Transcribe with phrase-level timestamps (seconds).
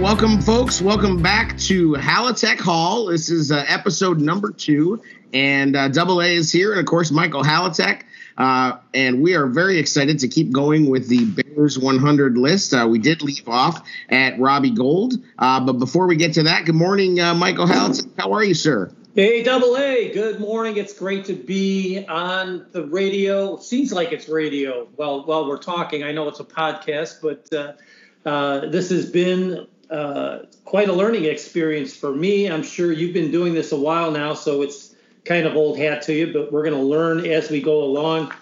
[0.00, 0.80] welcome, folks.
[0.80, 3.06] Welcome back to Halatek Hall.
[3.06, 5.02] This is uh, episode number two,
[5.34, 8.04] and uh, Double A is here, and of course, Michael Halatek.
[8.38, 12.72] Uh, and we are very excited to keep going with the Bears 100 list.
[12.72, 16.64] Uh, we did leave off at Robbie Gould, uh, but before we get to that,
[16.64, 18.08] good morning, uh, Michael Halatek.
[18.18, 18.90] How are you, sir?
[19.14, 20.10] Hey, Double A.
[20.14, 20.78] Good morning.
[20.78, 23.58] It's great to be on the radio.
[23.58, 24.88] Seems like it's radio.
[24.96, 27.76] Well, while we're talking, I know it's a podcast, but
[28.24, 32.46] uh, this has been uh, quite a learning experience for me.
[32.46, 36.02] I'm sure you've been doing this a while now, so it's kind of old hat
[36.02, 38.32] to you, but we're going to learn as we go along.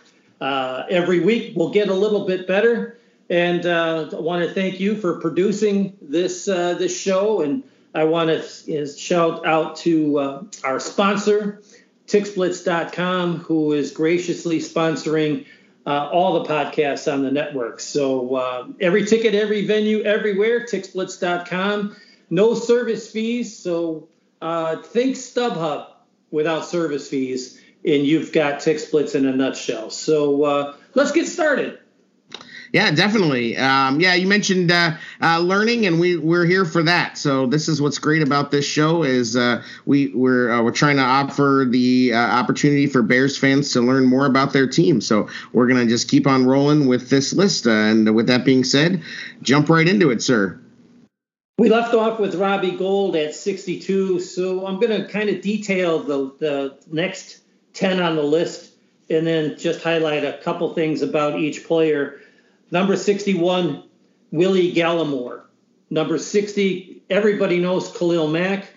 [0.40, 2.98] Uh, every week we'll get a little bit better.
[3.30, 7.42] And uh, I want to thank you for producing this uh, this show.
[7.42, 7.62] And
[7.94, 11.62] I want to shout out to uh, our sponsor,
[12.06, 15.44] TixBlitz.com, who is graciously sponsoring
[15.88, 17.80] uh, all the podcasts on the network.
[17.80, 21.96] So uh, every ticket, every venue, everywhere, TixBlitz.com.
[22.28, 23.56] No service fees.
[23.56, 24.06] So
[24.42, 25.86] uh, think StubHub
[26.30, 29.88] without service fees, and you've got TixBlitz in a nutshell.
[29.88, 31.78] So uh, let's get started.
[32.72, 33.56] Yeah, definitely.
[33.56, 37.16] Um, yeah, you mentioned uh, uh, learning, and we we're here for that.
[37.16, 40.96] So this is what's great about this show is uh, we we're uh, we're trying
[40.96, 45.00] to offer the uh, opportunity for Bears fans to learn more about their team.
[45.00, 47.66] So we're gonna just keep on rolling with this list.
[47.66, 49.02] And with that being said,
[49.42, 50.60] jump right into it, sir.
[51.58, 56.32] We left off with Robbie Gould at 62, so I'm to kind of detail the
[56.38, 57.40] the next
[57.72, 58.72] 10 on the list,
[59.08, 62.20] and then just highlight a couple things about each player.
[62.70, 63.82] Number 61,
[64.30, 65.42] Willie Galimore.
[65.90, 68.68] Number 60, everybody knows Khalil Mack.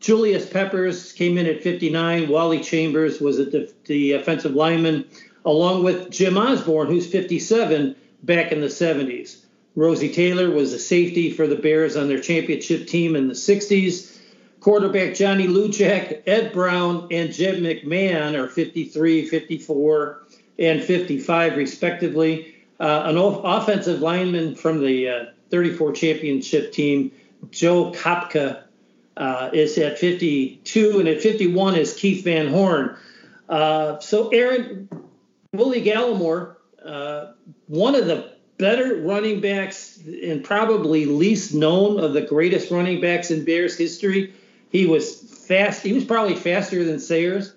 [0.00, 2.28] Julius Peppers came in at 59.
[2.28, 5.04] Wally Chambers was the, the offensive lineman,
[5.44, 9.44] along with Jim Osborne, who's 57 back in the 70s.
[9.76, 14.18] Rosie Taylor was a safety for the Bears on their championship team in the 60s.
[14.60, 20.22] Quarterback Johnny Lujack, Ed Brown, and Jim McMahon are 53, 54,
[20.58, 22.53] and 55, respectively.
[22.84, 27.10] Uh, an offensive lineman from the uh, 34 championship team,
[27.50, 28.64] Joe Kopka,
[29.16, 32.94] uh, is at 52, and at 51 is Keith Van Horne.
[33.48, 34.90] Uh, so, Aaron,
[35.54, 37.32] Willie Galimore, uh,
[37.68, 43.30] one of the better running backs and probably least known of the greatest running backs
[43.30, 44.34] in Bears history.
[44.68, 45.82] He was fast.
[45.82, 47.54] He was probably faster than Sayers.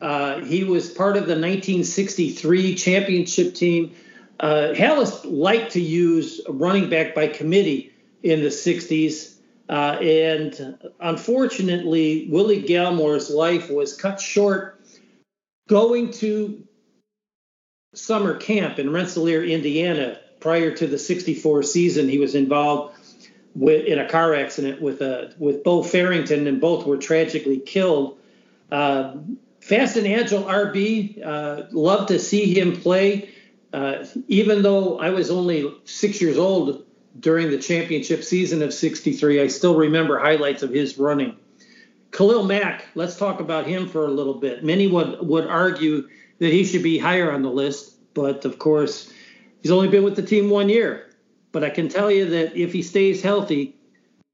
[0.00, 3.94] Uh, he was part of the 1963 championship team
[4.40, 7.92] uh, Halas liked to use running back by committee
[8.22, 9.34] in the 60s.
[9.68, 14.80] Uh, and unfortunately, Willie Galimore's life was cut short
[15.68, 16.66] going to
[17.94, 20.18] summer camp in Rensselaer, Indiana.
[20.40, 22.96] Prior to the 64 season, he was involved
[23.54, 27.58] with, in a car accident with, a, uh, with Bo Farrington, and both were tragically
[27.58, 28.18] killed.
[28.72, 29.16] Uh,
[29.60, 33.28] fast and agile RB, uh, love to see him play
[33.72, 36.84] uh, even though I was only six years old
[37.18, 41.36] during the championship season of 63, I still remember highlights of his running.
[42.12, 44.64] Khalil Mack, let's talk about him for a little bit.
[44.64, 46.08] Many would, would argue
[46.38, 49.12] that he should be higher on the list, but of course,
[49.62, 51.10] he's only been with the team one year.
[51.52, 53.76] But I can tell you that if he stays healthy,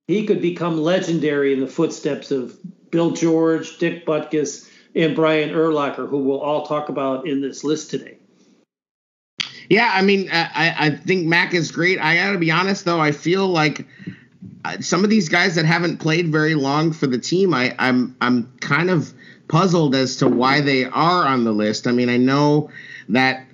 [0.06, 2.58] he could become legendary in the footsteps of
[2.90, 7.90] Bill George, Dick Butkus, and Brian Urlacher, who we'll all talk about in this list
[7.90, 8.15] today.
[9.68, 11.98] Yeah, I mean, I, I think Mack is great.
[11.98, 13.86] I got to be honest, though, I feel like
[14.64, 18.16] uh, some of these guys that haven't played very long for the team, I, I'm
[18.20, 19.12] I'm kind of
[19.48, 21.86] puzzled as to why they are on the list.
[21.86, 22.70] I mean, I know
[23.08, 23.46] that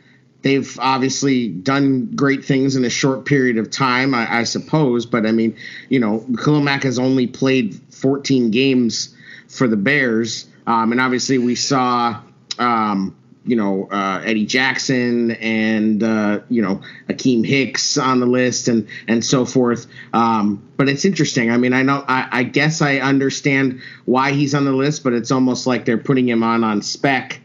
[0.43, 5.27] they've obviously done great things in a short period of time, I, I suppose, but
[5.27, 5.57] I mean,
[5.89, 9.15] you know, Khalil has only played 14 games
[9.49, 12.21] for the Bears, um, and obviously we saw.
[12.59, 18.69] Um, you know uh, Eddie Jackson and uh, you know Akiem Hicks on the list
[18.69, 19.87] and and so forth.
[20.13, 21.51] Um, but it's interesting.
[21.51, 25.13] I mean, I know I, I, guess I understand why he's on the list, but
[25.13, 27.41] it's almost like they're putting him on on spec.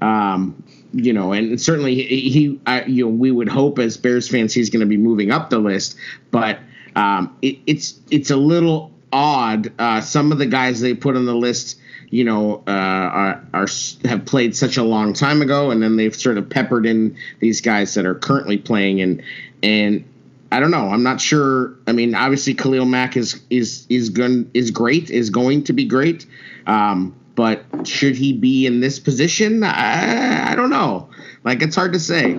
[0.00, 0.62] Um,
[0.92, 4.54] you know, and certainly he, he I, you know, we would hope as Bears fans
[4.54, 5.96] he's going to be moving up the list,
[6.30, 6.58] but
[6.96, 9.72] um, it, it's it's a little odd.
[9.78, 11.78] Uh, some of the guys they put on the list
[12.10, 13.66] you know, uh, are, are
[14.04, 17.60] have played such a long time ago, and then they've sort of peppered in these
[17.60, 19.22] guys that are currently playing, and
[19.62, 20.04] and
[20.52, 20.88] I don't know.
[20.88, 21.74] I'm not sure.
[21.86, 25.84] I mean, obviously Khalil Mack is is is going is great, is going to be
[25.84, 26.26] great.
[26.66, 29.64] Um, but should he be in this position?
[29.64, 31.10] I, I don't know.
[31.42, 32.38] Like it's hard to say.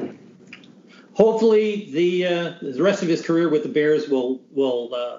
[1.13, 5.17] Hopefully, the uh, the rest of his career with the Bears will will uh,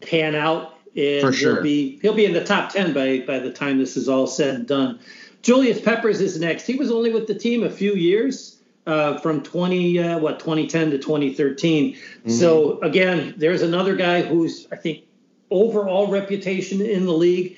[0.00, 1.54] pan out, and For sure.
[1.54, 4.26] he'll be he'll be in the top ten by by the time this is all
[4.26, 5.00] said and done.
[5.42, 6.66] Julius Peppers is next.
[6.66, 10.90] He was only with the team a few years, uh, from 20 uh, what 2010
[10.90, 11.96] to 2013.
[12.28, 15.04] So again, there's another guy who's I think
[15.50, 17.56] overall reputation in the league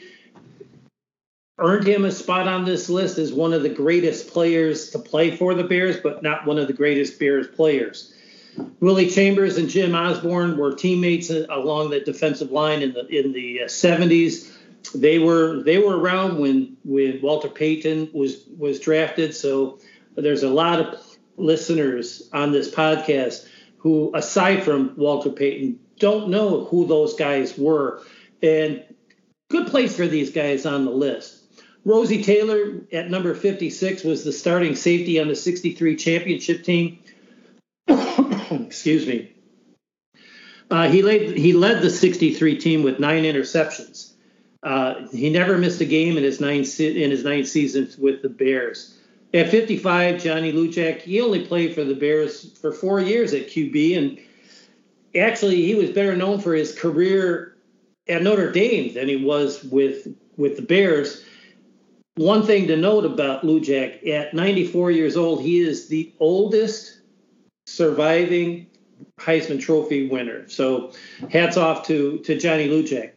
[1.58, 5.36] earned him a spot on this list as one of the greatest players to play
[5.36, 8.13] for the Bears, but not one of the greatest Bears players.
[8.80, 13.32] Willie Chambers and Jim Osborne were teammates uh, along the defensive line in the in
[13.32, 14.50] the uh, 70s.
[14.94, 19.34] They were they were around when when Walter Payton was was drafted.
[19.34, 19.78] So
[20.14, 21.00] there's a lot of
[21.36, 23.46] listeners on this podcast
[23.78, 28.02] who, aside from Walter Payton, don't know who those guys were.
[28.42, 28.82] And
[29.50, 31.40] good place for these guys on the list.
[31.84, 36.98] Rosie Taylor at number 56 was the starting safety on the 63 championship team.
[38.50, 39.32] Excuse me.
[40.70, 44.12] Uh, he led he led the 63 team with nine interceptions.
[44.62, 48.22] Uh, he never missed a game in his nine se- in his nine seasons with
[48.22, 48.98] the Bears.
[49.34, 53.98] At 55, Johnny Lujack he only played for the Bears for four years at QB,
[53.98, 54.18] and
[55.14, 57.56] actually he was better known for his career
[58.08, 61.24] at Notre Dame than he was with with the Bears.
[62.16, 67.00] One thing to note about Lujack, at 94 years old, he is the oldest
[67.66, 68.66] surviving
[69.18, 70.48] Heisman Trophy winner.
[70.48, 70.92] So
[71.30, 73.12] hats off to, to Johnny Lujack.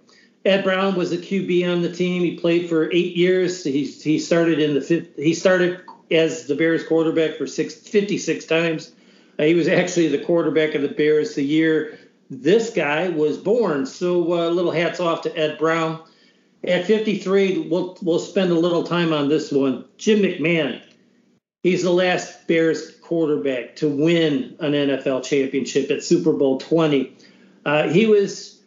[0.45, 2.23] Ed Brown was the QB on the team.
[2.23, 3.63] He played for eight years.
[3.63, 8.45] He, he started in the fifth, he started as the Bears quarterback for six, 56
[8.45, 8.93] times.
[9.37, 13.85] Uh, he was actually the quarterback of the Bears the year this guy was born.
[13.85, 16.03] So uh, little hats off to Ed Brown.
[16.63, 19.85] At 53, we'll we'll spend a little time on this one.
[19.97, 20.81] Jim McMahon.
[21.63, 27.15] He's the last Bears quarterback to win an NFL championship at Super Bowl 20.
[27.65, 28.61] Uh, he was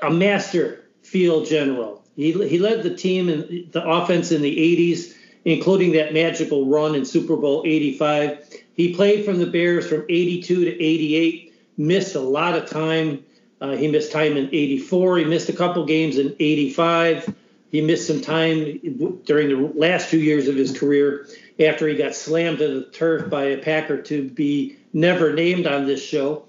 [0.00, 2.04] a master field general.
[2.14, 5.12] He, he led the team in the offense in the 80s,
[5.44, 8.48] including that magical run in Super Bowl 85.
[8.74, 13.24] He played from the Bears from 82 to 88, missed a lot of time.
[13.60, 15.18] Uh, he missed time in 84.
[15.18, 17.34] He missed a couple games in 85.
[17.72, 21.26] He missed some time during the last two years of his career
[21.60, 25.86] after he got slammed to the turf by a Packer to be never named on
[25.86, 26.46] this show.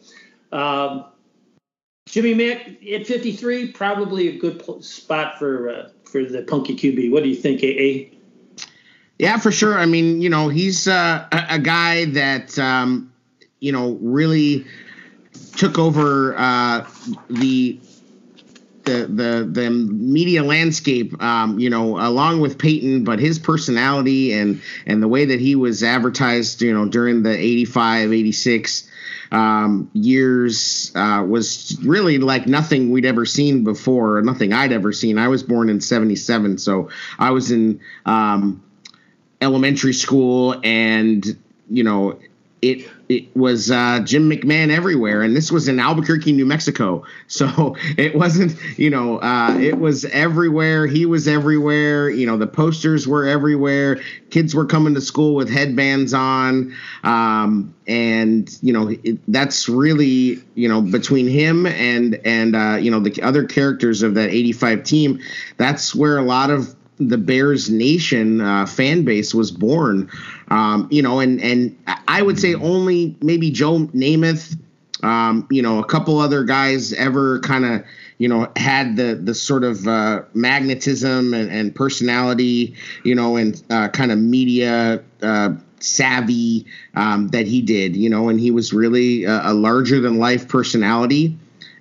[0.51, 1.05] Um,
[2.07, 7.11] Jimmy Mack at 53, probably a good spot for uh, for the punky QB.
[7.11, 8.15] What do you think, AA?
[9.19, 9.77] Yeah, for sure.
[9.77, 13.13] I mean, you know, he's uh, a, guy that um,
[13.59, 14.65] you know really
[15.55, 16.87] took over uh,
[17.29, 17.79] the
[18.89, 21.21] the the the media landscape.
[21.21, 25.55] Um, you know, along with Payton, but his personality and and the way that he
[25.55, 28.89] was advertised, you know, during the 85, 86
[29.31, 34.91] um, years uh, was really like nothing we'd ever seen before, or nothing I'd ever
[34.91, 35.17] seen.
[35.17, 38.63] I was born in 77, so I was in um,
[39.41, 41.25] elementary school and,
[41.69, 42.19] you know,
[42.61, 47.03] it it was uh, Jim McMahon everywhere, and this was in Albuquerque, New Mexico.
[47.39, 50.87] So it wasn't, you know, uh, it was everywhere.
[50.87, 52.09] He was everywhere.
[52.09, 54.01] You know, the posters were everywhere.
[54.29, 60.43] Kids were coming to school with headbands on, um, and you know, it, that's really,
[60.55, 64.83] you know, between him and and uh, you know the other characters of that '85
[64.83, 65.19] team,
[65.57, 70.09] that's where a lot of the Bears Nation uh, fan base was born.
[70.49, 71.75] Um, you know, and and
[72.07, 74.57] I would say only maybe Joe Namath,
[75.01, 77.83] um, you know, a couple other guys ever kind of
[78.17, 83.61] you know had the the sort of uh, magnetism and, and personality, you know, and
[83.69, 85.03] uh, kind of media.
[85.21, 85.51] Uh,
[85.81, 86.65] savvy
[86.95, 90.45] um, that he did you know and he was really a, a larger than life
[90.45, 91.37] personality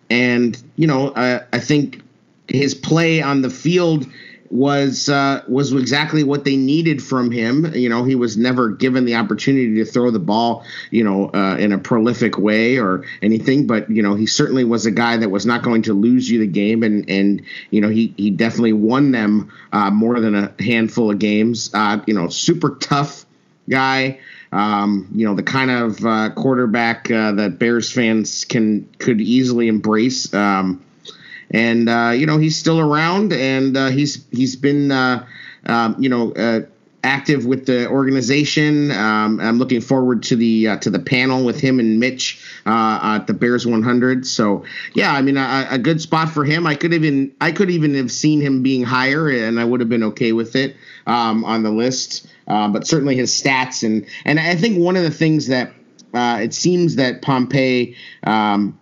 [0.08, 2.00] and you know uh, i think
[2.46, 4.06] his play on the field
[4.50, 7.75] was uh, was exactly what they needed from him.
[7.75, 11.57] You know, he was never given the opportunity to throw the ball, you know, uh,
[11.57, 13.67] in a prolific way or anything.
[13.67, 16.38] But you know, he certainly was a guy that was not going to lose you
[16.38, 20.55] the game, and and you know, he he definitely won them uh, more than a
[20.61, 21.71] handful of games.
[21.75, 23.26] Uh, you know, super tough
[23.69, 24.19] guy.
[24.50, 29.69] Um, you know, the kind of uh, quarterback uh, that Bears fans can could easily
[29.69, 30.33] embrace.
[30.33, 30.83] Um,
[31.50, 35.26] and uh, you know he's still around, and uh, he's he's been uh,
[35.67, 36.61] um, you know uh,
[37.02, 38.90] active with the organization.
[38.90, 43.00] Um, I'm looking forward to the uh, to the panel with him and Mitch uh,
[43.02, 44.26] at the Bears 100.
[44.26, 44.64] So
[44.95, 46.67] yeah, I mean a, a good spot for him.
[46.67, 49.88] I could even I could even have seen him being higher, and I would have
[49.88, 50.76] been okay with it
[51.07, 52.26] um, on the list.
[52.47, 55.73] but certainly his stats and and I think one of the things that
[56.14, 57.97] it seems that Pompei.
[58.25, 58.78] Um,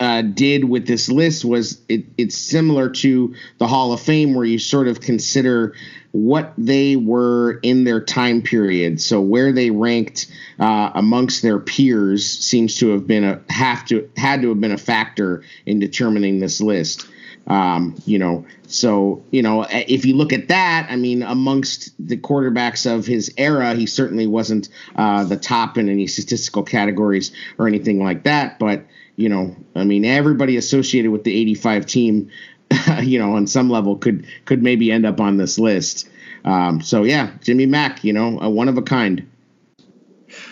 [0.00, 4.44] uh, did with this list was it, it's similar to the Hall of Fame, where
[4.44, 5.74] you sort of consider
[6.12, 9.00] what they were in their time period.
[9.00, 14.10] So where they ranked uh, amongst their peers seems to have been a have to
[14.16, 17.06] had to have been a factor in determining this list.
[17.46, 22.16] Um, you know, so you know, if you look at that, I mean, amongst the
[22.16, 27.66] quarterbacks of his era, he certainly wasn't uh, the top in any statistical categories or
[27.66, 28.58] anything like that.
[28.58, 28.84] But
[29.16, 32.30] you know, I mean, everybody associated with the '85 team,
[33.02, 36.08] you know, on some level could could maybe end up on this list.
[36.44, 39.28] Um, so yeah, Jimmy Mack, you know, a one of a kind.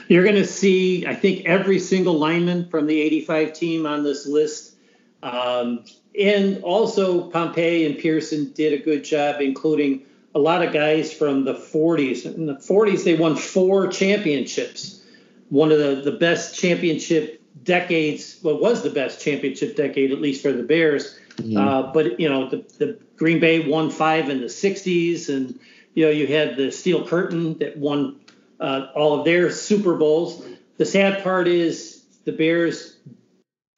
[0.09, 4.27] You're going to see, I think, every single lineman from the '85 team on this
[4.27, 4.75] list.
[5.23, 5.85] Um,
[6.19, 10.03] and also Pompei and Pierson did a good job, including
[10.35, 12.25] a lot of guys from the 40s.
[12.27, 15.03] In the 40s, they won four championships.
[15.49, 20.43] One of the, the best championship decades, well, was the best championship decade, at least
[20.43, 21.19] for the Bears.
[21.37, 21.57] Mm-hmm.
[21.57, 25.59] Uh, but, you know, the, the Green Bay won five in the 60s, and,
[25.95, 28.21] you know, you had the Steel Curtain that won
[28.59, 30.45] uh, all of their Super Bowls.
[30.77, 32.97] The sad part is the Bears'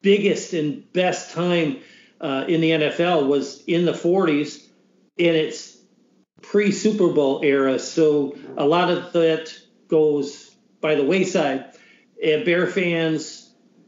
[0.01, 1.77] biggest and best time–
[2.23, 4.65] uh, in the NFL was in the 40s
[5.17, 5.77] in its
[6.41, 7.77] pre Super Bowl era.
[7.77, 9.53] So a lot of that
[9.89, 10.49] goes
[10.79, 11.65] by the wayside.
[12.23, 13.42] And Bear fans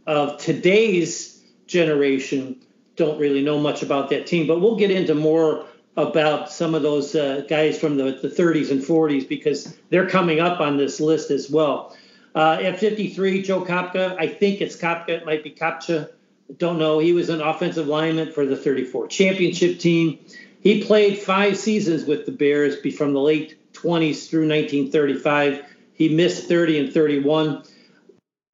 [0.06, 2.62] of today's generation
[2.96, 5.66] don't really know much about that team, but we'll get into more
[5.98, 10.40] about some of those uh, guys from the, the 30s and 40s because they're coming
[10.40, 11.96] up on this list as well.
[12.34, 16.10] Uh, at 53, Joe Kopka, I think it's Kopka, it might be Kopcha.
[16.58, 17.00] Don't know.
[17.00, 20.20] He was an offensive lineman for the 34 championship team.
[20.60, 25.66] He played five seasons with the Bears from the late 20s through 1935.
[25.94, 27.64] He missed 30 and 31.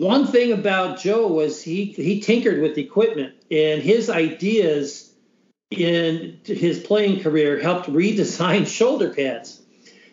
[0.02, 5.14] One thing about Joe was he he tinkered with equipment, and his ideas
[5.70, 9.62] in his playing career helped redesign shoulder pads.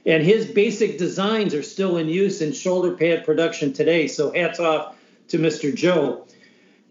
[0.05, 4.09] And his basic designs are still in use in shoulder pad production today.
[4.09, 4.95] So hats off
[5.29, 5.75] to Mr.
[5.75, 6.27] Joe.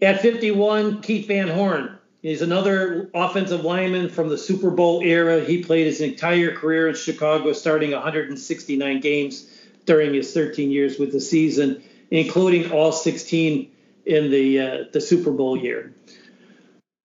[0.02, 1.98] At 51, Keith Van Horne.
[2.20, 5.44] He's another offensive lineman from the Super Bowl era.
[5.44, 9.48] He played his entire career in Chicago, starting 169 games
[9.84, 13.70] during his 13 years with the season, including all 16
[14.06, 15.94] in the uh, the Super Bowl year.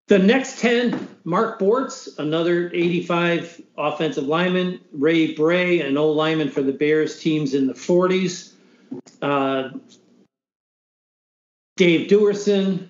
[0.08, 6.62] The next 10, Mark Bortz, another 85 offensive lineman, Ray Bray, an old lineman for
[6.62, 8.52] the Bears teams in the 40s.
[9.22, 9.70] Uh,
[11.78, 12.90] Dave Duerson.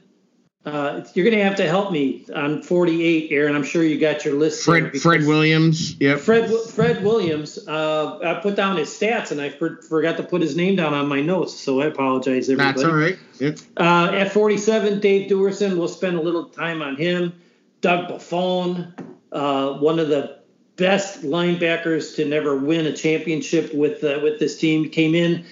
[0.65, 3.53] Uh, you're going to have to help me on 48, Aaron.
[3.53, 4.63] I'm sure you got your list.
[4.63, 5.99] Fred Fred Williams.
[5.99, 6.19] Yep.
[6.19, 7.67] Fred Fred Williams.
[7.67, 10.93] Uh, I put down his stats and I for, forgot to put his name down
[10.93, 12.81] on my notes, so I apologize, everybody.
[12.81, 13.17] That's all right.
[13.39, 13.59] Yep.
[13.75, 15.77] Uh, at 47, Dave Duerson.
[15.77, 17.33] We'll spend a little time on him.
[17.81, 18.93] Doug Buffone,
[19.33, 20.39] uh, one of the
[20.77, 25.45] best linebackers to never win a championship with uh, with this team, came in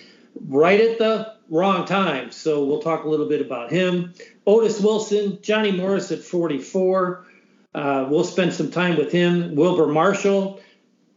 [0.48, 2.32] right at the wrong time.
[2.32, 4.14] So we'll talk a little bit about him.
[4.48, 7.26] Otis Wilson, Johnny Morris at 44.
[7.76, 9.56] Uh, we'll spend some time with him.
[9.56, 10.62] Wilber Marshall.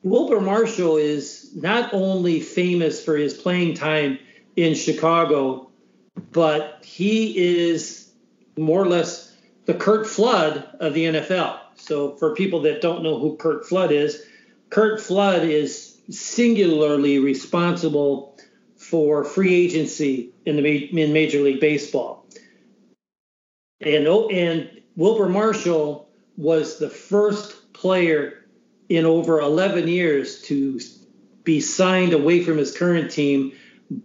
[0.03, 4.19] Wilber Marshall is not only famous for his playing time
[4.57, 5.71] in Chicago,
[6.33, 8.11] but he is
[8.59, 9.33] more or less
[9.65, 11.59] the Curt Flood of the NFL.
[11.77, 14.23] So for people that don't know who Curt Flood is,
[14.69, 18.34] Curt Flood is singularly responsible
[18.89, 22.27] for free agency in the in Major League Baseball.
[23.81, 28.45] And and Wilber Marshall was the first player
[28.89, 30.79] in over 11 years to
[31.45, 33.53] be signed away from his current team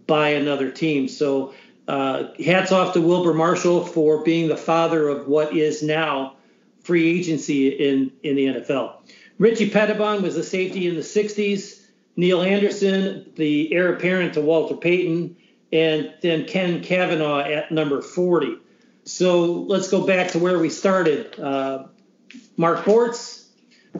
[0.06, 1.08] by another team.
[1.08, 1.54] So
[1.86, 6.36] uh, hats off to Wilber Marshall for being the father of what is now
[6.82, 8.94] free agency in, in the NFL.
[9.38, 11.79] Richie Petitbon was a safety in the 60s.
[12.20, 15.36] Neal Anderson, the heir apparent to Walter Payton,
[15.72, 18.58] and then Ken Kavanaugh at number 40.
[19.04, 21.40] So let's go back to where we started.
[21.40, 21.86] Uh,
[22.58, 23.46] Mark Bortz,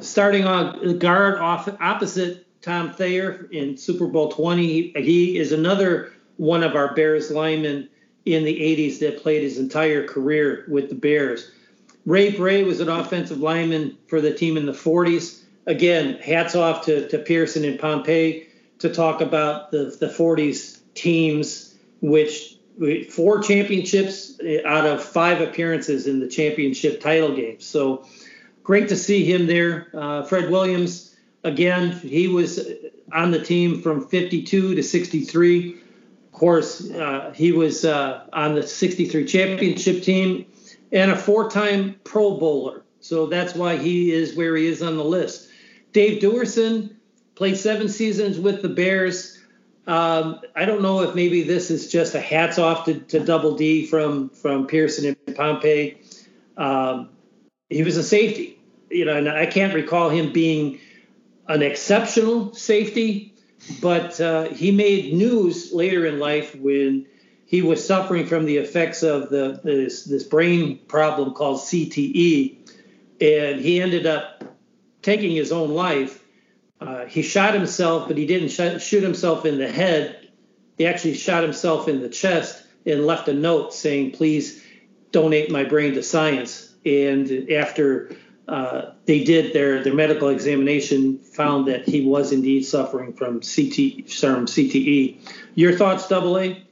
[0.00, 4.92] starting on guard off, opposite Tom Thayer in Super Bowl 20.
[5.02, 7.88] He is another one of our Bears linemen
[8.26, 11.50] in the 80s that played his entire career with the Bears.
[12.04, 16.84] Ray Bray was an offensive lineman for the team in the 40s again, hats off
[16.86, 18.46] to, to Pierson and Pompei
[18.78, 22.56] to talk about the, the 40s teams, which
[23.10, 27.60] four championships out of five appearances in the championship title game.
[27.60, 28.06] So
[28.62, 29.88] great to see him there.
[29.92, 31.14] Uh, Fred Williams,
[31.44, 32.60] again, he was
[33.12, 35.74] on the team from 52 to 63.
[35.74, 40.46] Of course, uh, he was uh, on the 63 championship team.
[40.90, 42.82] and a four-time Pro Bowler.
[43.00, 45.49] So that's why he is where he is on the list.
[45.92, 46.96] Dave Duerson
[47.34, 49.38] played seven seasons with the Bears.
[49.86, 53.56] Um, I don't know if maybe this is just a hats off to, to Double
[53.56, 55.96] D from from Pierson and Pompei.
[56.56, 57.08] Um,
[57.68, 60.78] he was a safety, you know, and I can't recall him being
[61.48, 63.34] an exceptional safety,
[63.80, 67.06] but uh, he made news later in life when
[67.46, 72.58] he was suffering from the effects of the this, this brain problem called CTE,
[73.20, 74.44] and he ended up
[75.02, 76.22] taking his own life.
[76.80, 80.28] Uh, he shot himself, but he didn't sh- shoot himself in the head.
[80.78, 84.62] He actually shot himself in the chest and left a note saying, "Please
[85.12, 88.10] donate my brain to science." and after
[88.48, 94.06] uh, they did their their medical examination, found that he was indeed suffering from CT
[94.06, 95.18] CTE.
[95.54, 96.62] Your thoughts, Double A?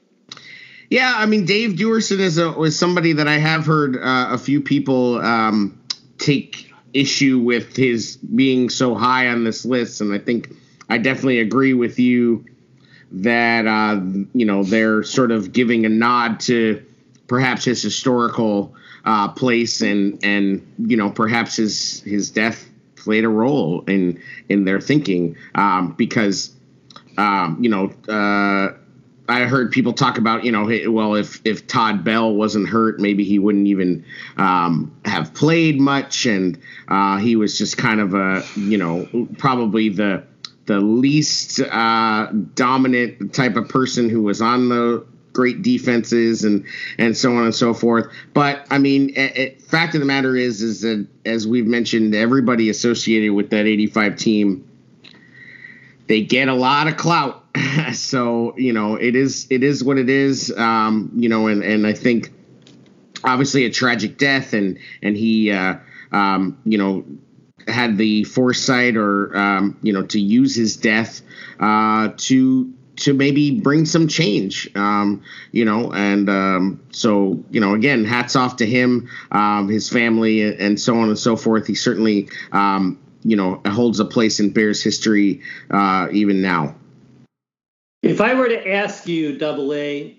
[0.90, 4.38] Yeah, I mean, Dave Duerson is a, was somebody that I have heard uh, a
[4.38, 5.78] few people um,
[6.16, 10.54] take issue with his being so high on this list, and I think
[10.88, 12.44] I definitely agree with you
[13.12, 14.00] that uh,
[14.34, 16.84] you know they're sort of giving a nod to
[17.26, 23.28] perhaps his historical uh, place, and and you know perhaps his his death played a
[23.28, 26.54] role in in their thinking um, because
[27.16, 27.92] um, you know.
[28.08, 28.76] Uh,
[29.28, 33.24] I heard people talk about, you know, well, if if Todd Bell wasn't hurt, maybe
[33.24, 34.04] he wouldn't even
[34.38, 39.90] um, have played much, and uh, he was just kind of a, you know, probably
[39.90, 40.24] the
[40.64, 46.64] the least uh, dominant type of person who was on the great defenses and
[46.98, 48.12] and so on and so forth.
[48.34, 52.14] But I mean, it, it, fact of the matter is is that as we've mentioned,
[52.14, 54.68] everybody associated with that 85 team,
[56.06, 57.44] they get a lot of clout.
[57.92, 60.52] so you know, it is it is what it is.
[60.56, 62.32] Um, you know, and and I think
[63.24, 65.76] obviously a tragic death, and and he uh,
[66.12, 67.04] um, you know
[67.66, 71.22] had the foresight or um, you know to use his death
[71.60, 77.74] uh, to to maybe bring some change, um, you know, and um, so you know,
[77.74, 81.66] again, hats off to him, um, his family, and so on and so forth.
[81.66, 86.74] He certainly, um, you know, holds a place in Bears history uh, even now.
[88.02, 90.16] If I were to ask you, Double A,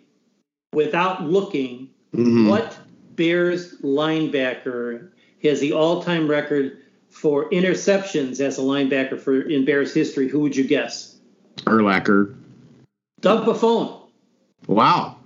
[0.73, 2.49] without looking, mm-hmm.
[2.49, 2.77] what
[3.15, 5.09] Bears linebacker
[5.43, 6.77] has the all-time record
[7.09, 10.27] for interceptions as a linebacker for in Bears history?
[10.27, 11.17] Who would you guess?
[11.59, 12.35] Urlacher.
[13.21, 14.09] Doug Buffone.
[14.67, 15.17] Wow.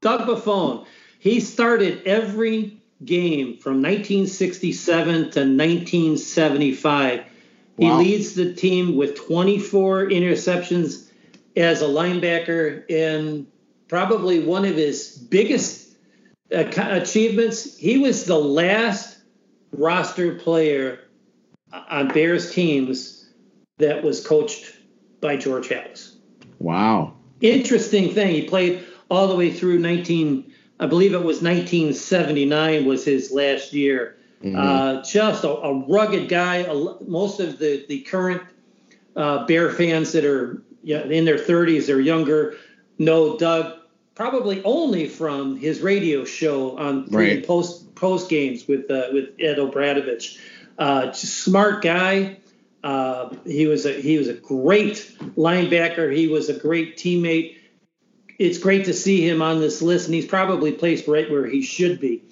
[0.00, 0.86] Doug Buffone.
[1.18, 7.18] He started every game from 1967 to 1975.
[7.18, 7.24] Wow.
[7.76, 11.08] He leads the team with 24 interceptions
[11.56, 13.46] as a linebacker, and
[13.88, 15.96] probably one of his biggest
[16.54, 17.76] uh, achievements.
[17.76, 19.18] He was the last
[19.72, 21.00] roster player
[21.72, 23.30] on Bears teams
[23.78, 24.76] that was coached
[25.20, 26.16] by George Halas.
[26.58, 28.34] Wow interesting thing.
[28.34, 33.72] He played all the way through 19, I believe it was 1979 was his last
[33.72, 34.16] year.
[34.42, 34.58] Mm-hmm.
[34.58, 36.66] Uh, just a, a, rugged guy.
[37.06, 38.42] Most of the the current
[39.14, 42.56] uh, Bear fans that are in their 30s or younger
[42.98, 43.78] know Doug
[44.14, 47.46] probably only from his radio show on right.
[47.46, 50.38] post post games with uh, with Ed O'Bradovich.
[50.78, 52.38] Uh, smart guy.
[52.82, 56.14] Uh, he was a he was a great linebacker.
[56.14, 57.56] He was a great teammate.
[58.38, 61.62] It's great to see him on this list, and he's probably placed right where he
[61.62, 62.24] should be.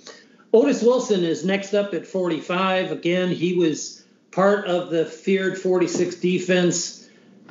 [0.53, 2.91] Otis Wilson is next up at 45.
[2.91, 7.00] Again, he was part of the feared 46 defense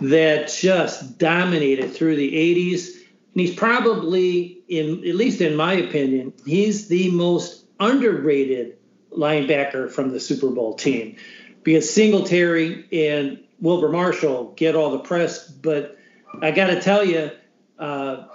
[0.02, 2.96] that just dominated through the 80s.
[2.96, 8.78] And he's probably, in at least in my opinion, he's the most underrated
[9.12, 11.16] linebacker from the Super Bowl team
[11.64, 15.98] because Singletary and Wilber Marshall get all the press, but
[16.42, 17.32] I got to tell you,
[17.78, 18.28] uh,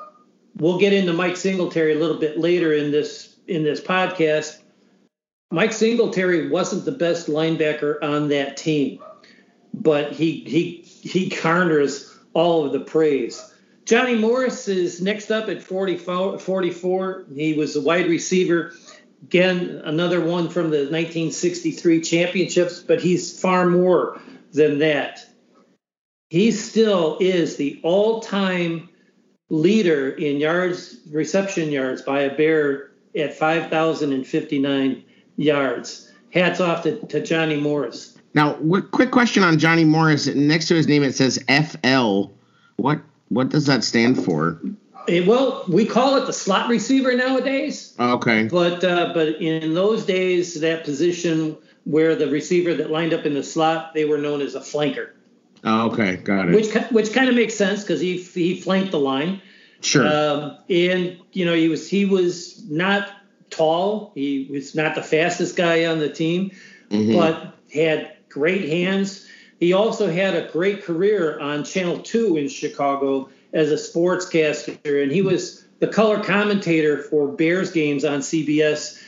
[0.57, 4.61] we'll get into Mike Singletary a little bit later in this in this podcast.
[5.51, 9.01] Mike Singletary wasn't the best linebacker on that team,
[9.83, 13.53] but he he he garners all of the praise.
[13.85, 16.39] Johnny Morris is next up at 44.
[16.39, 17.25] 44.
[17.35, 18.73] He was a wide receiver
[19.25, 24.21] Again, another one from the 1963 championships, but he's far more
[24.53, 25.27] than that.
[26.29, 28.91] He still is the all time
[29.49, 35.05] leader in yards, reception yards by a bear at 5,059
[35.37, 36.13] yards.
[36.31, 38.14] Hats off to, to Johnny Morris.
[38.35, 40.27] Now, what, quick question on Johnny Morris.
[40.27, 42.27] Next to his name, it says FL.
[42.77, 44.61] What what does that stand for?
[45.09, 47.95] Eh, well, we call it the slot receiver nowadays.
[47.99, 48.45] Okay.
[48.45, 53.35] But uh, but in those days, that position where the receiver that lined up in
[53.35, 55.11] the slot, they were known as a flanker.
[55.63, 56.55] Oh, okay, got it.
[56.55, 59.41] Which which kind of makes sense because he he flanked the line.
[59.81, 60.07] Sure.
[60.07, 63.11] Um, and you know he was he was not
[63.51, 64.13] tall.
[64.15, 66.51] He was not the fastest guy on the team,
[66.91, 67.15] Mhm.
[67.17, 69.27] but had great hands.
[69.61, 75.13] He also had a great career on Channel Two in Chicago as a sportscaster, and
[75.13, 79.01] he was the color commentator for Bears games on CBS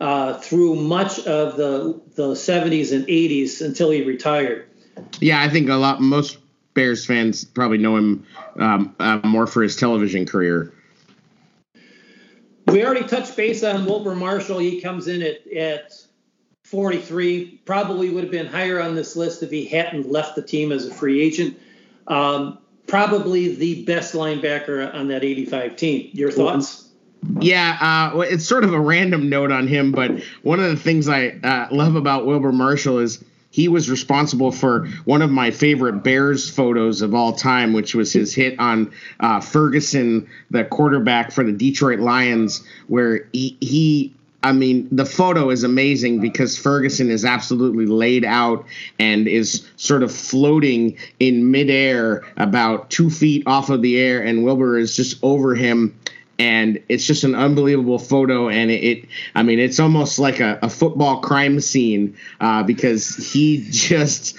[0.00, 4.68] uh, through much of the the 70s and 80s until he retired.
[5.20, 6.38] Yeah, I think a lot most
[6.74, 10.72] Bears fans probably know him um, uh, more for his television career.
[12.66, 14.58] We already touched base on Wilber Marshall.
[14.58, 15.92] He comes in at, at
[16.64, 17.60] 43.
[17.64, 20.86] Probably would have been higher on this list if he hadn't left the team as
[20.86, 21.58] a free agent.
[22.06, 26.10] Um, probably the best linebacker on that 85 team.
[26.12, 26.88] Your thoughts?
[27.40, 30.76] Yeah, uh, well, it's sort of a random note on him, but one of the
[30.76, 35.50] things I uh, love about Wilber Marshall is he was responsible for one of my
[35.50, 41.30] favorite Bears photos of all time, which was his hit on uh, Ferguson, the quarterback
[41.30, 44.13] for the Detroit Lions, where he, he
[44.44, 48.66] I mean, the photo is amazing because Ferguson is absolutely laid out
[48.98, 54.44] and is sort of floating in midair about two feet off of the air, and
[54.44, 55.98] Wilber is just over him.
[56.38, 60.68] And it's just an unbelievable photo, and it, I mean, it's almost like a, a
[60.68, 64.36] football crime scene uh, because he just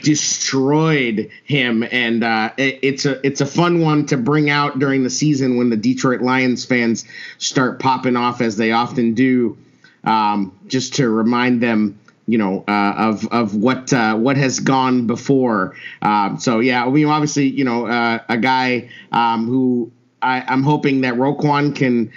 [0.00, 5.02] destroyed him and uh, it, it's a it's a fun one to bring out during
[5.02, 7.04] the season when the Detroit Lions fans
[7.38, 9.56] start popping off as they often do
[10.04, 15.06] um, just to remind them you know uh, of of what uh, what has gone
[15.06, 15.74] before.
[16.00, 21.02] Um, so yeah we obviously you know uh, a guy um, who I, I'm hoping
[21.02, 22.12] that Roquan can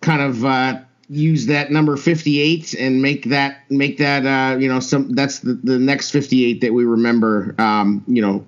[0.00, 4.78] kind of uh, use that number 58 and make that make that uh, you know
[4.78, 8.46] some that's the, the next 58 that we remember um, you know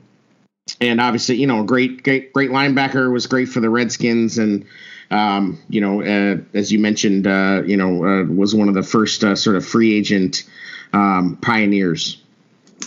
[0.80, 4.64] and obviously you know great great great linebacker was great for the Redskins and
[5.10, 8.84] um, you know uh, as you mentioned uh, you know uh, was one of the
[8.84, 10.44] first uh, sort of free agent
[10.92, 12.22] um, pioneers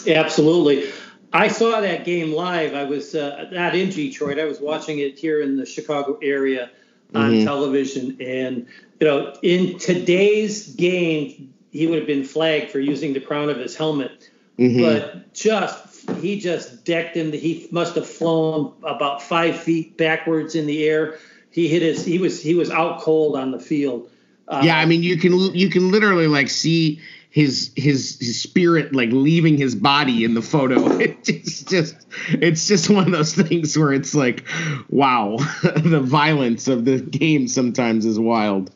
[0.08, 0.90] Absolutely.
[1.34, 2.74] I saw that game live.
[2.74, 4.40] I was uh, not in Detroit.
[4.40, 6.70] I was watching it here in the Chicago area
[7.14, 7.44] on Mhm.
[7.44, 8.18] television.
[8.20, 8.66] And,
[9.00, 13.58] you know, in today's game, he would have been flagged for using the crown of
[13.58, 14.30] his helmet.
[14.58, 14.82] Mhm.
[14.82, 17.32] But just, he just decked him.
[17.32, 21.18] He must have flown about five feet backwards in the air.
[21.52, 24.10] He hit his, he was, he was out cold on the field.
[24.48, 27.00] Uh, yeah i mean you can you can literally like see
[27.36, 31.96] his his his spirit like leaving his body in the photo it's just
[32.30, 34.46] it's just one of those things where it's like
[34.90, 38.72] wow the violence of the game sometimes is wild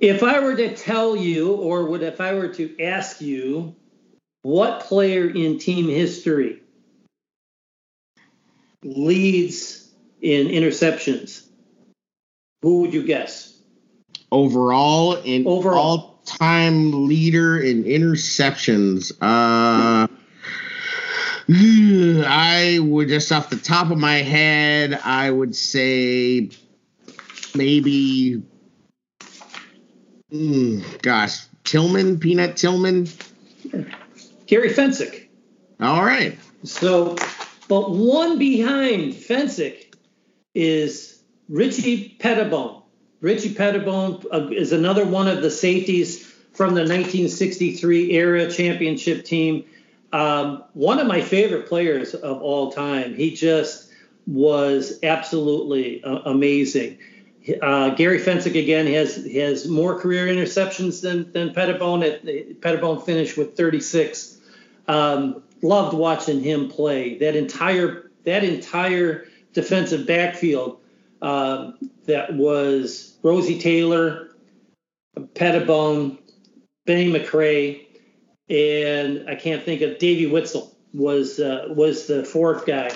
[0.00, 3.74] If I were to tell you, or would if I were to ask you,
[4.42, 6.62] what player in team history
[8.84, 11.46] leads in interceptions,
[12.62, 13.58] who would you guess?
[14.32, 15.78] overall in Overall.
[15.78, 20.06] all time leader in interceptions uh
[21.48, 26.50] I would just off the top of my head, I would say
[27.54, 28.42] maybe,
[30.32, 33.08] mm, gosh, Tillman, Peanut Tillman.
[34.46, 35.28] Gary Fencik.
[35.80, 36.38] All right.
[36.62, 37.16] So,
[37.68, 39.94] but one behind Fencik
[40.54, 42.83] is Richie Petitbon.
[43.24, 49.64] Richie Petitbon uh, is another one of the safeties from the 1963 era championship team.
[50.12, 53.14] Um, one of my favorite players of all time.
[53.14, 53.88] He just
[54.26, 56.98] was absolutely uh, amazing.
[57.62, 62.06] Uh, Gary Fencik again has has more career interceptions than than Petitbon.
[62.06, 62.26] At,
[62.60, 64.38] Petitbon finished with 36.
[64.86, 67.16] Um, loved watching him play.
[67.16, 70.80] That entire that entire defensive backfield
[71.24, 74.28] um, that was Rosie Taylor,
[75.18, 76.18] Petitbon,
[76.84, 77.86] Benny McRae,
[78.50, 82.90] and I can't think of Davey Whitsell was uh, was the fourth guy.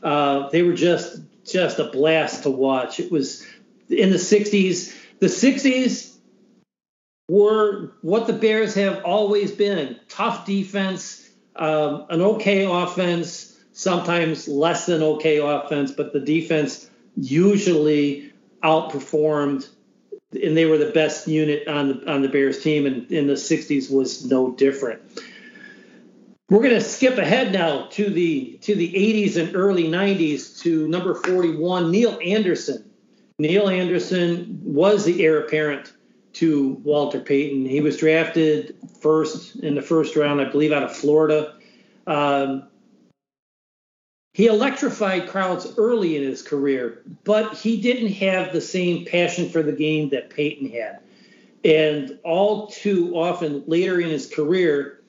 [0.00, 3.00] Uh, they were just just a blast to watch.
[3.00, 3.44] It was
[3.88, 4.96] in the 60s.
[5.18, 6.16] The 60s
[7.28, 14.86] were what the Bears have always been: tough defense, um, an okay offense, sometimes less
[14.86, 19.68] than okay offense, but the defense usually outperformed
[20.40, 23.34] and they were the best unit on the on the Bears team, and in the
[23.34, 25.02] '60s was no different.
[26.48, 30.86] We're going to skip ahead now to the to the 80s and early 90s to
[30.88, 32.90] number 41, Neal Anderson.
[33.38, 35.92] Neal Anderson was the heir apparent
[36.34, 37.64] to Walter Payton.
[37.66, 41.54] He was drafted first in the first round, I believe, out of Florida.
[42.06, 42.68] Um,
[44.34, 49.62] he electrified crowds early in his career, but he didn't have the same passion for
[49.62, 51.00] the game that Payton had.
[51.64, 55.00] And all too often later in his career,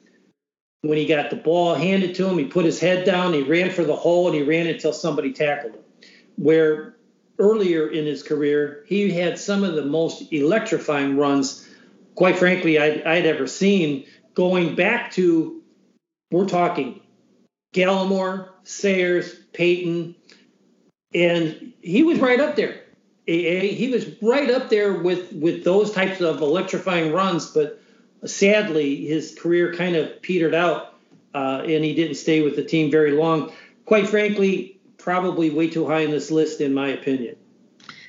[0.81, 3.71] when he got the ball handed to him, he put his head down, he ran
[3.71, 5.81] for the hole, and he ran until somebody tackled him.
[6.35, 6.97] Where
[7.39, 11.67] earlier in his career, he had some of the most electrifying runs,
[12.15, 15.63] quite frankly, I'd, I'd ever seen, going back to,
[16.29, 16.99] we're talking
[17.73, 20.15] Galimore, Sayers, Payton,
[21.13, 22.81] and he was right up there.
[23.25, 27.81] He was right up there with with those types of electrifying runs, but
[28.25, 30.95] sadly, his career kind of petered out,
[31.33, 33.51] uh, and he didn't stay with the team very long.
[33.85, 37.35] Quite frankly, probably way too high in this list, in my opinion.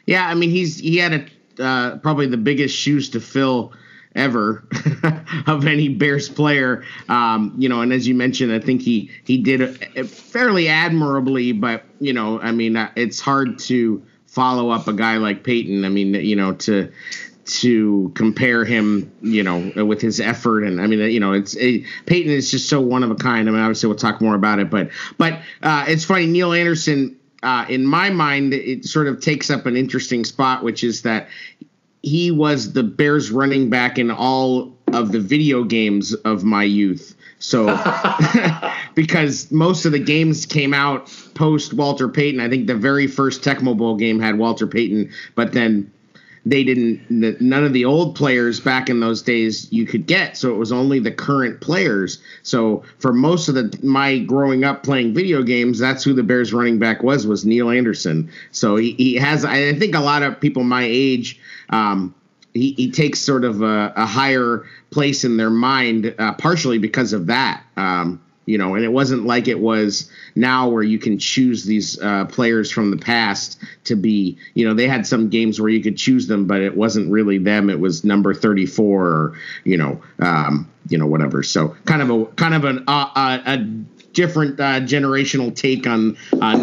[0.07, 1.12] Yeah, I mean, he's he had
[1.59, 3.72] a uh, probably the biggest shoes to fill
[4.14, 4.64] ever
[5.46, 6.85] of any Bears player.
[7.09, 11.53] Um, you know, and as you mentioned, I think he he did fairly admirably.
[11.53, 15.85] But you know, I mean, uh, it's hard to follow up a guy like Payton.
[15.85, 16.92] I mean, you know, to
[17.46, 21.85] to compare him, you know, with his effort and I mean, you know, it's it,
[22.07, 23.48] Payton is just so one of a kind.
[23.48, 26.27] I mean, obviously we'll talk more about it, but but uh, it's funny.
[26.27, 30.83] Neal Anderson, uh, in my mind, it sort of takes up an interesting spot, which
[30.83, 31.29] is that
[32.04, 37.16] he was the Bears running back in all of the video games of my youth.
[37.38, 37.66] So,
[38.94, 43.42] because most of the games came out post Walter Payton, I think the very first
[43.42, 45.90] Tecmo Bowl game had Walter Payton, but then
[46.46, 50.36] they didn't none of the old players back in those days you could get.
[50.36, 52.20] So it was only the current players.
[52.42, 56.52] So for most of the my growing up playing video games that's who the bears
[56.52, 58.30] running back was was neal anderson.
[58.52, 61.40] So he, he has i think a lot of people my age
[61.74, 62.14] um,
[62.52, 67.12] he, he takes sort of a, a higher place in their mind uh, partially because
[67.12, 71.18] of that um, you know, and it wasn't like it was now where you can
[71.18, 75.60] choose these uh, players from the past to be, you know, they had some games
[75.60, 77.70] where you could choose them, but it wasn't really them.
[77.70, 81.42] It was number 34 or, you know, um, you know, whatever.
[81.42, 83.56] So kind of a, kind of an, uh, uh, a
[84.12, 86.16] different uh, generational take on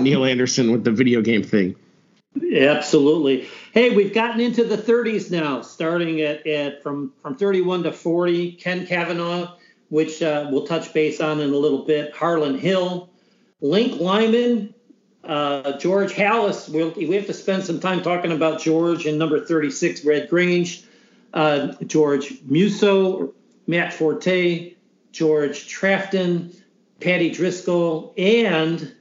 [0.03, 1.75] Neal Anderson with the video game thing.
[2.55, 3.49] Absolutely.
[3.73, 8.51] Hey, we've gotten into the 30s now, starting at, at from, from 31 to 40.
[8.53, 9.55] Ken Kavanaugh,
[9.87, 12.13] which uh, we'll touch base on in a little bit.
[12.13, 13.09] Harlan Hill,
[13.61, 14.73] Link Lyman,
[15.23, 16.67] uh, George Halas.
[16.67, 20.83] We'll, we have to spend some time talking about George and number 36, Red Grange,
[21.33, 23.33] uh, George Musso,
[23.67, 24.73] Matt Forte,
[25.13, 26.51] George Trafton,
[26.99, 28.93] Paddy Driscoll, and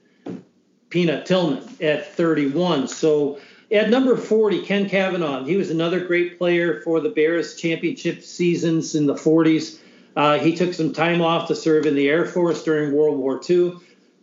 [0.91, 2.87] Peanut Tillman at 31.
[2.87, 5.45] So at number 40, Ken Kavanaugh.
[5.45, 9.79] He was another great player for the Bears championship seasons in the 40s.
[10.17, 13.41] Uh, he took some time off to serve in the Air Force during World War
[13.49, 13.75] II.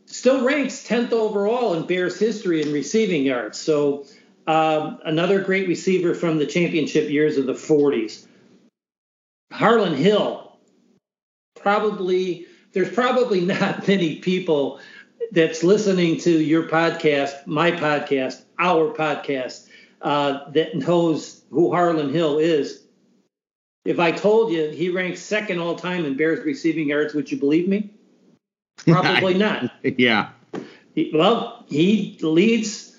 [0.06, 3.58] Still ranks 10th overall in Bears history in receiving yards.
[3.58, 4.06] So
[4.48, 8.26] um, another great receiver from the championship years of the 40s.
[9.52, 10.58] Harlan Hill,
[11.60, 14.80] probably there's probably not many people
[15.32, 19.68] that's listening to your podcast, my podcast, our podcast,
[20.02, 22.84] uh, that knows who Harlan Hill is.
[23.86, 27.38] If I told you he ranks second all time in Bears receiving yards, would you
[27.38, 27.92] believe me?
[28.78, 29.72] Probably not.
[29.84, 30.30] yeah.
[30.94, 32.96] He, well, he leads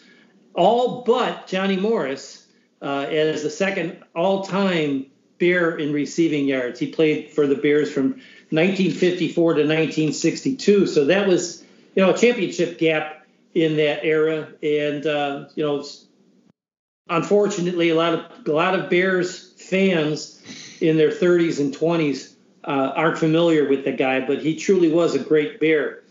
[0.54, 2.46] all but Johnny Morris
[2.80, 5.06] uh, as the second all time
[5.38, 6.80] Bear in receiving yards.
[6.80, 10.86] He played for the Bears from 1954 to 1962.
[10.86, 11.62] So that was,
[11.94, 13.17] you know, a championship gap
[13.54, 14.48] in that era.
[14.62, 15.84] And, uh, you know,
[17.08, 20.40] unfortunately, a lot of a lot of Bears fans
[20.80, 22.34] in their 30s and 20s
[22.64, 26.02] uh, aren't familiar with the guy, but he truly was a great bear.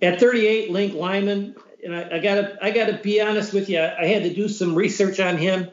[0.00, 4.02] At 38, Link Lyman, and I, I, gotta I gotta be honest with you, I,
[4.02, 5.68] I had to do some research on him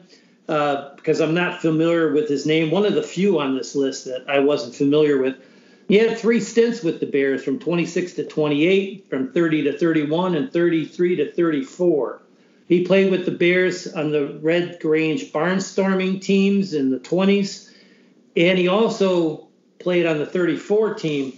[0.48, 2.70] uh, because I'm not familiar with his name.
[2.70, 5.36] One of the few on this list that I wasn't familiar with.
[5.90, 10.36] He had three stints with the Bears from 26 to 28, from 30 to 31,
[10.36, 12.22] and 33 to 34.
[12.68, 17.70] He played with the Bears on the Red Grange barnstorming teams in the 20s
[18.36, 19.48] and he also
[19.78, 21.32] played on the 34 team.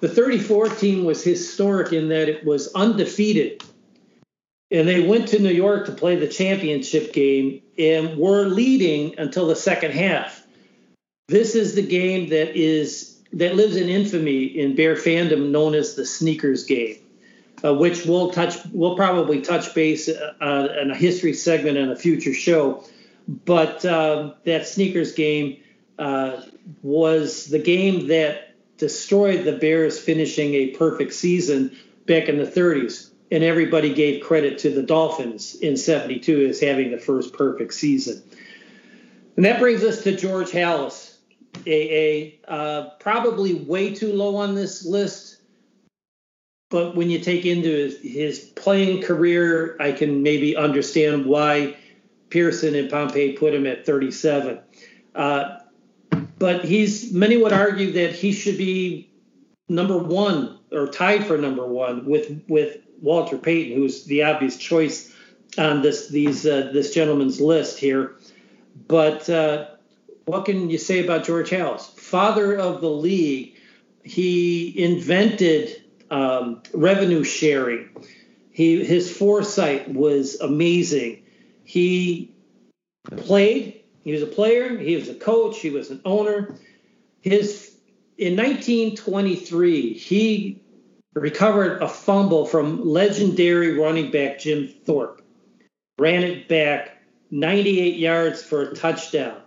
[0.00, 3.62] The 34 team was historic in that it was undefeated.
[4.70, 9.46] And they went to New York to play the championship game and were leading until
[9.46, 10.42] the second half.
[11.26, 15.94] This is the game that is that lives in infamy in Bear fandom known as
[15.94, 16.96] the sneakers game,
[17.64, 18.56] uh, which we'll touch.
[18.72, 22.84] We'll probably touch base uh, in a history segment in a future show.
[23.44, 25.58] But uh, that sneakers game
[25.98, 26.42] uh,
[26.82, 33.10] was the game that destroyed the Bears, finishing a perfect season back in the 30s.
[33.30, 38.22] And everybody gave credit to the Dolphins in 72 as having the first perfect season.
[39.36, 41.07] And that brings us to George Halas,
[41.66, 42.50] AA.
[42.50, 45.36] Uh, probably way too low on this list.
[46.70, 51.76] But when you take into his, his playing career, I can maybe understand why
[52.30, 54.60] Pierson and Pompei put him at 37.
[55.14, 55.58] Uh,
[56.38, 59.10] but he's many would argue that he should be
[59.68, 65.12] number one or tied for number one with with Walter Payton, who's the obvious choice
[65.56, 68.16] on this these uh, this gentleman's list here.
[68.86, 69.66] But uh,
[70.28, 71.88] what can you say about George Halas?
[71.98, 73.54] Father of the league,
[74.04, 77.88] he invented um, revenue sharing.
[78.50, 81.22] He his foresight was amazing.
[81.64, 82.34] He
[83.16, 83.80] played.
[84.04, 84.76] He was a player.
[84.76, 85.60] He was a coach.
[85.60, 86.56] He was an owner.
[87.22, 87.74] His
[88.18, 90.60] in 1923 he
[91.14, 95.22] recovered a fumble from legendary running back Jim Thorpe.
[95.98, 99.40] Ran it back 98 yards for a touchdown.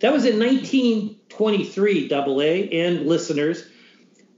[0.00, 3.64] That was in 1923, double A and listeners.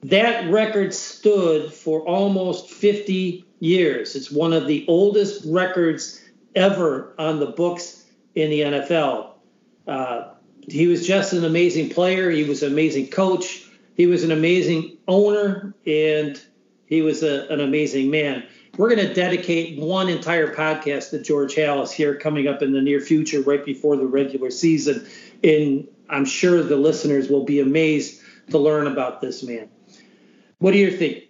[0.02, 4.16] That record stood for almost 50 years.
[4.16, 9.32] It's one of the oldest records ever on the books in the NFL.
[9.86, 10.28] Uh,
[10.66, 12.30] he was just an amazing player.
[12.30, 13.66] He was an amazing coach.
[13.96, 16.40] He was an amazing owner, and
[16.86, 18.44] he was a, an amazing man.
[18.76, 22.80] We're going to dedicate one entire podcast to George Halas here coming up in the
[22.80, 25.06] near future, right before the regular season.
[25.42, 29.68] And I'm sure the listeners will be amazed to learn about this man.
[30.58, 31.24] What do you think?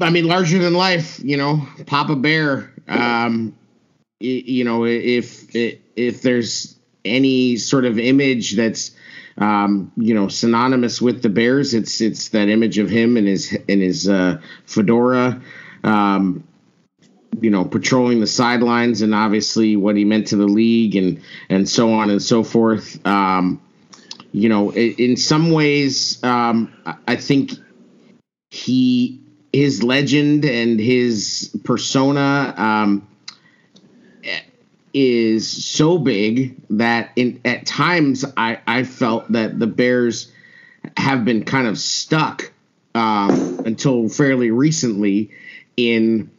[0.00, 2.72] I mean, larger than life, you know, Papa Bear.
[2.88, 3.56] Um,
[4.20, 8.92] you know, if if there's any sort of image that's
[9.38, 11.74] um, you know, synonymous with the Bears.
[11.74, 15.40] It's it's that image of him in his in his uh, fedora,
[15.84, 16.44] um,
[17.40, 21.68] you know, patrolling the sidelines, and obviously what he meant to the league, and and
[21.68, 23.04] so on and so forth.
[23.06, 23.60] Um,
[24.32, 26.72] you know, in, some ways, um,
[27.06, 27.52] I think
[28.50, 29.20] he
[29.52, 33.06] his legend and his persona um,
[34.94, 40.32] is so big that in at times I, I felt that the Bears
[40.96, 42.52] have been kind of stuck
[42.94, 45.30] um, until fairly recently
[45.76, 46.30] in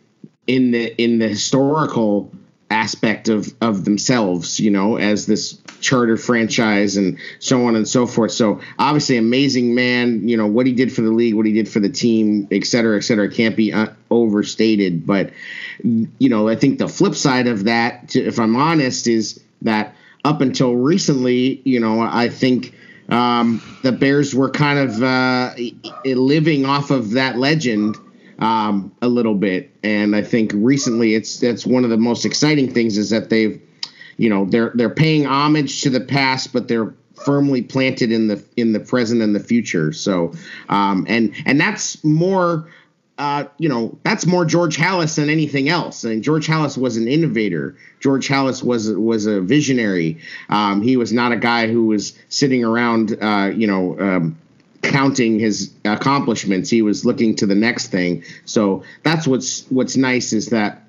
[0.48, 2.32] in the in the historical
[2.70, 8.08] aspect of of themselves, you know, as this charter franchise and so on and so
[8.08, 8.32] forth.
[8.32, 10.28] So obviously, amazing man.
[10.28, 12.66] You know what he did for the league, what he did for the team, et
[12.66, 15.06] cetera, et cetera, can't be uh, overstated.
[15.06, 15.32] But
[15.84, 20.42] you know, I think the flip side of that, if I'm honest, is that up
[20.42, 22.76] until recently, you know, I think.
[23.10, 25.54] Um, the Bears were kind of uh,
[26.06, 27.98] living off of that legend
[28.40, 29.72] um, a little bit.
[29.84, 33.62] And I think recently it's that's one of the most exciting things is that they've,
[34.18, 36.94] you know, they're they're paying homage to the past, but they're
[37.26, 39.94] firmly planted in the in the present and the future.
[39.94, 40.34] So,
[40.70, 42.70] um, and and that's more.
[43.16, 46.04] Uh, you know, that's more George Halas than anything else.
[46.04, 47.78] And George Halas was an innovator.
[48.00, 50.18] George Halas was was a visionary.
[50.50, 54.40] Um, he was not a guy who was sitting around, uh, you know, um,
[54.84, 56.70] counting his accomplishments.
[56.70, 58.24] He was looking to the next thing.
[58.46, 60.84] So that's what's what's nice is that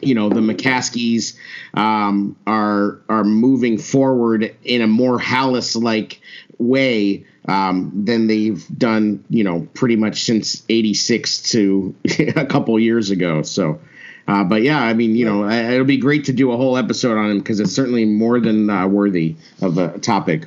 [0.00, 1.36] you know the McCaskies
[1.74, 6.20] um, are are moving forward in a more Halas like
[6.58, 11.94] way um, than they've done you know pretty much since '86 to
[12.36, 13.42] a couple years ago.
[13.42, 13.80] So.
[14.28, 17.18] Uh, but yeah, I mean, you know, it'll be great to do a whole episode
[17.18, 20.46] on him because it's certainly more than uh, worthy of a topic.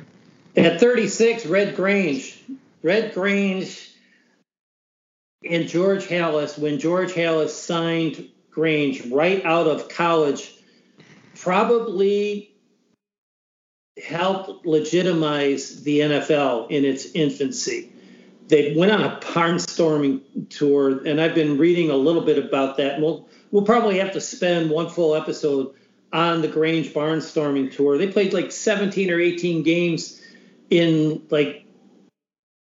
[0.56, 2.40] At 36, Red Grange
[2.84, 3.90] Red Grange
[5.48, 10.54] and George Halas, when George Halas signed Grange right out of college,
[11.34, 12.54] probably
[14.06, 17.90] helped legitimize the NFL in its infancy.
[18.48, 23.00] They went on a barnstorming tour, and I've been reading a little bit about that.
[23.00, 25.74] we'll we'll probably have to spend one full episode
[26.12, 27.96] on the Grange barnstorming tour.
[27.96, 30.20] They played like 17 or 18 games
[30.68, 31.63] in like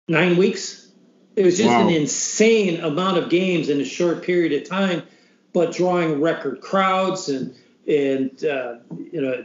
[0.09, 0.89] nine weeks.
[1.37, 1.87] It was just wow.
[1.87, 5.03] an insane amount of games in a short period of time,
[5.53, 7.55] but drawing record crowds and
[7.87, 8.77] and uh,
[9.11, 9.45] you know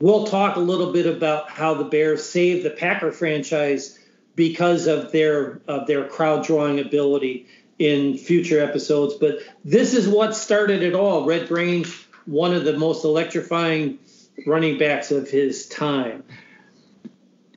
[0.00, 3.98] we'll talk a little bit about how the Bears saved the Packer franchise
[4.36, 7.46] because of their of their crowd drawing ability
[7.78, 9.14] in future episodes.
[9.14, 11.24] But this is what started it all.
[11.24, 13.98] Red Grange, one of the most electrifying
[14.46, 16.24] running backs of his time.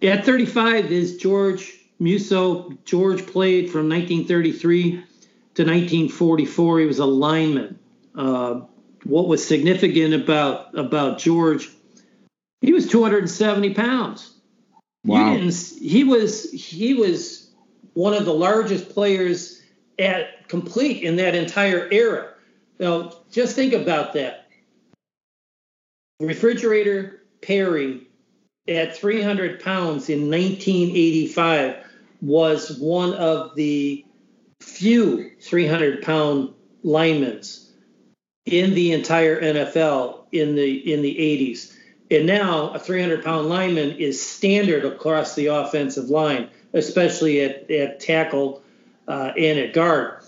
[0.02, 2.72] At 35 is George Musso.
[2.84, 6.80] George played from 1933 to 1944.
[6.80, 7.80] He was a lineman.
[8.14, 8.62] Uh,
[9.04, 11.70] what was significant about about George?
[12.62, 14.34] He was 270 pounds.
[15.04, 15.36] Wow.
[15.36, 17.52] He, he was he was
[17.94, 19.62] one of the largest players
[20.00, 22.34] at complete in that entire era.
[22.80, 24.48] Now, just think about that.
[26.20, 28.08] Refrigerator Perry
[28.68, 31.85] at 300 pounds in 1985
[32.26, 34.06] was one of the
[34.60, 36.54] few 300 pound
[36.84, 37.42] linemen
[38.46, 41.74] in the entire NFL in the in the 80s.
[42.12, 48.00] And now a 300 pound lineman is standard across the offensive line, especially at, at
[48.00, 48.62] tackle
[49.08, 50.24] uh, and at guard.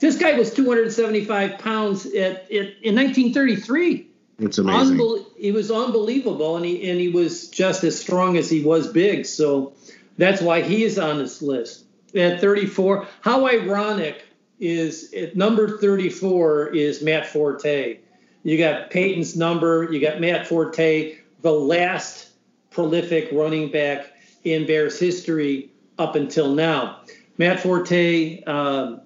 [0.00, 4.08] This guy was 275 pounds at, at in 1933.
[4.40, 4.98] It's amazing.
[4.98, 8.88] Unbel- he was unbelievable, and he and he was just as strong as he was
[8.88, 9.26] big.
[9.26, 9.74] So
[10.22, 13.06] that's why he is on this list at 34.
[13.20, 14.24] How ironic
[14.60, 17.98] is at number 34 is Matt Forte.
[18.44, 19.88] You got Payton's number.
[19.92, 22.28] You got Matt Forte, the last
[22.70, 24.12] prolific running back
[24.44, 27.00] in Bears history up until now.
[27.38, 29.00] Matt Forte, um,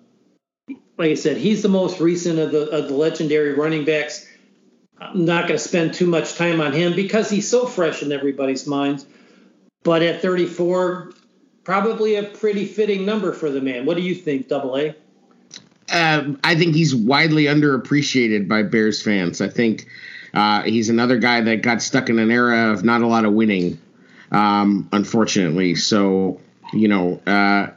[0.99, 4.27] like I said, he's the most recent of the, of the legendary running backs.
[4.99, 8.13] I'm not going to spend too much time on him because he's so fresh in
[8.13, 9.07] everybody's minds.
[9.87, 11.13] But at 34,
[11.63, 13.87] probably a pretty fitting number for the man.
[13.87, 14.97] What do you think, Double A?
[15.93, 19.41] Um, I think he's widely underappreciated by Bears fans.
[19.41, 19.87] I think
[20.35, 23.33] uh, he's another guy that got stuck in an era of not a lot of
[23.33, 23.79] winning,
[24.33, 25.77] um, unfortunately.
[25.77, 26.41] So
[26.73, 27.69] you know, uh,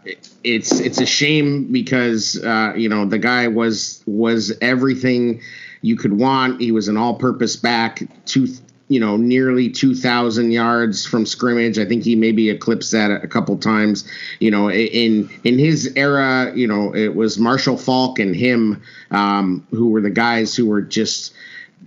[0.44, 5.44] it's it's a shame because uh, you know the guy was was everything
[5.84, 6.60] you could want.
[6.60, 8.48] He was an all-purpose back, two
[8.90, 11.80] you know nearly 2000 yards from scrimmage.
[11.80, 14.06] I think he maybe eclipsed that a couple times.
[14.40, 18.82] You know in in his era you know it was marshall faulk and him
[19.12, 21.34] um, who were the guys who were just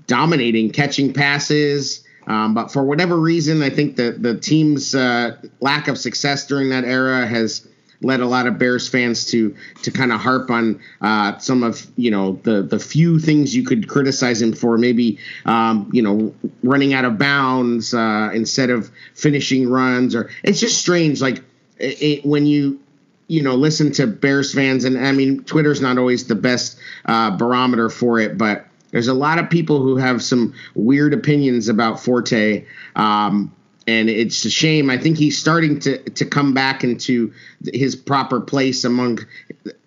[0.07, 2.05] dominating catching passes.
[2.27, 6.71] Um, but for whatever reason, I think that the team's uh, lack of success during
[6.71, 7.67] that era has
[8.03, 11.87] led a lot of Bears fans to to kind of harp on uh, some of
[11.97, 14.77] you know the the few things you could criticize him for.
[14.79, 20.61] Maybe um, you know running out of bounds uh, instead of finishing runs, or it's
[20.61, 21.21] just strange.
[21.21, 21.43] Like
[21.79, 22.81] it, when you
[23.29, 27.37] you know listen to Bears fans, and I mean Twitter's not always the best uh,
[27.37, 31.99] barometer for it, but there's a lot of people who have some weird opinions about
[31.99, 32.65] Forte.
[32.95, 33.53] Um,
[33.87, 34.91] and it's a shame.
[34.91, 37.33] I think he's starting to to come back into
[37.73, 39.21] his proper place among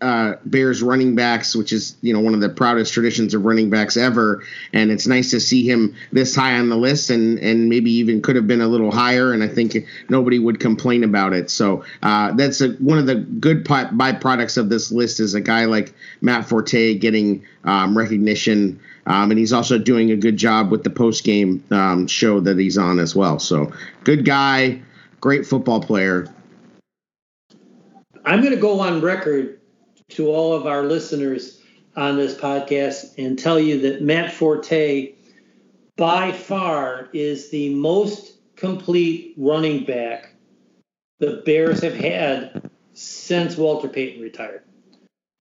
[0.01, 3.69] uh, Bears running backs, which is you know one of the proudest traditions of running
[3.69, 4.43] backs ever.
[4.73, 8.21] And it's nice to see him this high on the list, and and maybe even
[8.21, 9.31] could have been a little higher.
[9.31, 9.77] And I think
[10.09, 11.49] nobody would complain about it.
[11.49, 15.65] So uh, that's a, one of the good byproducts of this list is a guy
[15.65, 18.79] like Matt Forte getting um, recognition.
[19.07, 22.57] Um, and he's also doing a good job with the post game um, show that
[22.57, 23.39] he's on as well.
[23.39, 23.71] So
[24.03, 24.81] good guy,
[25.21, 26.27] great football player.
[28.25, 29.59] I'm going to go on record
[30.09, 31.61] to all of our listeners
[31.95, 35.13] on this podcast and tell you that Matt Forte,
[35.95, 40.33] by far, is the most complete running back
[41.19, 44.63] the Bears have had since Walter Payton retired.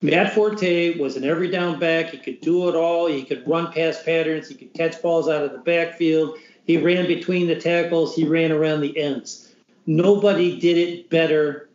[0.01, 2.11] Matt Forte was an every down back.
[2.11, 3.07] He could do it all.
[3.07, 4.49] He could run past patterns.
[4.49, 6.37] He could catch balls out of the backfield.
[6.65, 8.15] He ran between the tackles.
[8.15, 9.55] He ran around the ends.
[9.85, 11.69] Nobody did it better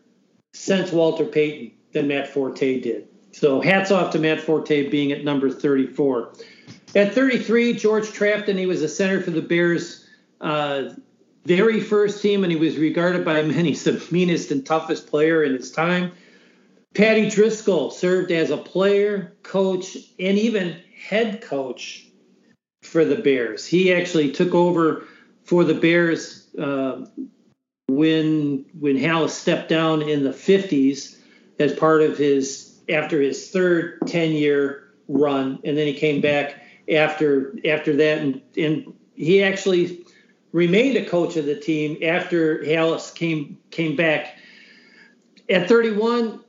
[0.53, 3.09] since Walter Payton than Matt Forte did.
[3.33, 6.33] So hats off to Matt Forte being at number 34.
[6.97, 10.07] At 33, George Trafton, he was a center for the Bears'
[10.41, 10.91] uh,
[11.45, 15.45] very first team, and he was regarded by many as the meanest and toughest player
[15.45, 16.13] in his time.
[16.95, 22.07] Paddy Driscoll served as a player, coach, and even head coach
[22.83, 23.65] for the Bears.
[23.65, 25.05] He actually took over
[25.45, 27.07] for the Bears uh,
[27.89, 31.17] when when Hal stepped down in the 50s
[31.59, 36.63] as part of his after his third 10 year run, and then he came back
[36.93, 40.05] after after that, and, and he actually
[40.53, 44.37] remained a coach of the team after Halas came came back.
[45.49, 46.41] At 31,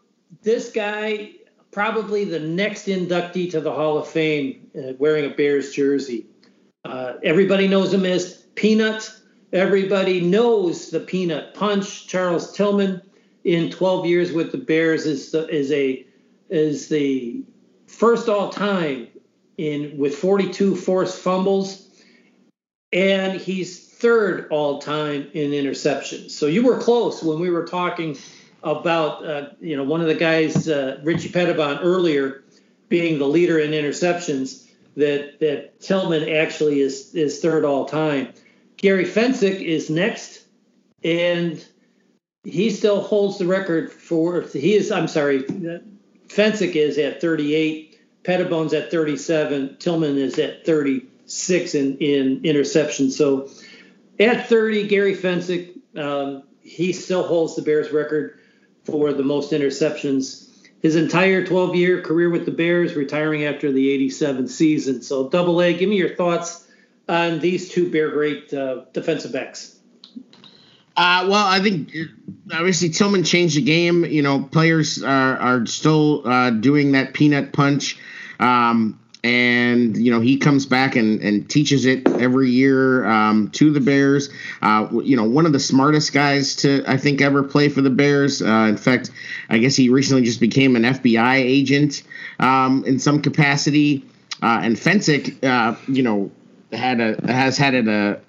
[0.41, 1.31] this guy
[1.71, 6.27] probably the next inductee to the Hall of Fame uh, wearing a Bears jersey.
[6.83, 9.11] Uh, everybody knows him as Peanut.
[9.53, 12.07] Everybody knows the peanut punch.
[12.07, 13.01] Charles Tillman,
[13.43, 16.05] in 12 years with the Bears, is the, is a
[16.49, 17.43] is the
[17.87, 19.07] first all time
[19.57, 21.89] in with 42 forced fumbles,
[22.93, 26.31] and he's third all time in interceptions.
[26.31, 28.17] So you were close when we were talking
[28.63, 32.43] about uh, you know one of the guys, uh, Richie Petitbon earlier,
[32.89, 34.67] being the leader in interceptions.
[34.97, 38.33] That that Tillman actually is is third all time.
[38.77, 40.43] Gary Fencik is next,
[41.03, 41.63] and
[42.43, 45.43] he still holds the record for he is I'm sorry,
[46.27, 53.11] Fencik is at 38, Petitbon's at 37, Tillman is at 36 in in interceptions.
[53.11, 53.49] So
[54.19, 58.40] at 30, Gary Fencik, um, he still holds the Bears record
[58.83, 60.47] for the most interceptions.
[60.81, 65.01] His entire 12 year career with the Bears, retiring after the 87 season.
[65.01, 66.67] So, double A, give me your thoughts
[67.07, 69.77] on these two Bear great uh, defensive backs.
[70.97, 71.93] Uh, well, I think
[72.51, 74.05] obviously Tillman changed the game.
[74.05, 77.97] You know, players are, are still uh, doing that peanut punch.
[78.39, 83.71] Um, and you know he comes back and, and teaches it every year um, to
[83.71, 84.29] the Bears.
[84.61, 87.89] Uh, you know, one of the smartest guys to I think ever play for the
[87.89, 88.41] Bears.
[88.41, 89.11] Uh, in fact,
[89.49, 92.03] I guess he recently just became an FBI agent
[92.39, 94.05] um, in some capacity.
[94.41, 96.31] Uh, and Fencik, uh, you know,
[96.73, 98.19] had a has had a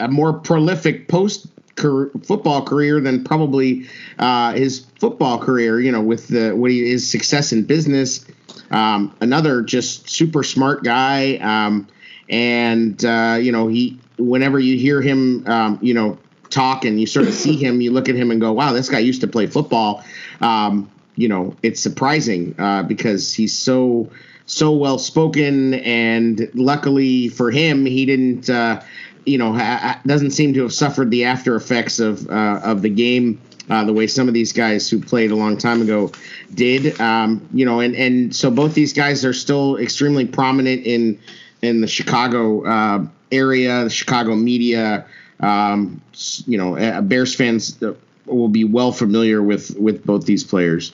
[0.00, 1.46] a more prolific post
[1.76, 3.86] football career than probably
[4.18, 5.78] uh, his football career.
[5.80, 8.24] You know, with the what he, his success in business.
[8.70, 11.36] Um, another just super smart guy.
[11.36, 11.88] Um,
[12.28, 16.18] and, uh, you know, he, whenever you hear him, um, you know,
[16.50, 18.88] talk and you sort of see him, you look at him and go, wow, this
[18.88, 20.04] guy used to play football.
[20.40, 24.10] Um, you know, it's surprising uh, because he's so,
[24.46, 25.74] so well spoken.
[25.74, 28.80] And luckily for him, he didn't, uh,
[29.26, 32.90] you know, ha- doesn't seem to have suffered the after effects of, uh, of the
[32.90, 33.40] game
[33.70, 36.10] uh, the way some of these guys who played a long time ago
[36.52, 37.00] did.
[37.00, 41.18] Um, you know, and and so both these guys are still extremely prominent in
[41.62, 45.06] in the Chicago uh, area, the Chicago media.
[45.38, 46.02] Um,
[46.46, 47.78] you know, Bears fans
[48.26, 50.92] will be well familiar with with both these players.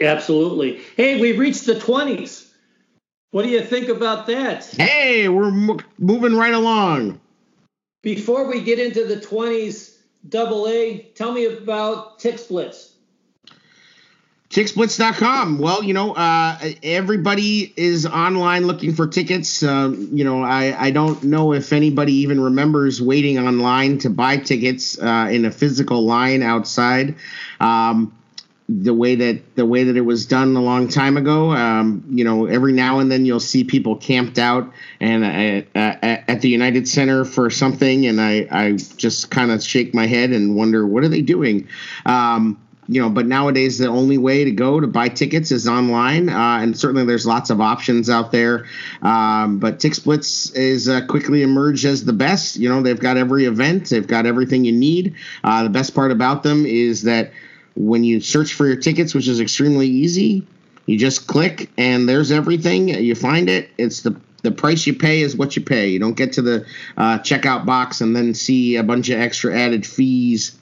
[0.00, 0.80] Absolutely.
[0.96, 2.44] Hey, we've reached the twenties.
[3.32, 4.64] What do you think about that?
[4.64, 7.20] Hey, we're mo- moving right along.
[8.02, 9.97] Before we get into the twenties
[10.28, 10.98] double A.
[11.14, 12.92] Tell me about Tick Tixblitz.
[14.50, 15.58] Tixblitz.com.
[15.58, 19.62] Well, you know, uh, everybody is online looking for tickets.
[19.62, 24.38] Uh, you know, I, I don't know if anybody even remembers waiting online to buy
[24.38, 27.14] tickets uh, in a physical line outside.
[27.60, 28.17] Um,
[28.68, 31.52] the way that the way that it was done a long time ago.
[31.52, 35.96] Um, you know, every now and then you'll see people camped out and uh, uh,
[36.28, 40.30] at the United Center for something, and I I just kind of shake my head
[40.30, 41.68] and wonder what are they doing.
[42.04, 42.60] Um,
[42.90, 46.58] you know, but nowadays the only way to go to buy tickets is online, uh,
[46.60, 48.66] and certainly there's lots of options out there.
[49.02, 52.56] Um, but Tixblitz is uh, quickly emerged as the best.
[52.56, 55.16] You know, they've got every event, they've got everything you need.
[55.44, 57.32] Uh, the best part about them is that
[57.78, 60.44] when you search for your tickets, which is extremely easy,
[60.86, 62.88] you just click and there's everything.
[62.88, 63.70] You find it.
[63.78, 65.88] It's the the price you pay is what you pay.
[65.88, 66.66] You don't get to the
[66.96, 70.56] uh, checkout box and then see a bunch of extra added fees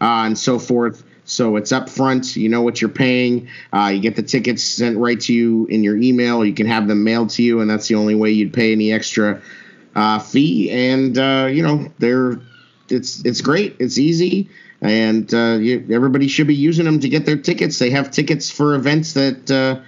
[0.00, 1.02] uh, and so forth.
[1.24, 2.36] So it's up front.
[2.36, 3.48] You know what you're paying.
[3.72, 6.44] Uh, you get the tickets sent right to you in your email.
[6.44, 8.92] You can have them mailed to you, and that's the only way you'd pay any
[8.92, 9.40] extra
[9.94, 10.70] uh, fee.
[10.70, 12.40] And uh, you know they're
[12.88, 13.76] it's it's great.
[13.78, 14.48] It's easy
[14.82, 17.78] and uh, you, everybody should be using them to get their tickets.
[17.78, 19.80] They have tickets for events that uh,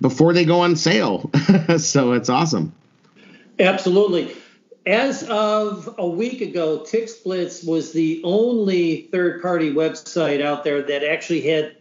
[0.00, 1.30] before they go on sale,
[1.78, 2.72] so it's awesome.
[3.58, 4.34] Absolutely.
[4.84, 11.42] As of a week ago, Tixblitz was the only third-party website out there that actually
[11.42, 11.76] had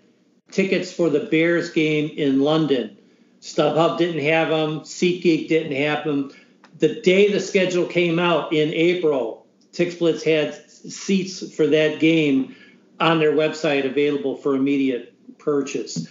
[0.52, 2.96] tickets for the Bears game in London.
[3.42, 4.82] StubHub didn't have them.
[4.82, 6.32] SeatGeek didn't have them.
[6.78, 9.41] The day the schedule came out in April,
[9.74, 12.56] Tixblitz had seats for that game
[13.00, 16.08] on their website available for immediate purchase.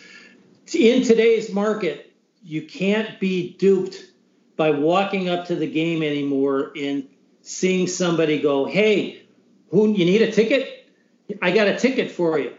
[0.74, 2.12] In today's market,
[2.44, 4.06] you can't be duped
[4.56, 7.08] by walking up to the game anymore and
[7.42, 9.22] seeing somebody go, "Hey,
[9.70, 10.86] who you need a ticket?
[11.42, 12.52] I got a ticket for you."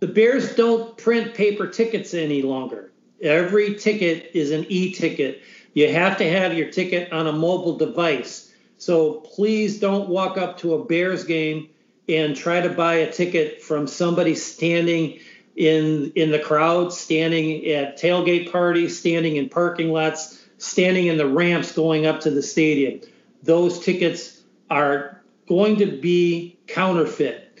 [0.00, 2.92] The Bears don't print paper tickets any longer.
[3.22, 5.42] Every ticket is an e-ticket.
[5.74, 8.49] You have to have your ticket on a mobile device.
[8.80, 11.68] So please don't walk up to a Bears game
[12.08, 15.20] and try to buy a ticket from somebody standing
[15.54, 21.28] in in the crowd, standing at tailgate parties, standing in parking lots, standing in the
[21.28, 23.02] ramps going up to the stadium.
[23.42, 27.60] Those tickets are going to be counterfeit.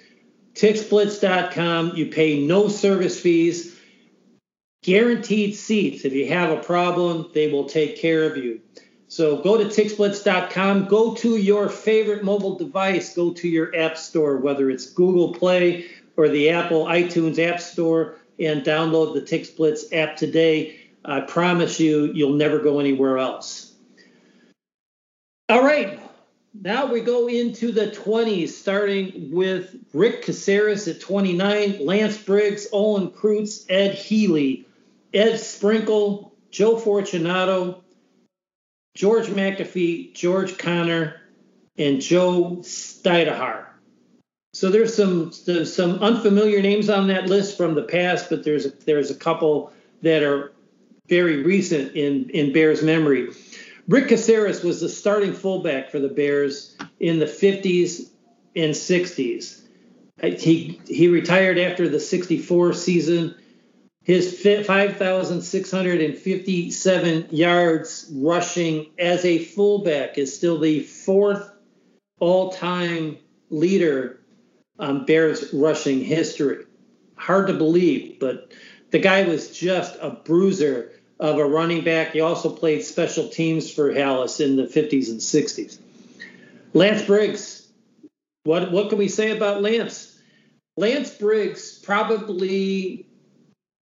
[0.54, 3.78] Tixblitz.com, you pay no service fees,
[4.82, 6.06] guaranteed seats.
[6.06, 8.62] If you have a problem, they will take care of you.
[9.10, 14.36] So go to Tixblitz.com, go to your favorite mobile device, go to your app store,
[14.36, 20.16] whether it's Google Play or the Apple iTunes App Store, and download the Tixblitz app
[20.16, 20.78] today.
[21.04, 23.74] I promise you, you'll never go anywhere else.
[25.48, 25.98] All right,
[26.54, 33.10] now we go into the 20s, starting with Rick Casares at 29, Lance Briggs, Olin
[33.10, 34.68] Kreutz, Ed Healy,
[35.12, 37.79] Ed Sprinkle, Joe Fortunato,
[38.94, 41.20] George McAfee, George Connor,
[41.78, 43.66] and Joe Stydahar.
[44.52, 48.66] So there's some there's some unfamiliar names on that list from the past, but there's
[48.66, 49.72] a, there's a couple
[50.02, 50.52] that are
[51.08, 53.30] very recent in in Bears memory.
[53.88, 58.10] Rick Casares was the starting fullback for the Bears in the 50s
[58.54, 59.62] and 60s.
[60.22, 63.34] He he retired after the 64 season.
[64.04, 71.50] His 5,657 yards rushing as a fullback is still the fourth
[72.18, 73.18] all-time
[73.50, 74.20] leader
[74.78, 76.64] on Bears rushing history.
[77.16, 78.52] Hard to believe, but
[78.90, 82.12] the guy was just a bruiser of a running back.
[82.12, 85.78] He also played special teams for Halas in the 50s and 60s.
[86.72, 87.68] Lance Briggs,
[88.44, 90.18] what what can we say about Lance?
[90.76, 93.09] Lance Briggs probably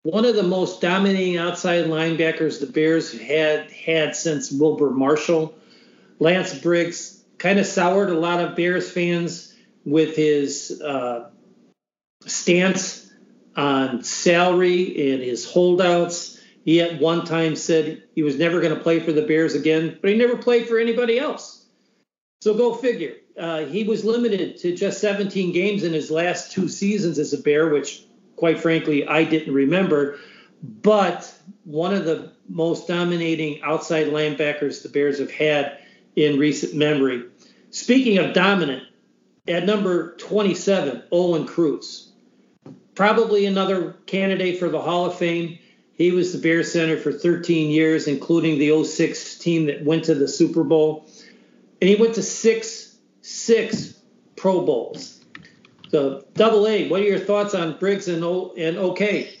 [0.03, 5.55] one of the most dominating outside linebackers the Bears had had since Wilber Marshall.
[6.19, 9.53] Lance Briggs kind of soured a lot of Bears fans
[9.85, 11.29] with his uh,
[12.25, 13.11] stance
[13.55, 16.39] on salary and his holdouts
[16.69, 19.97] he at one time said he was never going to play for the Bears again,
[20.01, 21.65] but he never played for anybody else.
[22.41, 23.15] So go figure.
[23.37, 27.41] Uh, he was limited to just 17 games in his last two seasons as a
[27.41, 28.05] Bear, which,
[28.39, 30.17] quite frankly, I didn't remember.
[30.63, 31.31] But
[31.65, 35.77] one of the most dominating outside linebackers the Bears have had
[36.15, 37.25] in recent memory.
[37.69, 38.83] Speaking of dominant,
[39.47, 42.09] at number 27, Olin Kreutz.
[42.95, 45.59] Probably another candidate for the Hall of Fame.
[45.93, 50.15] He was the Bears center for 13 years, including the 06 team that went to
[50.15, 51.07] the Super Bowl.
[51.81, 53.99] And he went to six, six
[54.35, 55.18] Pro Bowls.
[55.89, 59.33] So, double A, what are your thoughts on Briggs and, o- and OK?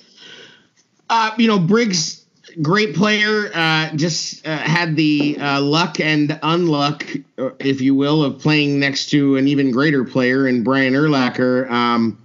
[1.09, 2.25] Uh, you know, Briggs,
[2.61, 7.23] great player, uh, just uh, had the uh, luck and unluck,
[7.59, 11.69] if you will, of playing next to an even greater player in Brian Urlacher.
[11.69, 12.17] Um,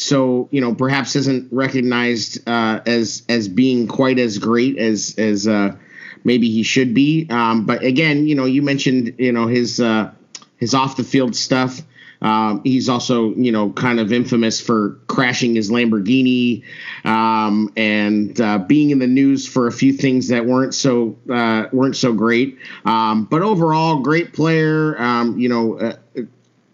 [0.00, 5.46] so you know perhaps isn't recognized uh, as as being quite as great as as
[5.46, 5.76] uh,
[6.24, 7.26] maybe he should be.
[7.30, 10.10] Um, but again, you know, you mentioned you know his uh,
[10.56, 11.82] his off the field stuff.
[12.22, 16.64] Um, he's also, you know, kind of infamous for crashing his Lamborghini
[17.04, 21.66] um, and uh, being in the news for a few things that weren't so uh,
[21.72, 22.58] weren't so great.
[22.84, 25.00] Um, but overall, great player.
[25.00, 25.96] Um, you know, uh,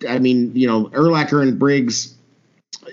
[0.08, 2.15] I mean, you know, Urlacher and Briggs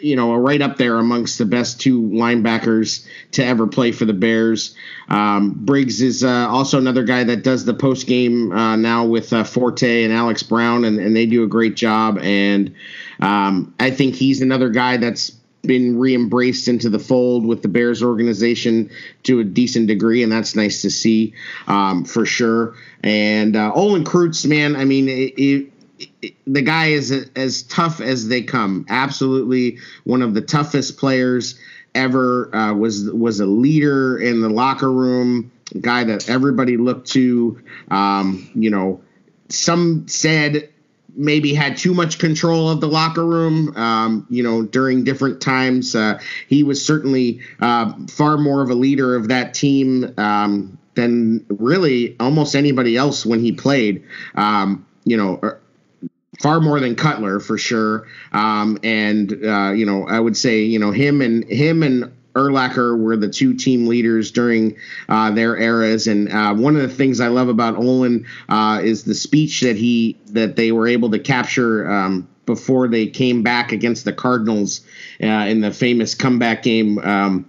[0.03, 4.13] you know, right up there amongst the best two linebackers to ever play for the
[4.13, 4.75] Bears.
[5.07, 9.31] Um, Briggs is uh, also another guy that does the post game uh, now with
[9.31, 12.17] uh, Forte and Alex Brown, and, and, they do a great job.
[12.19, 12.75] And
[13.19, 15.31] um, I think he's another guy that's
[15.61, 18.89] been re-embraced into the fold with the Bears organization
[19.23, 21.33] to a decent degree, and that's nice to see
[21.67, 22.75] um, for sure.
[23.01, 25.72] And uh, Olin Kreutz, man, I mean, it, it,
[26.47, 28.85] the guy is as tough as they come.
[28.89, 31.59] Absolutely one of the toughest players
[31.95, 32.53] ever.
[32.55, 35.51] Uh, was was a leader in the locker room.
[35.75, 37.61] A guy that everybody looked to.
[37.89, 39.01] Um, you know,
[39.49, 40.69] some said
[41.15, 43.75] maybe had too much control of the locker room.
[43.77, 48.75] Um, you know, during different times, uh, he was certainly uh, far more of a
[48.75, 54.03] leader of that team um, than really almost anybody else when he played.
[54.35, 55.39] Um, you know,
[56.41, 58.07] far more than Cutler for sure.
[58.31, 62.97] Um, and uh, you know, I would say you know him and him and Urlacher
[62.97, 64.75] were the two team leaders during
[65.07, 66.07] uh, their eras.
[66.07, 69.75] And uh, one of the things I love about Olin uh, is the speech that
[69.75, 71.89] he that they were able to capture.
[71.89, 74.81] Um, before they came back against the Cardinals
[75.21, 77.45] uh, in the famous comeback game, um,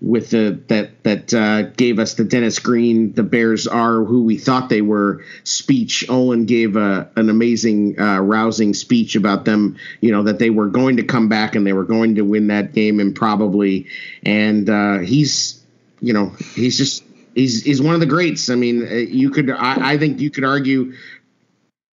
[0.00, 4.38] with the that that uh, gave us the Dennis Green, the Bears are who we
[4.38, 6.08] thought they were speech.
[6.08, 9.76] Olin gave a, an amazing, uh, rousing speech about them.
[10.00, 12.48] You know that they were going to come back and they were going to win
[12.48, 13.86] that game and probably.
[14.22, 15.64] And uh, he's,
[16.00, 17.02] you know, he's just
[17.34, 18.50] he's he's one of the greats.
[18.50, 20.92] I mean, uh, you could I, I think you could argue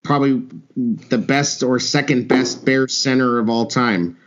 [0.04, 0.44] probably
[0.76, 4.18] the best or second best Bears center of all time.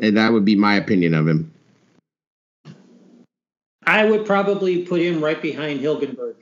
[0.00, 1.52] And that would be my opinion of him.
[3.88, 6.34] I would probably put him right behind Hilgenberg.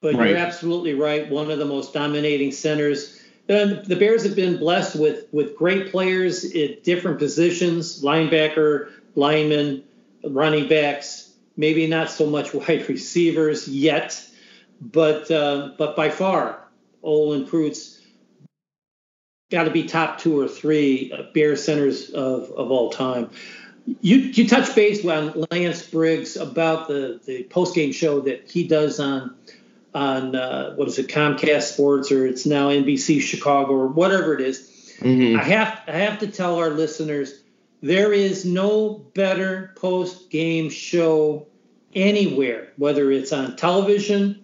[0.00, 0.30] But right.
[0.30, 1.28] you're absolutely right.
[1.28, 3.20] One of the most dominating centers.
[3.48, 9.82] And the Bears have been blessed with with great players at different positions: linebacker, lineman,
[10.24, 11.32] running backs.
[11.56, 14.24] Maybe not so much wide receivers yet,
[14.80, 16.68] but uh, but by far,
[17.02, 17.98] Olin Kreutz
[19.50, 23.30] got to be top two or three Bear centers of, of all time.
[24.00, 28.66] You you touch base on Lance Briggs about the the post game show that he
[28.66, 29.34] does on
[29.94, 34.40] on uh, what is it Comcast Sports or it's now NBC Chicago or whatever it
[34.40, 34.96] is.
[35.00, 35.38] Mm-hmm.
[35.38, 37.42] I have I have to tell our listeners
[37.82, 41.46] there is no better post game show
[41.94, 44.42] anywhere, whether it's on television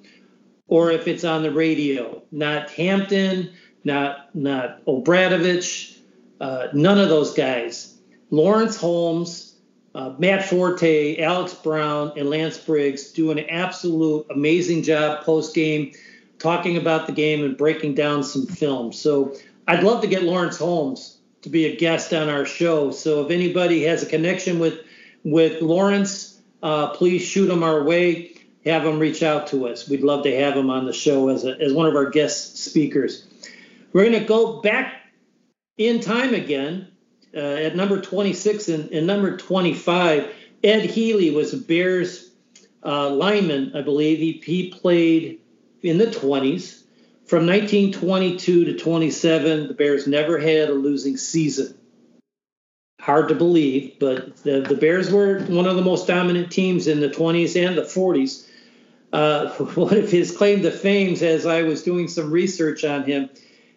[0.69, 2.23] or if it's on the radio.
[2.31, 5.99] Not Hampton, not not Obradovich,
[6.41, 7.94] uh, none of those guys.
[8.35, 9.55] Lawrence Holmes,
[9.95, 15.93] uh, Matt Forte, Alex Brown, and Lance Briggs do an absolute amazing job post game,
[16.39, 18.93] talking about the game and breaking down some film.
[18.93, 19.37] So
[19.69, 22.91] I'd love to get Lawrence Holmes to be a guest on our show.
[22.91, 24.81] So if anybody has a connection with
[25.23, 28.33] with Lawrence, uh, please shoot him our way.
[28.67, 29.89] Have him reach out to us.
[29.89, 32.59] We'd love to have him on the show as, a, as one of our guest
[32.59, 33.27] speakers.
[33.93, 35.03] We're going to go back
[35.77, 36.89] in time again
[37.37, 40.33] uh, at number 26 and, and, number 25.
[40.63, 42.31] Ed Healy was a Bears
[42.85, 44.19] uh, lineman, I believe.
[44.19, 45.41] He, he played
[45.83, 46.83] in the 20s.
[47.27, 51.75] From 1922 to 27, the Bears never had a losing season.
[53.01, 57.01] Hard to believe, but the, the Bears were one of the most dominant teams in
[57.01, 58.47] the 20s and the 40s.
[59.13, 63.31] Uh, one of his claim to fame, as I was doing some research on him,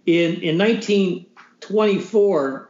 [0.05, 2.66] in, in 1924,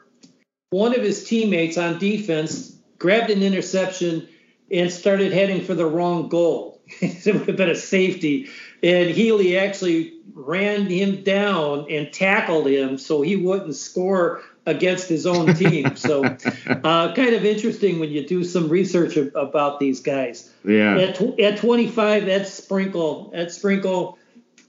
[0.70, 4.28] one of his teammates on defense grabbed an interception
[4.72, 6.82] and started heading for the wrong goal.
[7.02, 8.50] it would have been a safety.
[8.84, 15.26] And Healy actually ran him down and tackled him so he wouldn't score against his
[15.26, 15.96] own team.
[15.96, 20.52] so, uh, kind of interesting when you do some research about these guys.
[20.66, 20.98] Yeah.
[20.98, 24.18] At, at 25, Ed Sprinkle, Ed Sprinkle,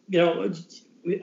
[0.09, 0.53] you know,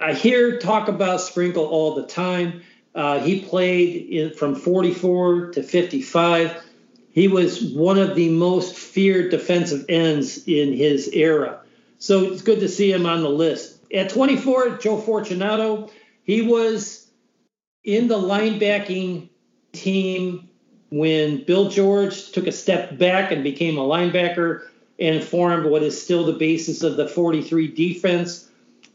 [0.02, 2.62] I hear talk about Sprinkle all the time.
[2.96, 6.64] Uh, he played in, from 44 to 55.
[7.12, 11.60] He was one of the most feared defensive ends in his era.
[12.00, 13.80] So it's good to see him on the list.
[13.94, 15.90] At 24, Joe Fortunato,
[16.24, 17.10] he was
[17.84, 19.30] in the linebacking
[19.74, 20.50] team
[20.90, 24.68] when Bill George took a step back and became a linebacker
[25.00, 28.50] and formed what is still the basis of the 43 defense.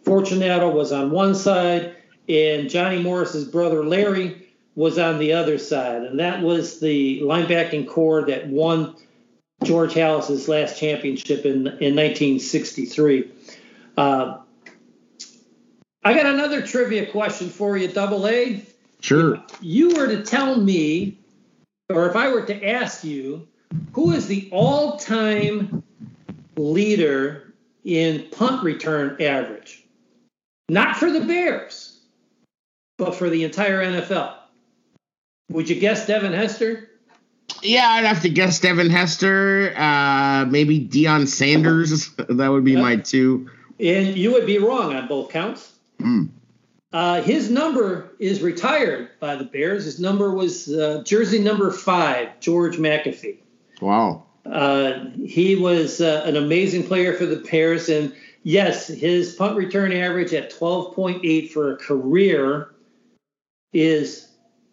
[0.05, 1.95] Fortunato was on one side,
[2.31, 6.03] and Johnny Morris's brother Larry was on the other side.
[6.05, 8.95] And that was the linebacking core that won
[9.65, 13.31] George Halas's last championship in, in 1963.
[13.97, 14.39] Uh,
[16.03, 18.65] I got another trivia question for you, Double A.
[19.01, 19.35] Sure.
[19.35, 21.19] If you were to tell me,
[21.89, 23.49] or if I were to ask you,
[23.93, 25.83] who is the all time
[26.57, 27.55] leader
[27.85, 29.85] in punt return average?
[30.69, 32.00] Not for the Bears,
[33.01, 34.35] but for the entire NFL.
[35.51, 36.89] Would you guess Devin Hester?
[37.63, 42.11] Yeah, I'd have to guess Devin Hester, uh, maybe Deion Sanders.
[42.29, 42.83] that would be yep.
[42.83, 43.51] my two.
[43.81, 45.73] And you would be wrong on both counts.
[45.99, 46.29] Mm.
[46.93, 49.85] Uh, his number is retired by the Bears.
[49.85, 53.39] His number was uh, jersey number five, George McAfee.
[53.81, 54.25] Wow.
[54.45, 59.93] Uh, he was uh, an amazing player for the Bears, and yes, his punt return
[59.93, 62.71] average at 12.8 for a career
[63.73, 64.29] is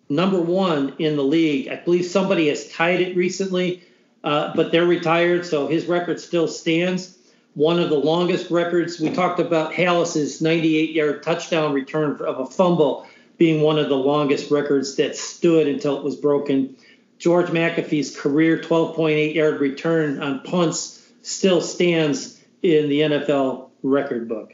[0.09, 1.67] number one in the league.
[1.69, 3.83] I believe somebody has tied it recently,
[4.23, 7.17] uh, but they're retired, so his record still stands.
[7.53, 8.99] One of the longest records.
[8.99, 14.51] We talked about Halas's 98-yard touchdown return of a fumble being one of the longest
[14.51, 16.75] records that stood until it was broken.
[17.17, 24.53] George McAfee's career 12.8 yard return on punts still stands in the NFL record book.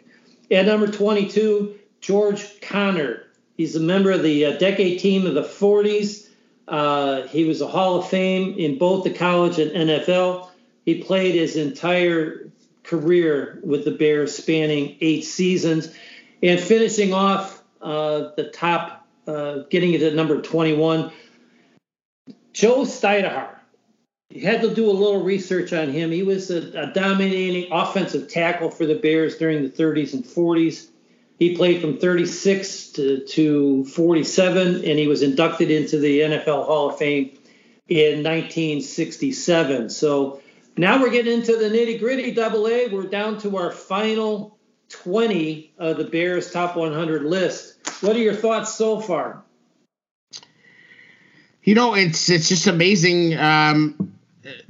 [0.51, 3.23] At number 22, George Connor.
[3.57, 6.29] He's a member of the uh, decade team of the 40s.
[6.67, 10.49] Uh, he was a Hall of Fame in both the college and NFL.
[10.85, 12.49] He played his entire
[12.83, 15.93] career with the Bears, spanning eight seasons,
[16.41, 21.11] and finishing off uh, the top, uh, getting at number 21.
[22.53, 23.53] Joe Stydahar
[24.33, 26.09] you had to do a little research on him.
[26.09, 30.87] He was a, a, dominating offensive tackle for the Bears during the 30s and 40s.
[31.43, 36.91] He played from 36 to, to 47, and he was inducted into the NFL Hall
[36.91, 37.37] of Fame
[37.89, 39.89] in 1967.
[39.89, 40.41] So
[40.77, 42.87] now we're getting into the nitty gritty double A.
[42.87, 47.75] We're down to our final 20 of the Bears top 100 list.
[48.01, 49.43] What are your thoughts so far?
[51.61, 54.13] You know, it's it's just amazing um,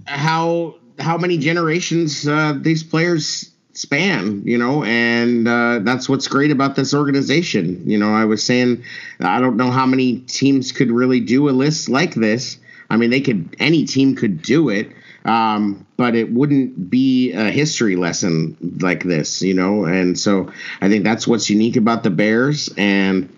[0.06, 6.52] how how many generations uh, these players span, you know, and uh, that's what's great
[6.52, 7.90] about this organization.
[7.90, 8.84] You know, I was saying
[9.20, 12.58] I don't know how many teams could really do a list like this.
[12.90, 14.92] I mean, they could any team could do it,
[15.26, 19.86] um, but it wouldn't be a history lesson like this, you know.
[19.86, 23.36] And so I think that's what's unique about the Bears, and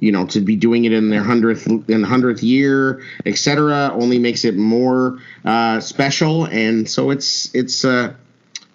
[0.00, 4.44] you know, to be doing it in their hundredth in hundredth year, etc., only makes
[4.44, 6.44] it more uh, special.
[6.46, 8.14] And so it's it's uh,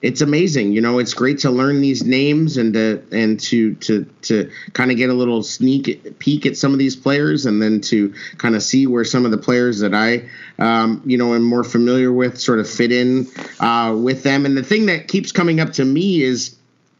[0.01, 0.71] it's amazing.
[0.71, 4.91] You know, it's great to learn these names and to and to to to kind
[4.91, 8.55] of get a little sneak peek at some of these players, and then to kind
[8.55, 12.13] of see where some of the players that I, um, you know, am more familiar
[12.13, 13.27] with sort of fit in
[13.59, 14.45] uh, with them.
[14.45, 16.55] And the thing that keeps coming up to me is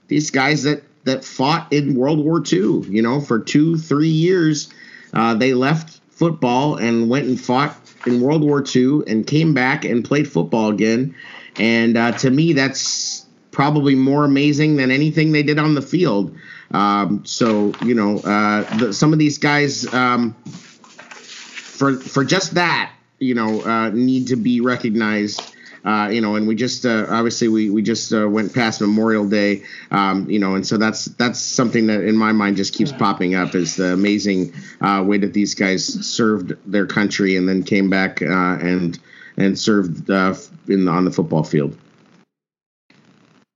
[0.07, 2.81] these guys that that fought in World War II.
[2.89, 4.69] You know, for two three years,
[5.13, 9.85] uh, they left football and went and fought in World War II and came back
[9.85, 11.15] and played football again
[11.57, 16.35] and uh, to me, that's probably more amazing than anything they did on the field.
[16.71, 22.93] Um, so you know, uh, the, some of these guys, um, for for just that,
[23.19, 25.41] you know, uh, need to be recognized.
[25.85, 29.27] Uh, you know, and we just uh, obviously we we just uh, went past Memorial
[29.27, 32.91] Day, um, you know, and so that's that's something that in my mind just keeps
[32.91, 37.63] popping up is the amazing uh, way that these guys served their country and then
[37.63, 38.99] came back uh, and
[39.37, 40.35] and served uh,
[40.67, 41.77] in on the football field.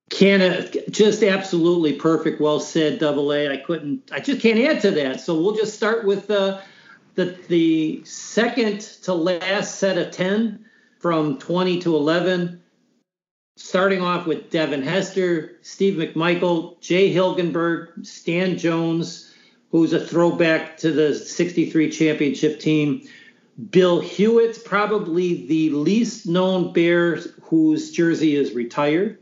[0.10, 2.40] Can just absolutely perfect.
[2.40, 3.50] Well said, Double A.
[3.50, 4.12] I couldn't.
[4.12, 5.22] I just can't add to that.
[5.22, 6.62] So we'll just start with uh,
[7.16, 10.66] the the second to last set of ten
[11.04, 12.62] from 20 to 11.
[13.58, 19.32] Starting off with Devin Hester, Steve McMichael, Jay Hilgenberg, Stan Jones,
[19.70, 23.06] who's a throwback to the 63 championship team.
[23.70, 29.20] Bill Hewitt's probably the least known Bear whose jersey is retired.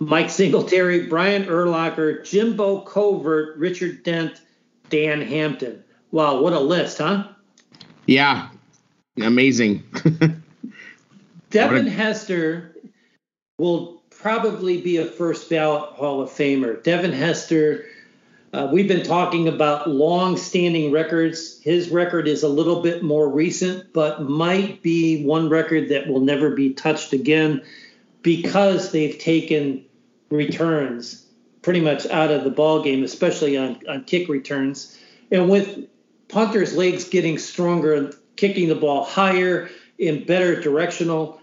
[0.00, 4.40] Mike Singletary, Brian Urlacher, Jimbo Covert, Richard Dent,
[4.90, 5.82] Dan Hampton.
[6.10, 7.28] Wow, what a list, huh?
[8.06, 8.48] Yeah,
[9.20, 9.82] amazing.
[11.50, 12.76] Devin a- Hester
[13.58, 16.82] will probably be a first ballot Hall of Famer.
[16.82, 17.84] Devin Hester
[18.52, 21.60] uh, we've been talking about long-standing records.
[21.62, 26.20] His record is a little bit more recent, but might be one record that will
[26.20, 27.62] never be touched again
[28.22, 29.84] because they've taken
[30.30, 31.26] returns
[31.60, 34.96] pretty much out of the ball game, especially on, on kick returns.
[35.30, 35.86] And with
[36.28, 39.68] punters' legs getting stronger, kicking the ball higher
[39.98, 41.38] in better directional,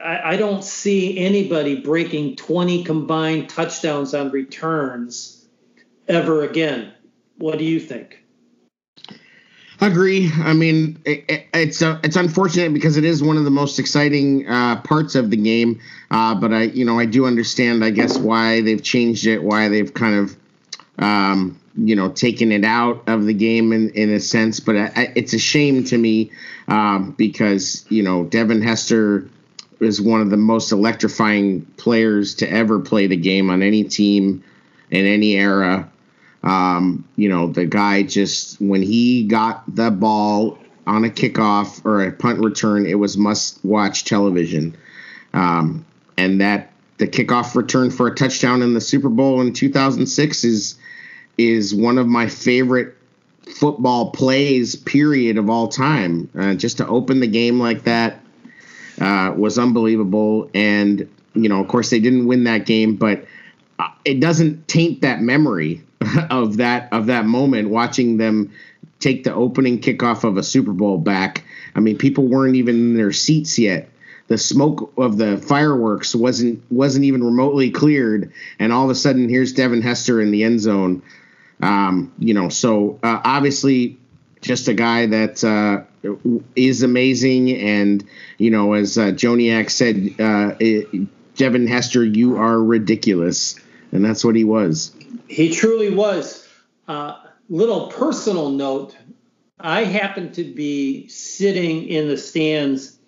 [0.00, 5.35] I, I don't see anybody breaking 20 combined touchdowns on returns
[6.08, 6.92] ever again.
[7.38, 8.22] What do you think?
[9.80, 10.30] Agree.
[10.36, 13.78] I mean, it, it, it's uh, it's unfortunate because it is one of the most
[13.78, 15.80] exciting uh, parts of the game.
[16.10, 19.68] Uh, but I, you know, I do understand, I guess, why they've changed it, why
[19.68, 20.36] they've kind of,
[20.98, 24.60] um, you know, taken it out of the game in, in a sense.
[24.60, 26.30] But I, it's a shame to me
[26.68, 29.28] um, because you know Devin Hester
[29.80, 34.42] is one of the most electrifying players to ever play the game on any team
[34.90, 35.90] in any era.
[36.46, 42.04] Um, you know, the guy just when he got the ball on a kickoff or
[42.04, 44.76] a punt return, it was must watch television.
[45.34, 45.84] Um,
[46.16, 50.76] and that the kickoff return for a touchdown in the Super Bowl in 2006 is
[51.36, 52.94] is one of my favorite
[53.56, 56.30] football plays period of all time.
[56.38, 58.20] Uh, just to open the game like that
[59.00, 60.48] uh, was unbelievable.
[60.54, 63.26] And you know, of course, they didn't win that game, but
[63.80, 65.82] uh, it doesn't taint that memory
[66.30, 68.52] of that of that moment watching them
[69.00, 71.44] take the opening kickoff of a Super Bowl back.
[71.74, 73.90] I mean, people weren't even in their seats yet.
[74.28, 79.28] The smoke of the fireworks wasn't wasn't even remotely cleared, and all of a sudden,
[79.28, 81.02] here's Devin Hester in the end zone.
[81.60, 83.98] Um, you know, so uh, obviously,
[84.40, 85.84] just a guy that uh,
[86.56, 88.04] is amazing, and
[88.38, 93.60] you know, as uh, Joniak said, uh, it, Devin Hester, you are ridiculous,
[93.92, 94.92] and that's what he was.
[95.28, 96.46] He truly was.
[96.86, 97.16] Uh,
[97.48, 98.96] little personal note
[99.58, 102.98] I happened to be sitting in the stands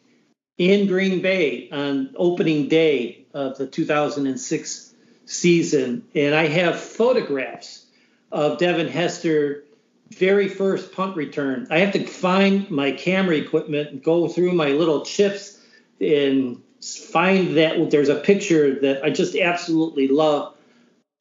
[0.56, 4.94] in Green Bay on opening day of the 2006
[5.26, 7.84] season, and I have photographs
[8.32, 9.64] of Devin Hester
[10.10, 11.66] very first punt return.
[11.70, 15.60] I have to find my camera equipment go through my little chips
[16.00, 20.54] and find that there's a picture that I just absolutely love.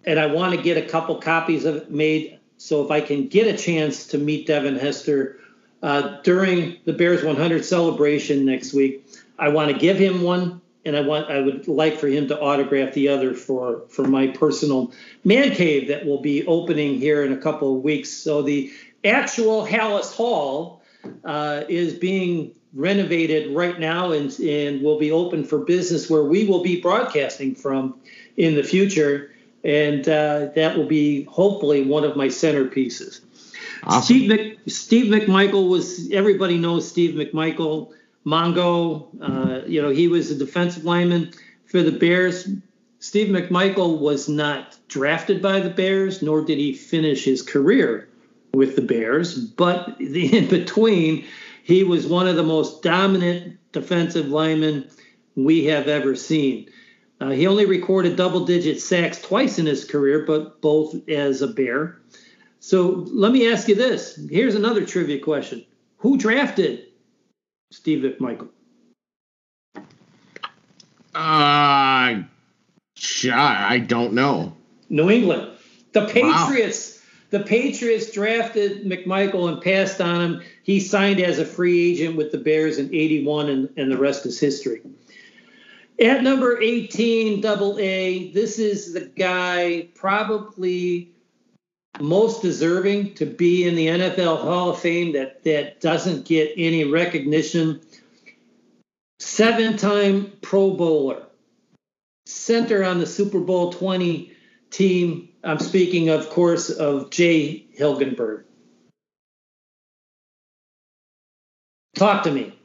[0.07, 2.39] And I want to get a couple copies of it made.
[2.57, 5.39] So if I can get a chance to meet Devin Hester
[5.83, 9.05] uh, during the Bears 100 celebration next week,
[9.37, 12.39] I want to give him one and I want I would like for him to
[12.39, 14.93] autograph the other for for my personal
[15.25, 18.09] man cave that will be opening here in a couple of weeks.
[18.09, 18.71] So the
[19.03, 20.81] actual Hallis Hall
[21.25, 26.45] uh, is being renovated right now and, and will be open for business where we
[26.45, 27.99] will be broadcasting from
[28.37, 29.31] in the future.
[29.63, 33.21] And uh, that will be hopefully one of my centerpieces.
[33.83, 34.03] Awesome.
[34.03, 37.93] Steve, Mc, Steve McMichael was, everybody knows Steve McMichael.
[38.25, 41.31] Mongo, uh, you know, he was a defensive lineman
[41.65, 42.49] for the Bears.
[42.99, 48.09] Steve McMichael was not drafted by the Bears, nor did he finish his career
[48.53, 49.37] with the Bears.
[49.37, 51.25] But in between,
[51.63, 54.89] he was one of the most dominant defensive linemen
[55.35, 56.69] we have ever seen.
[57.19, 61.47] Uh, he only recorded double digit sacks twice in his career, but both as a
[61.47, 61.99] Bear.
[62.59, 64.19] So let me ask you this.
[64.29, 65.65] Here's another trivia question
[65.97, 66.87] Who drafted
[67.71, 68.49] Steve McMichael?
[71.15, 72.23] Uh,
[73.33, 74.55] I don't know.
[74.89, 75.57] New England.
[75.93, 76.93] The Patriots.
[76.93, 76.93] Wow.
[77.29, 80.41] The Patriots drafted McMichael and passed on him.
[80.63, 84.25] He signed as a free agent with the Bears in 81, and, and the rest
[84.25, 84.81] is history.
[85.99, 91.11] At number 18, double A, this is the guy probably
[91.99, 96.83] most deserving to be in the NFL Hall of Fame that, that doesn't get any
[96.83, 97.81] recognition.
[99.19, 101.23] Seven time Pro Bowler,
[102.27, 104.31] center on the Super Bowl 20
[104.69, 105.29] team.
[105.43, 108.43] I'm speaking, of course, of Jay Hilgenberg.
[111.95, 112.56] Talk to me.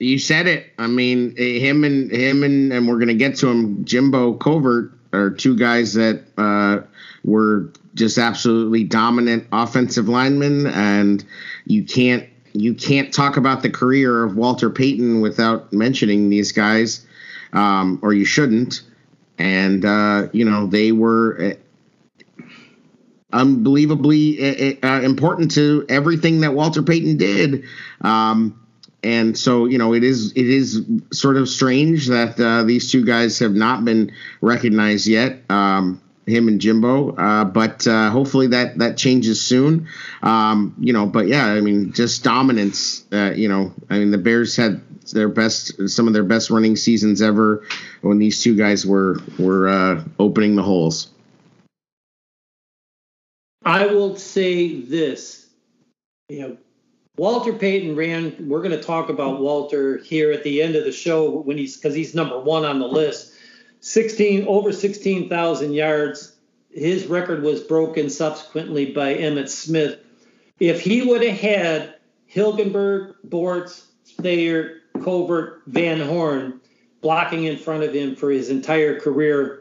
[0.00, 0.72] You said it.
[0.78, 3.84] I mean, him and him and and we're gonna get to him.
[3.84, 6.80] Jimbo Covert are two guys that uh,
[7.22, 11.22] were just absolutely dominant offensive linemen, and
[11.66, 17.06] you can't you can't talk about the career of Walter Payton without mentioning these guys,
[17.52, 18.80] um, or you shouldn't.
[19.38, 21.56] And uh, you know they were
[22.40, 22.44] uh,
[23.34, 27.64] unbelievably uh, uh, important to everything that Walter Payton did.
[28.00, 28.56] Um,
[29.02, 33.04] and so you know it is it is sort of strange that uh, these two
[33.04, 35.42] guys have not been recognized yet.
[35.50, 37.14] Um, him and Jimbo.
[37.16, 39.88] Uh, but uh, hopefully that that changes soon.
[40.22, 43.04] Um, you know, but yeah, I mean, just dominance.
[43.12, 44.80] Uh, you know, I mean, the Bears had
[45.12, 47.64] their best, some of their best running seasons ever
[48.00, 51.10] when these two guys were were uh, opening the holes.
[53.64, 55.46] I will say this,
[56.28, 56.56] you know.
[57.16, 58.48] Walter Payton ran.
[58.48, 61.76] We're going to talk about Walter here at the end of the show when he's
[61.76, 63.32] because he's number one on the list
[63.80, 66.36] 16 over 16,000 yards.
[66.70, 69.98] His record was broken subsequently by Emmitt Smith.
[70.60, 71.94] If he would have had
[72.32, 73.86] Hilgenberg, Bortz,
[74.20, 76.60] Thayer, Covert, Van Horne
[77.00, 79.59] blocking in front of him for his entire career,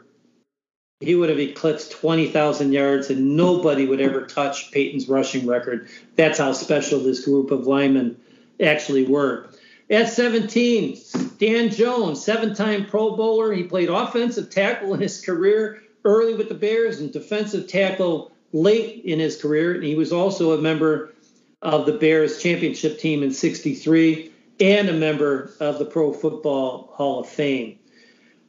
[1.00, 5.88] he would have eclipsed 20,000 yards and nobody would ever touch Payton's rushing record.
[6.18, 8.20] That's how special this group of linemen
[8.62, 9.48] actually were.
[9.90, 10.98] At 17,
[11.38, 13.54] Dan Jones, seven time Pro Bowler.
[13.54, 19.04] He played offensive tackle in his career early with the Bears and defensive tackle late
[19.06, 19.76] in his career.
[19.76, 21.14] And he was also a member
[21.62, 27.22] of the Bears championship team in 63 and a member of the Pro Football Hall
[27.22, 27.80] of Fame.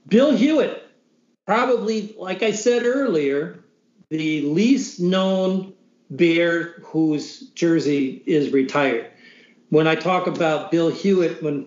[0.08, 0.89] Bill Hewitt,
[1.50, 3.64] probably, like I said earlier,
[4.08, 5.72] the least known
[6.10, 9.10] Bear whose jersey is retired
[9.70, 11.66] when I talk about Bill Hewitt, when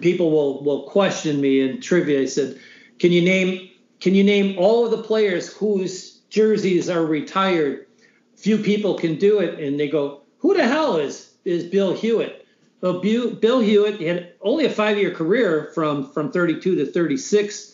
[0.00, 2.58] people will will question me in trivia, I said,
[2.98, 3.70] "Can you name
[4.00, 7.86] can you name all of the players whose jerseys are retired?"
[8.36, 12.44] Few people can do it, and they go, "Who the hell is is Bill Hewitt?"
[12.80, 17.73] Well, Bill Hewitt had only a five year career from from 32 to 36,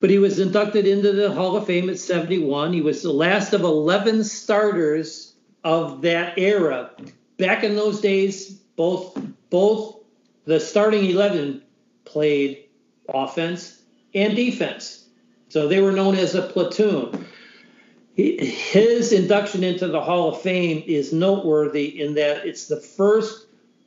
[0.00, 2.72] but he was inducted into the Hall of Fame at 71.
[2.72, 6.90] He was the last of 11 starters of that era.
[7.38, 9.18] Back in those days, both
[9.50, 10.00] both
[10.44, 11.62] the starting 11
[12.04, 12.64] played
[13.08, 13.80] offense
[14.14, 15.06] and defense.
[15.48, 17.26] So they were known as a platoon.
[18.16, 23.46] His induction into the Hall of Fame is noteworthy in that it's the first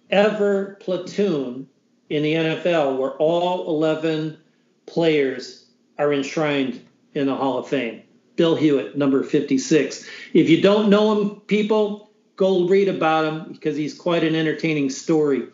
[0.10, 1.68] ever platoon
[2.10, 4.38] in the NFL where all 11
[4.86, 5.57] players
[5.98, 6.82] are enshrined
[7.14, 8.04] in the Hall of Fame.
[8.36, 10.08] Bill Hewitt, number 56.
[10.34, 14.90] If you don't know him, people, go read about him because he's quite an entertaining
[14.90, 15.48] story.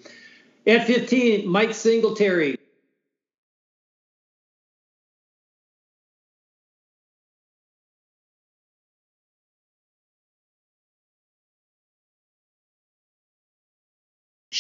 [0.68, 2.58] At 15, Mike Singletary,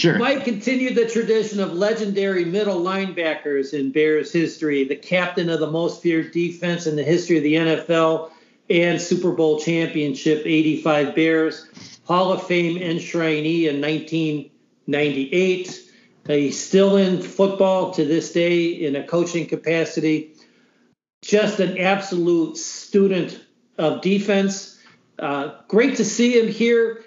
[0.04, 0.20] Sure.
[0.20, 5.72] Mike continued the tradition of legendary middle linebackers in Bears history, the captain of the
[5.72, 8.32] most feared defense in the history of the NFL
[8.70, 11.70] and Super Bowl championship 85 Bears,
[12.04, 15.90] Hall of Fame enshrinee in 1998.
[16.28, 20.34] He's still in football to this day in a coaching capacity.
[21.22, 23.42] Just an absolute student
[23.78, 24.78] of defense.
[25.18, 27.06] Uh, great to see him here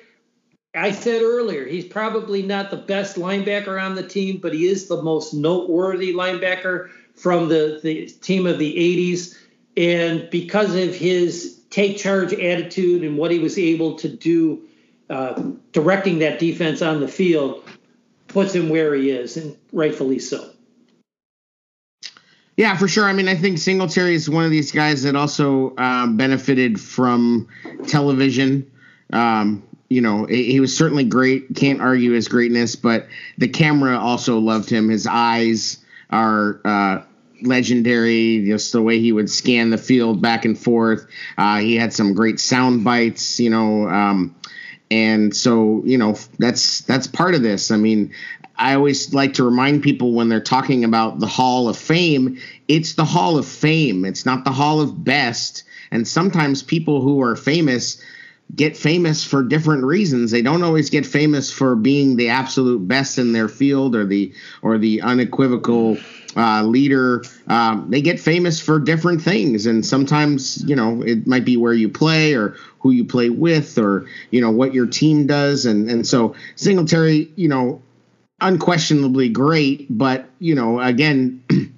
[0.77, 4.89] I said earlier, he's probably not the best linebacker on the team, but he is
[4.89, 9.37] the most noteworthy linebacker from the, the team of the 80s.
[9.77, 14.63] And because of his take charge attitude and what he was able to do
[15.09, 17.63] uh, directing that defense on the field,
[18.29, 20.51] puts him where he is, and rightfully so.
[22.57, 23.05] Yeah, for sure.
[23.05, 27.49] I mean, I think Singletary is one of these guys that also um, benefited from
[27.87, 28.71] television.
[29.13, 31.55] Um, you know, he was certainly great.
[31.55, 33.07] Can't argue his greatness, but
[33.39, 34.89] the camera also loved him.
[34.89, 35.79] His eyes
[36.11, 37.03] are uh,
[37.43, 38.45] legendary.
[38.47, 41.07] Just the way he would scan the field back and forth.
[41.39, 43.39] Uh, he had some great sound bites.
[43.39, 44.35] You know, um,
[44.91, 47.71] and so you know that's that's part of this.
[47.71, 48.13] I mean,
[48.57, 52.95] I always like to remind people when they're talking about the Hall of Fame, it's
[52.95, 54.05] the Hall of Fame.
[54.05, 55.65] It's not the Hall of Best.
[55.91, 58.03] And sometimes people who are famous
[58.55, 60.31] get famous for different reasons.
[60.31, 64.33] They don't always get famous for being the absolute best in their field or the
[64.63, 65.99] or the unequivocal
[66.37, 67.25] uh, leader.
[67.49, 71.73] Um, they get famous for different things, and sometimes you know it might be where
[71.73, 75.91] you play or who you play with or you know what your team does, and
[75.91, 77.83] and so Singletary, you know,
[78.41, 81.43] unquestionably great, but you know again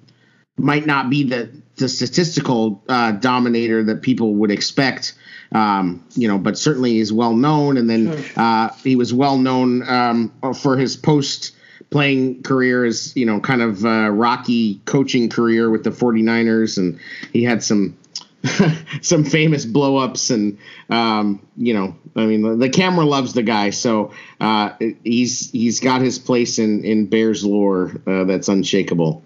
[0.59, 5.15] might not be the the statistical uh, dominator that people would expect
[5.53, 7.77] um, you know, but certainly he's well known.
[7.77, 11.55] And then uh, he was well known um, for his post
[11.91, 16.79] playing career as, you know, kind of uh, rocky coaching career with the 49ers.
[16.79, 16.99] And
[17.33, 17.97] he had some.
[19.03, 20.59] some famous blowups and
[20.91, 25.81] um, you know I mean the, the, camera loves the guy so uh, he's he's
[25.81, 29.25] got his place in in Bears lore uh, that's unshakable.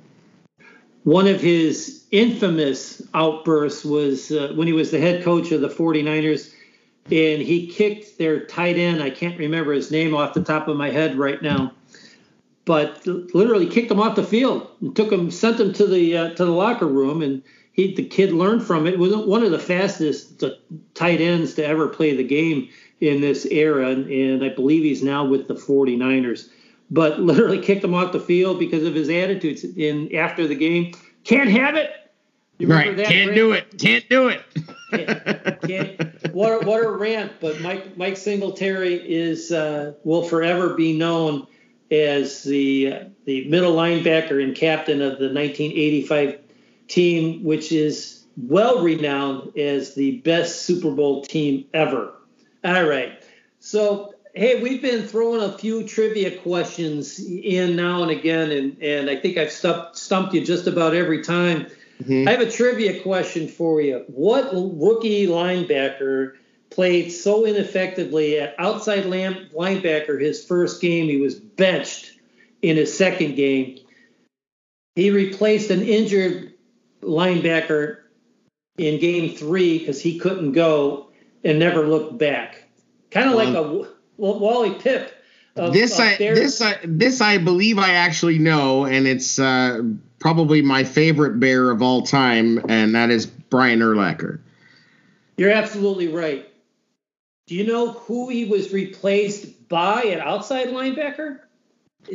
[1.04, 5.68] One of his infamous outburst was uh, when he was the head coach of the
[5.68, 6.52] 49ers
[7.06, 9.02] and he kicked their tight end.
[9.02, 11.72] I can't remember his name off the top of my head right now,
[12.64, 16.34] but literally kicked him off the field and took him, sent him to the uh,
[16.34, 17.42] to the locker room, and
[17.72, 18.94] he the kid learned from it.
[18.94, 20.44] it was one of the fastest
[20.94, 22.68] tight ends to ever play the game
[23.00, 26.50] in this era, and, and I believe he's now with the 49ers.
[26.90, 29.64] But literally kicked him off the field because of his attitudes.
[29.64, 30.92] In after the game,
[31.24, 31.90] can't have it.
[32.66, 32.96] Right.
[32.96, 33.78] Can't do it.
[33.78, 34.42] Can't do it.
[34.90, 37.32] can't, can't, what, a, what a rant.
[37.40, 41.46] But Mike Mike Singletary is uh, will forever be known
[41.90, 46.38] as the uh, the middle linebacker and captain of the 1985
[46.88, 52.14] team, which is well renowned as the best Super Bowl team ever.
[52.64, 53.22] All right.
[53.60, 59.10] So hey, we've been throwing a few trivia questions in now and again, and, and
[59.10, 61.66] I think I've stumped, stumped you just about every time.
[62.02, 62.28] Mm-hmm.
[62.28, 64.04] I have a trivia question for you.
[64.08, 66.34] What rookie linebacker
[66.70, 71.06] played so ineffectively at outside linebacker his first game?
[71.06, 72.12] He was benched
[72.60, 73.78] in his second game.
[74.96, 76.54] He replaced an injured
[77.02, 77.98] linebacker
[78.78, 81.08] in game three because he couldn't go
[81.44, 82.64] and never looked back.
[83.10, 85.10] Kind of um, like a Wally Pipp.
[85.54, 89.82] Of, this of I this I this I believe I actually know, and it's uh,
[90.22, 94.38] probably my favorite bear of all time, and that is Brian Urlacher.
[95.36, 96.48] You're absolutely right.
[97.48, 101.40] Do you know who he was replaced by at outside linebacker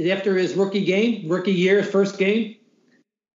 [0.10, 2.56] after his rookie game, rookie year, first game?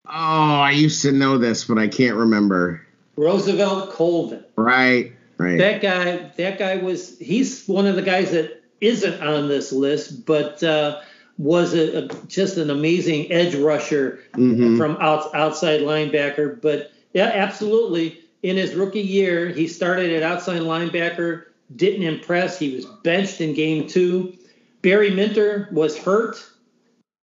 [0.07, 2.85] Oh, I used to know this, but I can't remember.
[3.15, 4.45] Roosevelt Colvin.
[4.55, 5.57] Right, right.
[5.57, 10.27] That guy, that guy was he's one of the guys that isn't on this list,
[10.27, 11.01] but uh,
[11.39, 14.77] was a, a, just an amazing edge rusher mm-hmm.
[14.77, 16.61] from out, outside linebacker.
[16.61, 18.19] But yeah, absolutely.
[18.43, 21.45] In his rookie year, he started at outside linebacker,
[21.75, 22.59] didn't impress.
[22.59, 24.37] He was benched in game two.
[24.81, 26.45] Barry Minter was hurt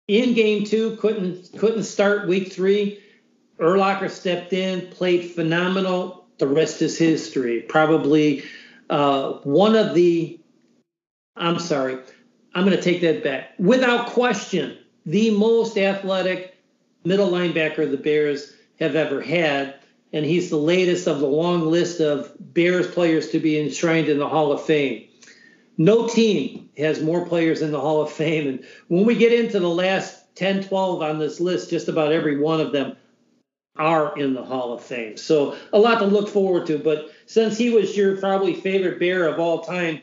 [0.09, 3.01] in game two, couldn't couldn't start week three.
[3.59, 6.27] Urlacher stepped in, played phenomenal.
[6.39, 7.61] The rest is history.
[7.63, 8.45] Probably
[8.91, 10.41] uh, one of the,
[11.37, 11.99] I'm sorry,
[12.55, 13.51] I'm going to take that back.
[13.59, 16.57] Without question, the most athletic
[17.05, 19.77] middle linebacker the Bears have ever had.
[20.13, 24.19] And he's the latest of the long list of Bears players to be enshrined in
[24.19, 25.09] the Hall of Fame.
[25.77, 28.47] No team has more players in the Hall of Fame.
[28.47, 32.39] And when we get into the last 10, 12 on this list, just about every
[32.39, 32.97] one of them
[33.77, 35.17] are in the Hall of Fame.
[35.17, 36.79] So a lot to look forward to.
[36.79, 40.01] But since he was your probably favorite Bear of all time,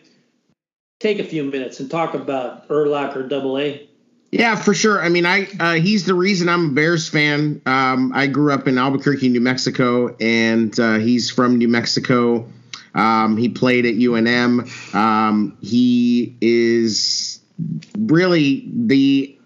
[1.02, 3.88] take a few minutes and talk about Urlacher Double A.
[4.32, 5.02] Yeah, for sure.
[5.02, 7.62] I mean, I uh, he's the reason I'm a Bears fan.
[7.66, 12.48] Um, I grew up in Albuquerque, New Mexico, and uh, he's from New Mexico.
[12.96, 14.96] Um, he played at UNM.
[14.96, 17.42] Um, he is
[17.98, 19.38] really the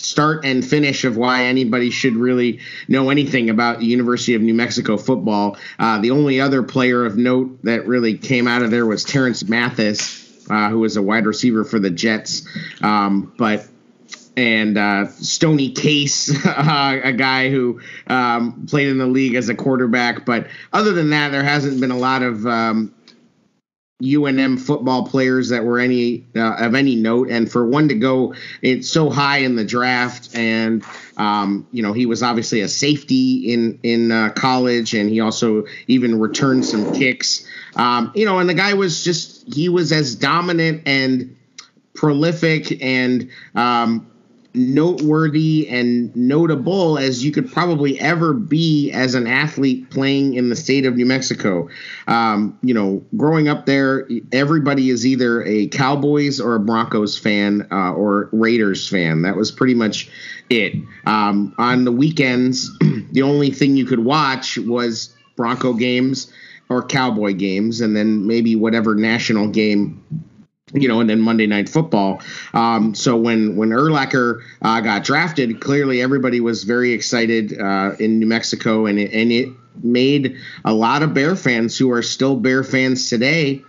[0.00, 4.54] start and finish of why anybody should really know anything about the University of New
[4.54, 5.56] Mexico football.
[5.78, 9.48] Uh, the only other player of note that really came out of there was Terrence
[9.48, 12.46] Mathis, uh, who was a wide receiver for the Jets.
[12.82, 13.66] Um, but
[14.36, 19.54] and uh, Stoney Case, uh, a guy who um, played in the league as a
[19.54, 20.24] quarterback.
[20.24, 22.94] But other than that, there hasn't been a lot of um,
[24.02, 28.34] UNM football players that were any uh, of any note, and for one to go
[28.62, 30.84] it's so high in the draft, and
[31.16, 35.64] um, you know he was obviously a safety in in uh, college, and he also
[35.88, 37.44] even returned some kicks.
[37.74, 41.36] Um, you know, and the guy was just he was as dominant and
[41.94, 44.08] prolific and um,
[44.58, 50.56] noteworthy and notable as you could probably ever be as an athlete playing in the
[50.56, 51.68] state of New Mexico.
[52.06, 57.66] Um, you know, growing up there, everybody is either a Cowboys or a Broncos fan
[57.70, 59.22] uh, or Raiders fan.
[59.22, 60.10] That was pretty much
[60.50, 60.74] it.
[61.06, 62.70] Um, on the weekends,
[63.12, 66.32] the only thing you could watch was Bronco games
[66.68, 70.04] or Cowboy games, and then maybe whatever national game
[70.72, 72.20] you know, and then Monday Night Football.
[72.52, 78.18] Um, so when when Urlacher uh, got drafted, clearly everybody was very excited uh, in
[78.18, 79.48] New Mexico, and it, and it
[79.82, 83.62] made a lot of Bear fans who are still Bear fans today.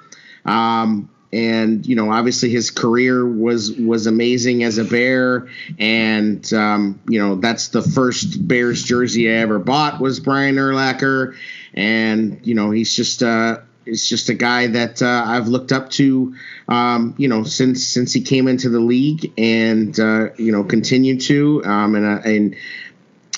[0.45, 5.47] Um, and you know, obviously his career was was amazing as a Bear,
[5.77, 11.35] and um, you know that's the first Bears jersey I ever bought was Brian Urlacher,
[11.73, 15.89] and you know he's just uh, it's just a guy that uh, I've looked up
[15.91, 16.35] to,
[16.68, 21.22] um, you know, since since he came into the league, and uh, you know, continued
[21.22, 21.64] to.
[21.65, 22.56] Um, and uh, and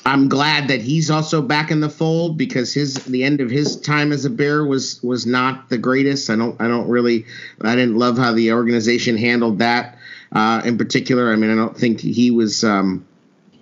[0.05, 3.80] I'm glad that he's also back in the fold because his the end of his
[3.80, 6.30] time as a Bear was was not the greatest.
[6.30, 7.26] I don't I don't really
[7.61, 9.97] I didn't love how the organization handled that
[10.31, 11.31] uh, in particular.
[11.31, 12.63] I mean, I don't think he was.
[12.63, 13.05] Um,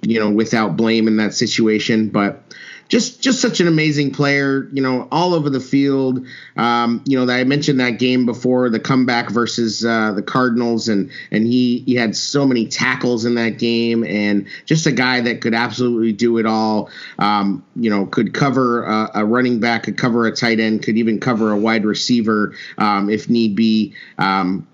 [0.01, 2.41] you know, without blame in that situation, but
[2.89, 6.25] just just such an amazing player, you know, all over the field.
[6.57, 10.89] Um, you know, that I mentioned that game before, the comeback versus uh, the Cardinals,
[10.89, 15.21] and and he he had so many tackles in that game, and just a guy
[15.21, 16.89] that could absolutely do it all.
[17.19, 20.97] Um, you know, could cover a, a, running back, could cover a tight end, could
[20.97, 23.93] even cover a wide receiver um, if need be.
[24.17, 24.67] Um,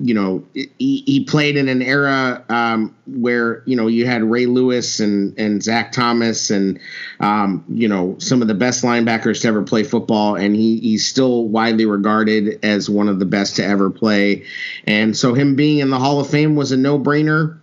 [0.00, 4.46] you know, he, he played in an era um, where you know you had Ray
[4.46, 6.80] Lewis and and Zach Thomas and
[7.20, 11.06] um, you know some of the best linebackers to ever play football, and he he's
[11.06, 14.44] still widely regarded as one of the best to ever play.
[14.84, 17.58] And so him being in the Hall of Fame was a no brainer.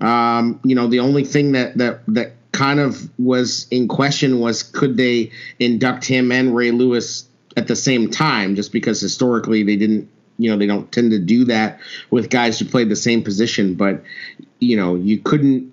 [0.00, 4.62] Um, you know, the only thing that that that kind of was in question was
[4.62, 7.26] could they induct him and Ray Lewis
[7.56, 10.10] at the same time, just because historically they didn't
[10.40, 11.80] you know they don't tend to do that
[12.10, 14.02] with guys who played the same position but
[14.58, 15.72] you know you couldn't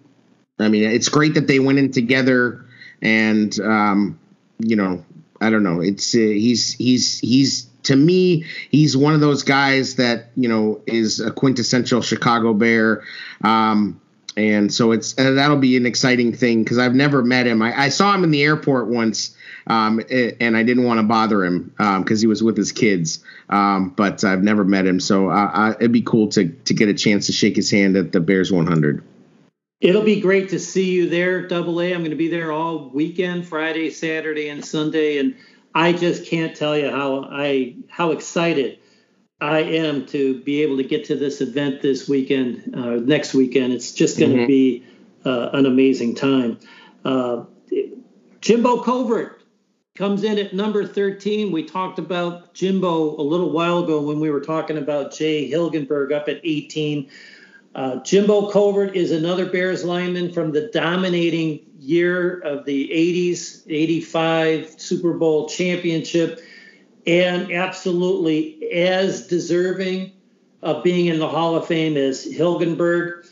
[0.59, 2.65] i mean it's great that they went in together
[3.01, 4.19] and um
[4.59, 5.03] you know
[5.39, 9.95] i don't know it's uh, he's he's he's to me he's one of those guys
[9.95, 13.03] that you know is a quintessential chicago bear
[13.43, 13.99] um
[14.35, 17.59] and so it's uh, that'll be an exciting thing because I've never met him.
[17.63, 19.35] I, I, saw him in the airport once,
[19.67, 23.23] um, and I didn't want to bother him because um, he was with his kids.
[23.49, 26.89] Um, but I've never met him, so uh, I, it'd be cool to to get
[26.89, 29.03] a chance to shake his hand at the Bears 100.
[29.79, 31.93] It'll be great to see you there, Double A.
[31.93, 35.35] I'm going to be there all weekend, Friday, Saturday, and Sunday, and
[35.75, 38.79] I just can't tell you how I how excited
[39.39, 43.73] I am to be able to get to this event this weekend, uh, next weekend.
[43.73, 44.47] It's just going to mm-hmm.
[44.47, 44.83] be
[45.25, 46.59] uh, an amazing time.
[47.05, 47.43] Uh,
[48.41, 49.36] Jimbo Covert
[49.97, 51.51] comes in at number 13.
[51.51, 56.13] We talked about Jimbo a little while ago when we were talking about Jay Hilgenberg
[56.13, 57.09] up at 18.
[57.73, 64.79] Uh, Jimbo Covert is another Bears lineman from the dominating year of the 80s, 85
[64.79, 66.41] Super Bowl championship,
[67.07, 70.13] and absolutely as deserving
[70.61, 73.27] of being in the Hall of Fame as Hilgenberg.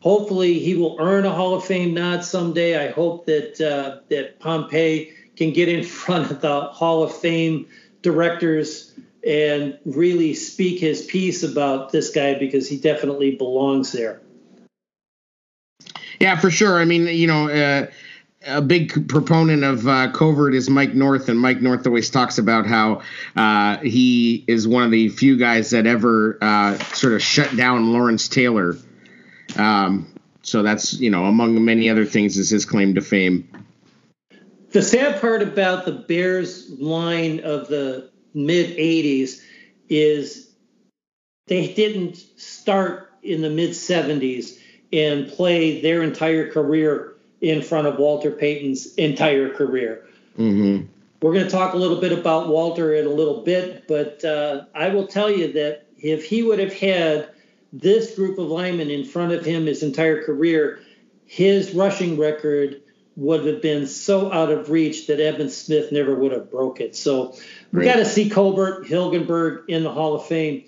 [0.00, 2.76] Hopefully, he will earn a Hall of Fame nod someday.
[2.86, 7.66] I hope that uh, that Pompei can get in front of the Hall of Fame
[8.02, 8.92] directors
[9.26, 14.20] and really speak his piece about this guy because he definitely belongs there.
[16.18, 16.80] Yeah, for sure.
[16.80, 17.86] I mean, you know, uh,
[18.46, 22.66] a big proponent of uh, covert is Mike North, and Mike North always talks about
[22.66, 23.02] how
[23.36, 27.92] uh, he is one of the few guys that ever uh, sort of shut down
[27.92, 28.76] Lawrence Taylor.
[29.56, 33.48] Um, so that's you know, among many other things, is his claim to fame.
[34.72, 39.42] The sad part about the Bears line of the mid 80s
[39.90, 40.50] is
[41.46, 44.58] they didn't start in the mid 70s
[44.90, 50.06] and play their entire career in front of Walter Payton's entire career.
[50.38, 50.86] Mm-hmm.
[51.20, 54.64] We're going to talk a little bit about Walter in a little bit, but uh,
[54.74, 57.28] I will tell you that if he would have had
[57.72, 60.80] this group of linemen in front of him his entire career,
[61.26, 62.81] his rushing record
[63.16, 66.96] would have been so out of reach that Emmitt Smith never would have broke it.
[66.96, 67.36] So
[67.72, 70.64] we got to see Covert, Hilgenberg in the Hall of Fame.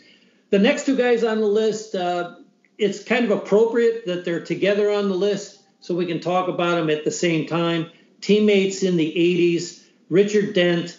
[0.51, 2.37] The next two guys on the list, uh,
[2.77, 6.77] it's kind of appropriate that they're together on the list so we can talk about
[6.77, 7.91] them at the same time.
[8.21, 10.99] Teammates in the 80s, Richard Dent,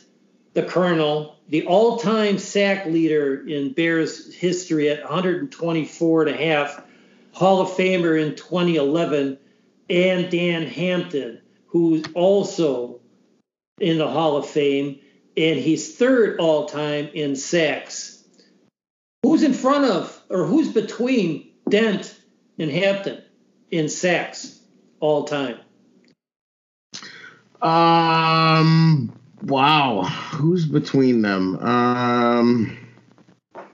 [0.53, 6.81] the Colonel, the all time sack leader in Bears history at 124 and a half,
[7.33, 9.37] Hall of Famer in 2011
[9.89, 13.01] and Dan Hampton, who's also
[13.79, 14.99] in the Hall of Fame,
[15.37, 18.23] and he's third all time in sacks.
[19.23, 22.17] Who's in front of, or who's between Dent
[22.57, 23.23] and Hampton
[23.71, 24.59] in sacks
[24.99, 25.59] all time?
[27.61, 29.11] Um.
[29.43, 30.03] Wow.
[30.03, 31.57] Who's between them?
[31.57, 32.77] Um.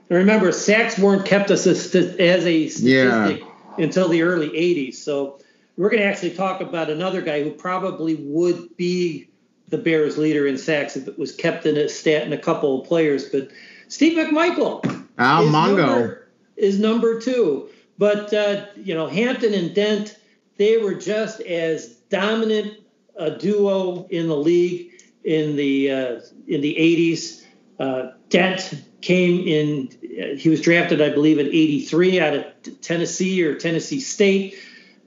[0.08, 3.46] Remember, sacks weren't kept as a, as a statistic yeah.
[3.78, 4.96] until the early 80s.
[4.96, 5.38] So
[5.82, 9.28] we're going to actually talk about another guy who probably would be
[9.66, 12.80] the Bears leader in sacks if it was kept in a stat in a couple
[12.80, 13.24] of players.
[13.24, 13.48] But
[13.88, 17.68] Steve McMichael Al is Mongo number, is number two.
[17.98, 20.16] But uh, you know, Hampton and Dent,
[20.56, 22.74] they were just as dominant
[23.16, 24.92] a duo in the league
[25.24, 27.44] in the uh, in the 80s.
[27.80, 33.56] Uh, Dent came in; he was drafted, I believe, in '83 out of Tennessee or
[33.56, 34.54] Tennessee State.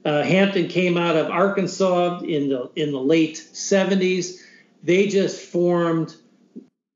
[0.06, 4.40] Uh, Hampton came out of Arkansas in the in the late 70s.
[4.84, 6.14] They just formed,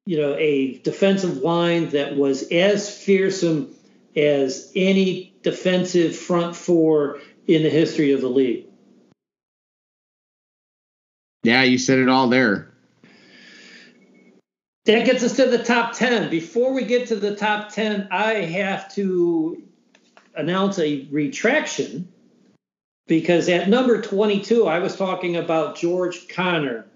[0.07, 3.75] you know, a defensive line that was as fearsome
[4.15, 7.19] as any defensive front four
[7.49, 8.67] in the history of the league.
[11.43, 12.71] Yeah, you said it all there.
[14.85, 16.31] That gets us to the top 10.
[16.31, 19.65] Before we get to the top 10, I have to
[20.37, 22.13] announce a retraction
[23.07, 26.87] because at number 22, I was talking about George Connor,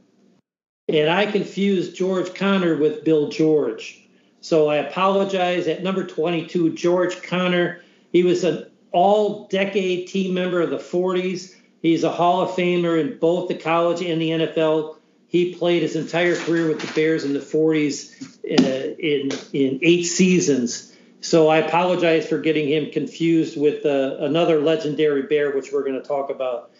[0.88, 4.00] and I confused George Connor with Bill George.
[4.40, 5.66] So I apologize.
[5.66, 7.80] At number 22, George Connor,
[8.12, 11.54] he was an all decade team member of the 40s.
[11.80, 14.96] He's a Hall of Famer in both the college and the NFL.
[15.26, 20.04] He played his entire career with the Bears in the 40s uh, in, in eight
[20.04, 20.93] seasons.
[21.24, 25.98] So I apologize for getting him confused with uh, another legendary bear, which we're going
[25.98, 26.72] to talk about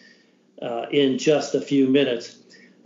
[0.61, 2.37] uh, in just a few minutes.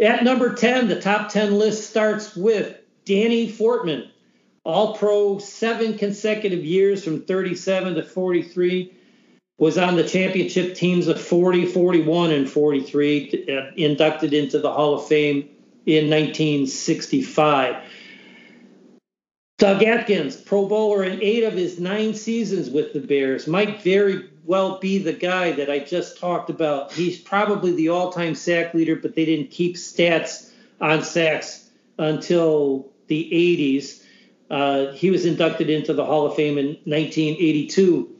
[0.01, 4.09] At number 10, the top 10 list starts with Danny Fortmann,
[4.63, 8.93] all pro seven consecutive years from 37 to 43.
[9.57, 14.93] Was on the championship teams of 40, 41, and 43, uh, inducted into the Hall
[14.93, 15.49] of Fame
[15.85, 17.83] in 1965.
[19.59, 24.29] Doug Atkins, Pro Bowler in eight of his nine seasons with the Bears, might very
[24.45, 26.93] well be the guy that I just talked about.
[26.93, 30.49] He's probably the all time sack leader, but they didn't keep stats
[30.79, 34.01] on sacks until the 80s.
[34.49, 38.15] Uh, he was inducted into the Hall of Fame in 1982.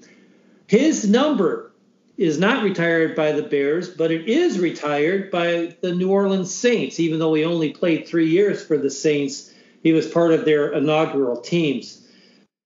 [0.67, 1.71] His number
[2.17, 6.99] is not retired by the Bears, but it is retired by the New Orleans Saints,
[6.99, 9.53] even though he only played three years for the Saints
[9.83, 12.07] he was part of their inaugural teams.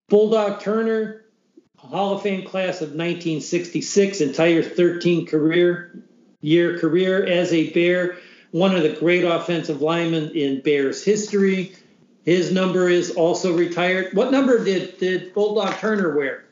[0.10, 1.26] Bulldog Turner,
[1.78, 6.04] Hall of Fame class of 1966, entire 13 career
[6.42, 8.18] year career as a Bear,
[8.52, 11.76] one of the great offensive linemen in Bears history.
[12.26, 14.14] His number is also retired.
[14.14, 16.46] What number did, did Bulldog Turner wear?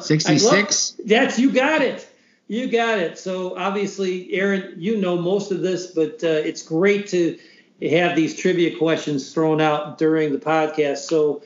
[0.00, 0.96] 66?
[1.04, 2.08] That's you got it.
[2.48, 3.18] You got it.
[3.18, 7.38] So obviously, Aaron, you know most of this, but uh, it's great to
[7.82, 10.98] have these trivia questions thrown out during the podcast.
[10.98, 11.42] So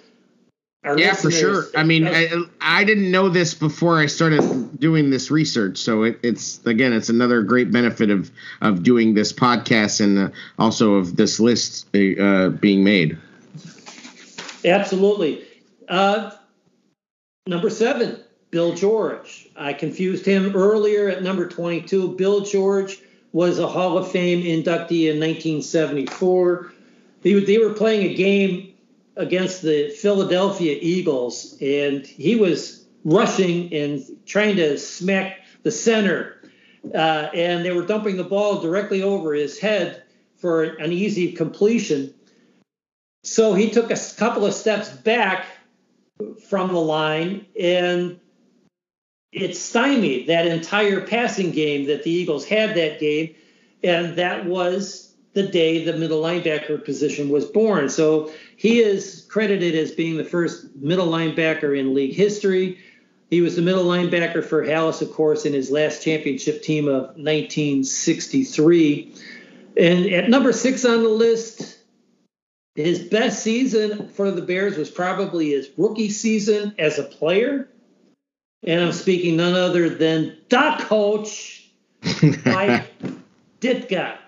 [0.97, 1.67] yeah, for sure.
[1.77, 2.29] I mean, I,
[2.61, 7.09] I, didn't know this before I started doing this research, so it, it's again, it's
[7.09, 10.29] another great benefit of of doing this podcast and uh,
[10.59, 13.17] also of this list uh, being made.
[14.65, 15.45] Absolutely.
[15.89, 16.33] Uh,
[17.47, 19.49] number seven, Bill George.
[19.57, 22.17] I confused him earlier at number 22.
[22.17, 23.01] Bill George
[23.33, 26.73] was a Hall of Fame inductee in 1974.
[27.23, 28.75] They, they were playing a game
[29.17, 36.39] against the Philadelphia Eagles, and he was rushing and trying to smack the center.
[36.95, 40.03] Uh, and they were dumping the ball directly over his head
[40.37, 42.13] for an easy completion.
[43.23, 45.47] So he took a couple of steps back
[46.49, 48.19] from the line and
[49.33, 53.35] it stymied that entire passing game that the Eagles had that game.
[53.83, 57.89] And that was the day the middle linebacker position was born.
[57.89, 62.79] So he is credited as being the first middle linebacker in league history.
[63.31, 67.17] He was the middle linebacker for Halas, of course, in his last championship team of
[67.17, 69.15] 1963.
[69.79, 71.79] And at number six on the list,
[72.75, 77.71] his best season for the Bears was probably his rookie season as a player.
[78.64, 81.70] And I'm speaking none other than Doc Coach
[82.44, 82.86] Mike
[83.60, 84.18] Ditka.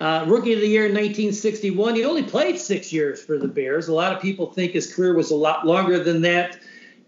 [0.00, 1.94] Uh, rookie of the year in 1961.
[1.94, 3.88] He only played six years for the Bears.
[3.88, 6.58] A lot of people think his career was a lot longer than that.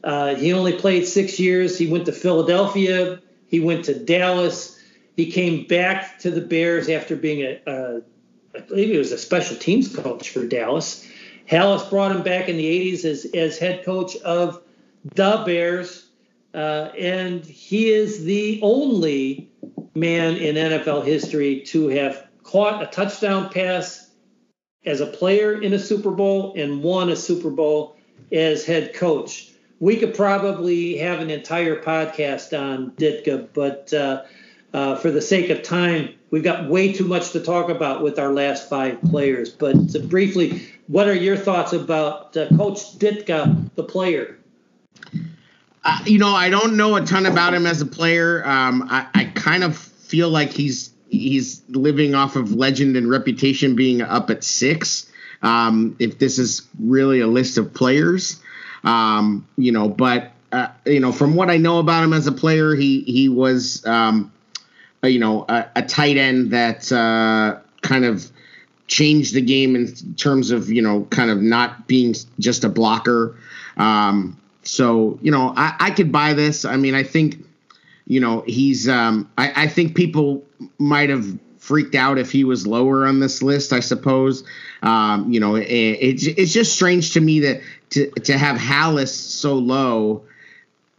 [0.04, 1.78] Uh, he only played six years.
[1.78, 3.20] He went to Philadelphia.
[3.46, 4.78] He went to Dallas.
[5.16, 8.02] He came back to the Bears after being a, a
[8.54, 11.08] I believe he was a special teams coach for Dallas.
[11.46, 14.62] Halas brought him back in the 80s as, as head coach of
[15.14, 16.06] the Bears.
[16.54, 19.50] Uh, and he is the only
[19.94, 24.10] man in NFL history to have caught a touchdown pass
[24.84, 27.96] as a player in a Super Bowl and won a Super Bowl
[28.30, 29.50] as head coach.
[29.80, 34.22] We could probably have an entire podcast on Ditka, but uh,
[34.72, 38.18] uh, for the sake of time, we've got way too much to talk about with
[38.18, 39.50] our last five players.
[39.50, 44.38] But uh, briefly, what are your thoughts about uh, Coach Ditka, the player?
[46.04, 48.46] You know, I don't know a ton about him as a player.
[48.46, 53.74] Um, I, I, kind of feel like he's he's living off of legend and reputation
[53.74, 55.10] being up at six.
[55.42, 58.40] Um, if this is really a list of players,
[58.84, 62.32] um, you know, but uh, you know, from what I know about him as a
[62.32, 64.32] player, he he was um,
[65.02, 68.30] you know, a, a tight end that uh, kind of
[68.86, 73.36] changed the game in terms of you know, kind of not being just a blocker.
[73.76, 76.64] Um, so you know, I, I could buy this.
[76.64, 77.44] I mean, I think
[78.06, 78.89] you know he's.
[78.89, 80.44] Um, I, I think people
[80.78, 81.26] might have
[81.59, 83.72] freaked out if he was lower on this list.
[83.72, 84.44] I suppose.
[84.82, 87.60] Um, you know, it, it's just strange to me that
[87.90, 90.24] to to have Halas so low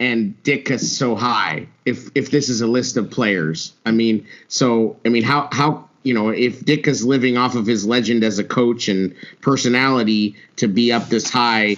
[0.00, 3.72] and Ditka so high if if this is a list of players.
[3.86, 7.86] I mean, so I mean how how you know if Ditka's living off of his
[7.86, 11.76] legend as a coach and personality to be up this high,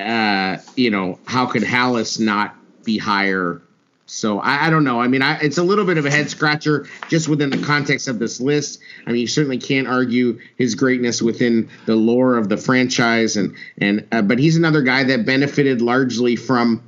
[0.00, 3.62] uh, you know how could Halas not be higher?
[4.06, 5.00] So I, I don't know.
[5.00, 8.08] I mean, I, it's a little bit of a head scratcher just within the context
[8.08, 8.80] of this list.
[9.06, 13.54] I mean, you certainly can't argue his greatness within the lore of the franchise, and
[13.78, 16.82] and uh, but he's another guy that benefited largely from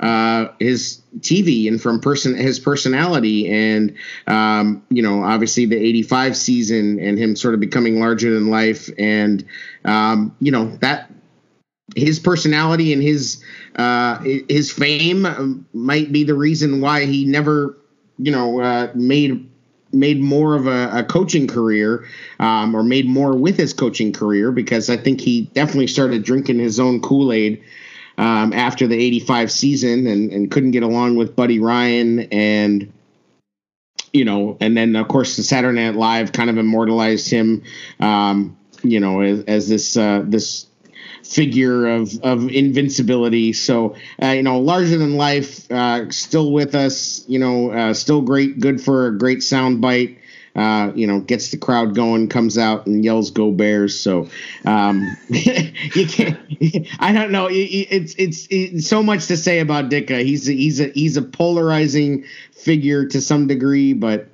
[0.00, 3.94] uh, his TV and from person his personality and
[4.26, 8.88] um, you know obviously the 85 season and him sort of becoming larger than life
[8.98, 9.44] and
[9.84, 11.09] um, you know that
[11.96, 13.42] his personality and his
[13.76, 17.78] uh, his fame might be the reason why he never
[18.18, 19.48] you know uh, made
[19.92, 22.06] made more of a, a coaching career
[22.38, 26.58] um, or made more with his coaching career because I think he definitely started drinking
[26.60, 27.62] his own Kool Aid
[28.18, 32.92] um, after the 85 season and, and couldn't get along with Buddy Ryan and
[34.12, 37.62] you know and then of course the Saturday Night Live kind of immortalized him
[37.98, 40.66] um, you know as, as this uh, this
[41.22, 47.24] figure of of invincibility so uh, you know larger than life uh, still with us
[47.28, 50.16] you know uh, still great good for a great sound bite
[50.54, 54.28] uh, you know, gets the crowd going, comes out and yells "Go Bears!" So
[54.64, 56.38] um, you can't.
[56.98, 57.48] I don't know.
[57.50, 60.24] It's, it's, it's so much to say about Ditka.
[60.24, 64.28] He's a, he's a he's a polarizing figure to some degree, but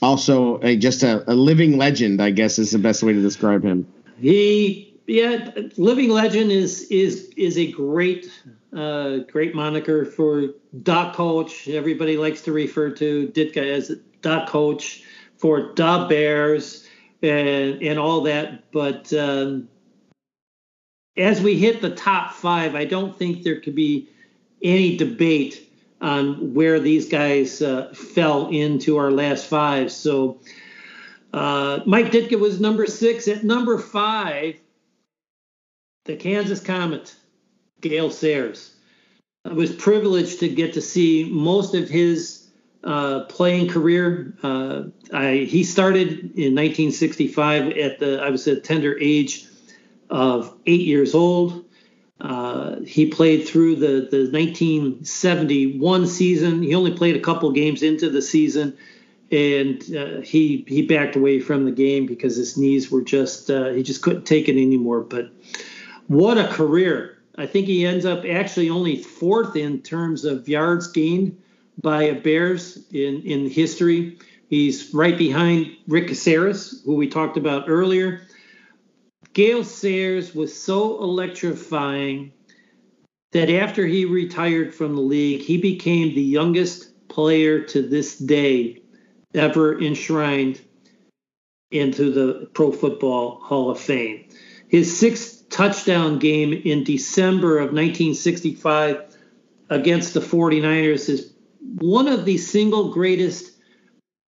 [0.00, 2.20] also a, just a, a living legend.
[2.20, 3.86] I guess is the best way to describe him.
[4.20, 8.30] He yeah, living legend is is is a great
[8.76, 11.68] uh, great moniker for Doc Coach.
[11.68, 15.04] Everybody likes to refer to Ditka as Doc Coach
[15.36, 16.86] for Da Bears
[17.22, 18.70] and and all that.
[18.72, 19.68] But um,
[21.16, 24.08] as we hit the top five, I don't think there could be
[24.62, 25.68] any debate
[26.00, 29.92] on where these guys uh, fell into our last five.
[29.92, 30.40] So
[31.32, 33.28] uh, Mike Ditka was number six.
[33.28, 34.56] At number five,
[36.04, 37.14] the Kansas Comet,
[37.80, 38.74] Gale Sayers.
[39.44, 42.48] I was privileged to get to see most of his
[42.84, 44.34] uh, playing career.
[44.42, 49.46] Uh, I, he started in 1965 at the I was a tender age
[50.10, 51.64] of eight years old.
[52.20, 56.62] Uh, he played through the, the 1971 season.
[56.62, 58.76] He only played a couple games into the season,
[59.32, 63.70] and uh, he he backed away from the game because his knees were just uh,
[63.70, 65.00] he just couldn't take it anymore.
[65.00, 65.32] But
[66.12, 67.18] what a career!
[67.36, 71.40] I think he ends up actually only fourth in terms of yards gained
[71.80, 74.18] by a Bears in in history.
[74.48, 78.20] He's right behind Rick Casares, who we talked about earlier.
[79.32, 82.32] Gale Sayers was so electrifying
[83.32, 88.82] that after he retired from the league, he became the youngest player to this day
[89.34, 90.60] ever enshrined
[91.70, 94.28] into the Pro Football Hall of Fame.
[94.68, 99.16] His sixth touchdown game in December of 1965
[99.70, 101.32] against the 49ers is
[101.78, 103.52] one of the single greatest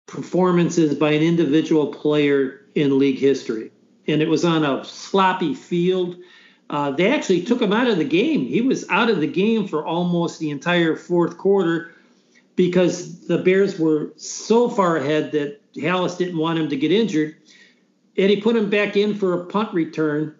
[0.07, 3.73] performances by an individual player in league history
[4.09, 6.17] and it was on a sloppy field.
[6.69, 8.47] Uh, they actually took him out of the game.
[8.47, 11.93] He was out of the game for almost the entire fourth quarter
[12.57, 17.37] because the Bears were so far ahead that Halas didn't want him to get injured.
[18.17, 20.35] And he put him back in for a punt return.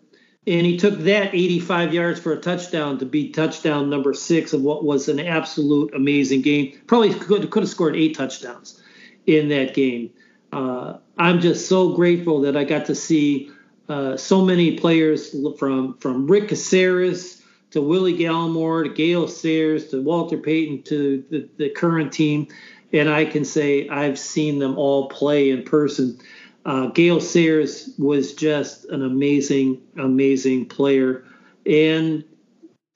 [0.47, 4.63] And he took that 85 yards for a touchdown to be touchdown number six of
[4.63, 6.79] what was an absolute amazing game.
[6.87, 8.81] Probably could, could have scored eight touchdowns
[9.27, 10.11] in that game.
[10.53, 13.51] Uh, I'm just so grateful that I got to see
[13.89, 20.03] uh, so many players from from Rick Casares to Willie Galimore to Gale Sayers to
[20.03, 22.49] Walter Payton to the, the, current team,
[22.93, 26.19] and I can say I've seen them all play in person.
[26.67, 31.25] Uh, Gale Sayers was just an amazing, amazing player,
[31.65, 32.25] and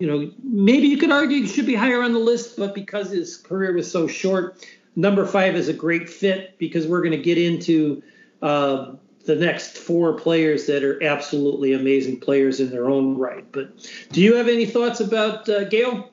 [0.00, 3.10] you know maybe you could argue he should be higher on the list, but because
[3.10, 4.66] his career was so short,
[4.96, 8.02] number five is a great fit because we're going to get into.
[8.42, 8.94] Uh,
[9.26, 13.44] the next four players that are absolutely amazing players in their own right.
[13.52, 16.10] But do you have any thoughts about uh, Gale?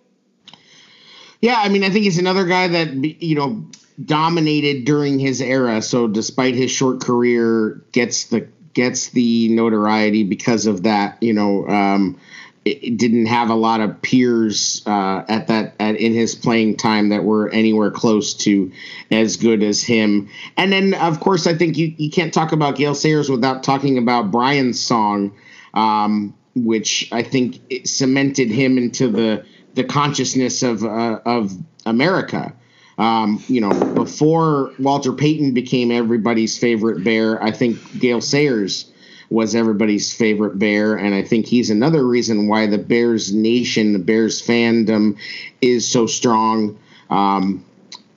[1.40, 3.66] Yeah, I mean, I think he's another guy that you know
[4.04, 5.82] dominated during his era.
[5.82, 11.22] So despite his short career, gets the gets the notoriety because of that.
[11.22, 12.20] You know, um,
[12.64, 17.10] it didn't have a lot of peers uh, at that at, in his playing time
[17.10, 18.72] that were anywhere close to
[19.10, 20.30] as good as him.
[20.58, 23.98] And then, of course, I think you, you can't talk about Gale Sayers without talking
[23.98, 25.36] about Brian's song,
[25.74, 31.54] um, which I think cemented him into the the consciousness of uh, of
[31.86, 32.54] America.
[32.98, 38.92] Um, you know, before Walter Payton became everybody's favorite bear, I think Gale Sayers
[39.30, 44.00] was everybody's favorite bear, and I think he's another reason why the Bears nation, the
[44.00, 45.18] Bears fandom,
[45.62, 46.80] is so strong.
[47.10, 47.66] Um,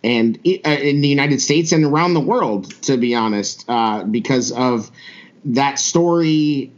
[0.02, 4.52] and uh, in the United States and around the world, to be honest, uh, because
[4.52, 4.90] of
[5.44, 6.72] that story,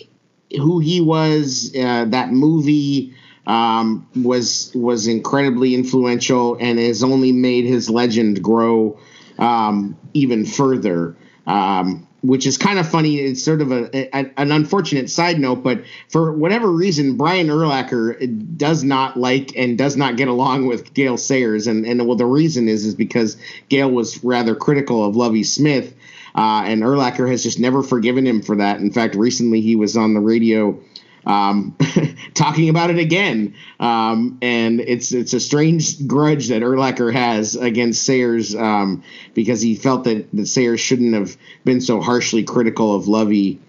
[0.50, 3.14] who he was, uh, that movie
[3.46, 8.98] um, was was incredibly influential and has only made his legend grow
[9.38, 11.16] um, even further.
[11.46, 13.16] Um, which is kind of funny.
[13.16, 18.56] It's sort of a, a, an unfortunate side note, but for whatever reason, Brian Urlacher
[18.56, 22.26] does not like and does not get along with Gale Sayers, and and well, the
[22.26, 23.36] reason is is because
[23.68, 25.94] Gale was rather critical of Lovie Smith,
[26.36, 28.78] uh, and Urlacher has just never forgiven him for that.
[28.78, 30.78] In fact, recently he was on the radio
[31.24, 31.76] um,
[32.34, 33.54] talking about it again.
[33.80, 39.02] Um, and it's it's a strange grudge that Urlacher has against Sayers um,
[39.34, 43.60] because he felt that, that Sayers shouldn't have been so harshly critical of Lovie.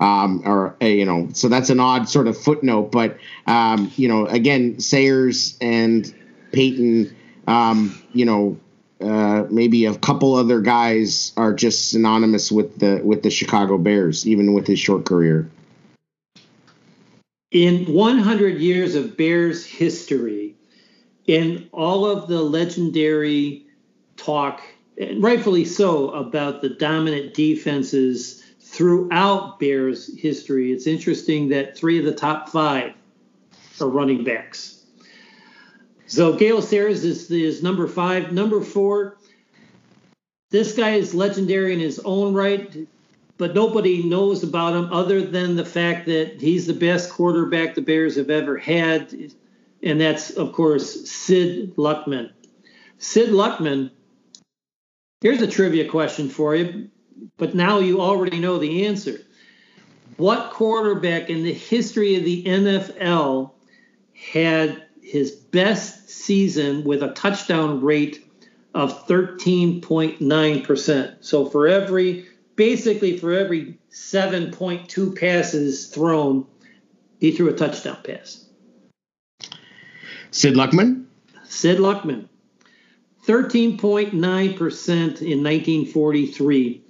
[0.00, 2.90] Um, or uh, you know, so that's an odd sort of footnote.
[2.90, 6.12] But um, you know, again, Sayers and
[6.50, 7.14] Payton,
[7.46, 8.58] um, you know,
[9.00, 14.26] uh, maybe a couple other guys are just synonymous with the with the Chicago Bears,
[14.26, 15.48] even with his short career
[17.52, 20.56] in 100 years of Bears history,
[21.26, 23.66] in all of the legendary
[24.16, 24.62] talk,
[24.98, 30.72] and rightfully so, about the dominant defenses throughout Bears history.
[30.72, 32.94] It's interesting that three of the top five
[33.80, 34.84] are running backs.
[36.06, 38.32] So Gale Sayers is, is number five.
[38.32, 39.18] Number four,
[40.50, 42.86] this guy is legendary in his own right,
[43.42, 47.80] but nobody knows about him other than the fact that he's the best quarterback the
[47.80, 49.32] Bears have ever had.
[49.82, 52.30] And that's, of course, Sid Luckman.
[52.98, 53.90] Sid Luckman,
[55.22, 56.88] here's a trivia question for you
[57.36, 59.18] but now you already know the answer.
[60.18, 63.50] What quarterback in the history of the NFL
[64.14, 68.24] had his best season with a touchdown rate
[68.72, 71.16] of 13.9%?
[71.20, 76.46] So for every, basically for every 7.2 passes thrown,
[77.20, 78.44] he threw a touchdown pass.
[80.30, 81.06] Sid Luckman?
[81.44, 82.28] Sid Luckman.
[83.26, 86.84] 13.9% in 1943.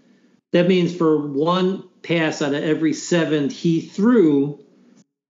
[0.52, 4.59] That means for one pass out of every seven he threw,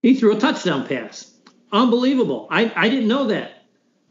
[0.01, 1.31] he threw a touchdown pass.
[1.71, 2.47] Unbelievable.
[2.51, 3.63] I, I didn't know that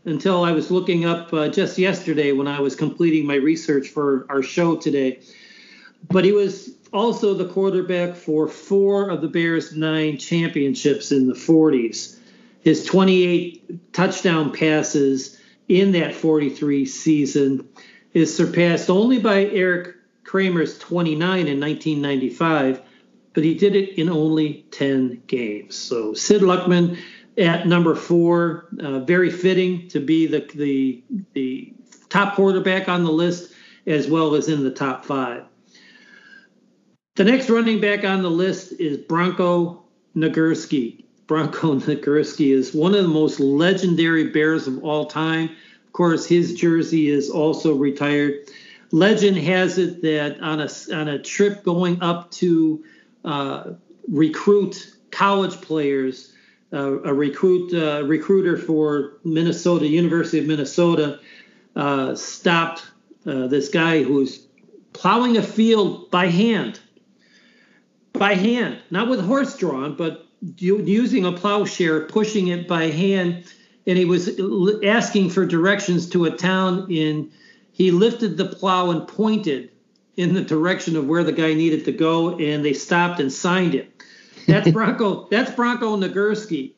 [0.05, 4.27] until I was looking up uh, just yesterday when I was completing my research for
[4.29, 5.21] our show today.
[6.09, 11.35] But he was also the quarterback for four of the Bears' nine championships in the
[11.35, 12.19] 40s.
[12.61, 15.39] His 28 touchdown passes
[15.69, 17.69] in that 43 season
[18.13, 22.83] is surpassed only by Eric Kramer's 29 in 1995,
[23.33, 25.77] but he did it in only 10 games.
[25.77, 26.99] So Sid Luckman
[27.39, 31.03] at number four, uh, very fitting to be the, the,
[31.33, 31.73] the
[32.11, 33.53] top quarterback on the list
[33.87, 35.45] as well as in the top five.
[37.15, 39.83] The next running back on the list is Bronco
[40.17, 41.05] Nagurski.
[41.27, 45.51] Bronco Nagurski is one of the most legendary Bears of all time.
[45.87, 48.49] Of course, his jersey is also retired
[48.93, 52.85] legend has it that on a on a trip going up to
[53.25, 53.73] uh,
[54.09, 56.33] recruit college players,
[56.73, 61.21] uh, a recruit uh, recruiter for Minnesota University of Minnesota
[61.75, 62.87] uh, stopped
[63.27, 64.47] uh, this guy who's
[64.93, 66.79] plowing a field by hand,
[68.13, 70.27] by hand, not with horse drawn, but
[70.57, 73.45] using a plowshare, pushing it by hand,
[73.87, 74.31] and he was
[74.85, 77.31] asking for directions to a town in
[77.73, 79.71] he lifted the plow and pointed
[80.17, 83.75] in the direction of where the guy needed to go, and they stopped and signed
[83.75, 83.91] it.
[84.47, 85.27] That's Bronco.
[85.31, 86.73] that's Bronco Nagurski.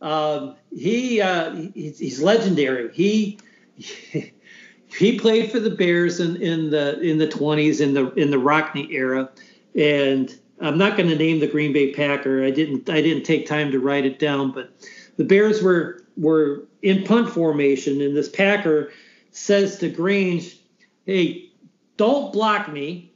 [0.00, 2.92] Um, he uh, he's, he's, legendary.
[2.94, 3.38] He
[3.76, 8.38] he played for the Bears in, in the in the 20s in the in the
[8.38, 9.28] Rockne era,
[9.74, 12.44] and I'm not going to name the Green Bay Packer.
[12.44, 14.72] I didn't I didn't take time to write it down, but
[15.16, 18.90] the Bears were were in punt formation, and this Packer
[19.30, 20.58] says to Grange,
[21.06, 21.50] hey,
[21.96, 23.12] don't block me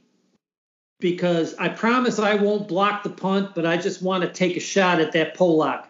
[0.99, 4.61] because I promise I won't block the punt, but I just want to take a
[4.61, 5.85] shot at that Polak,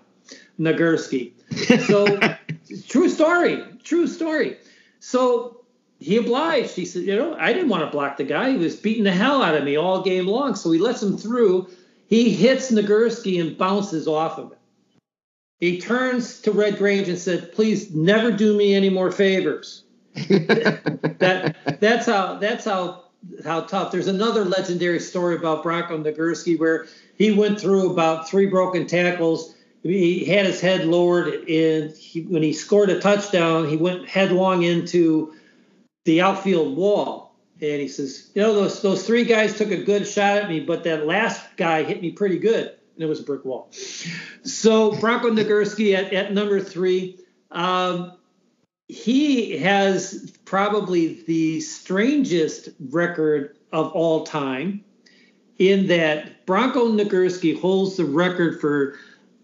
[0.60, 1.34] Nagurski.
[1.86, 2.20] So,
[2.88, 4.58] true story, true story.
[5.00, 5.63] So
[6.04, 6.76] he obliged.
[6.76, 8.52] He said, you know, I didn't want to block the guy.
[8.52, 10.56] He was beating the hell out of me all game long.
[10.56, 11.68] So he lets him through.
[12.08, 14.58] He hits Nagurski and bounces off of it.
[15.60, 19.84] He turns to Red Grange and said, please never do me any more favors
[20.30, 23.06] that that's how that's how
[23.44, 23.92] how tough.
[23.92, 26.86] There's another legendary story about Bronco Nagurski where
[27.18, 29.56] he went through about three broken tackles.
[29.82, 34.62] He had his head lowered, and he, when he scored a touchdown, he went headlong
[34.64, 35.34] into
[36.06, 37.36] the outfield wall.
[37.62, 40.60] And he says, "You know, those those three guys took a good shot at me,
[40.60, 42.66] but that last guy hit me pretty good,
[42.96, 43.70] and it was a brick wall."
[44.44, 47.20] So Bronco Nagurski at, at number three.
[47.52, 48.14] Um,
[48.88, 54.84] he has probably the strangest record of all time
[55.58, 58.98] in that Bronco Nagurski holds the record for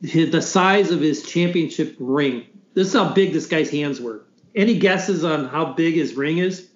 [0.03, 2.45] his, the size of his championship ring.
[2.73, 4.23] This is how big this guy's hands were.
[4.55, 6.67] Any guesses on how big his ring is?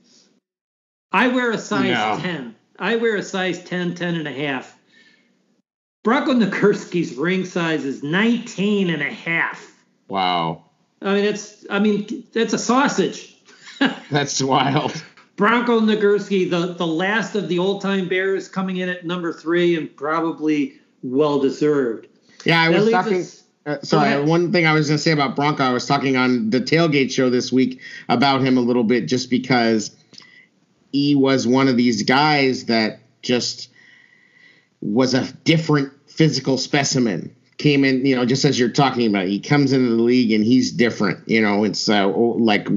[1.11, 2.17] I wear a size no.
[2.21, 2.55] 10.
[2.79, 4.77] I wear a size 10, 10 and a half.
[6.03, 9.73] Bronco Nagurski's ring size is 19 and a half.
[10.09, 10.65] Wow.
[11.01, 13.37] I mean, it's I mean, that's a sausage.
[14.11, 15.01] that's wild.
[15.35, 19.75] Bronco Nagurski, the, the last of the old time Bears, coming in at number three
[19.75, 22.07] and probably well deserved.
[22.45, 23.21] Yeah, I was talking.
[23.21, 26.17] Us, uh, sorry, one thing I was going to say about Bronco, I was talking
[26.17, 29.95] on the tailgate show this week about him a little bit, just because
[30.91, 33.69] he was one of these guys that just
[34.81, 39.39] was a different physical specimen came in, you know, just as you're talking about, he
[39.39, 41.27] comes into the league and he's different.
[41.27, 42.67] You know, it's uh, like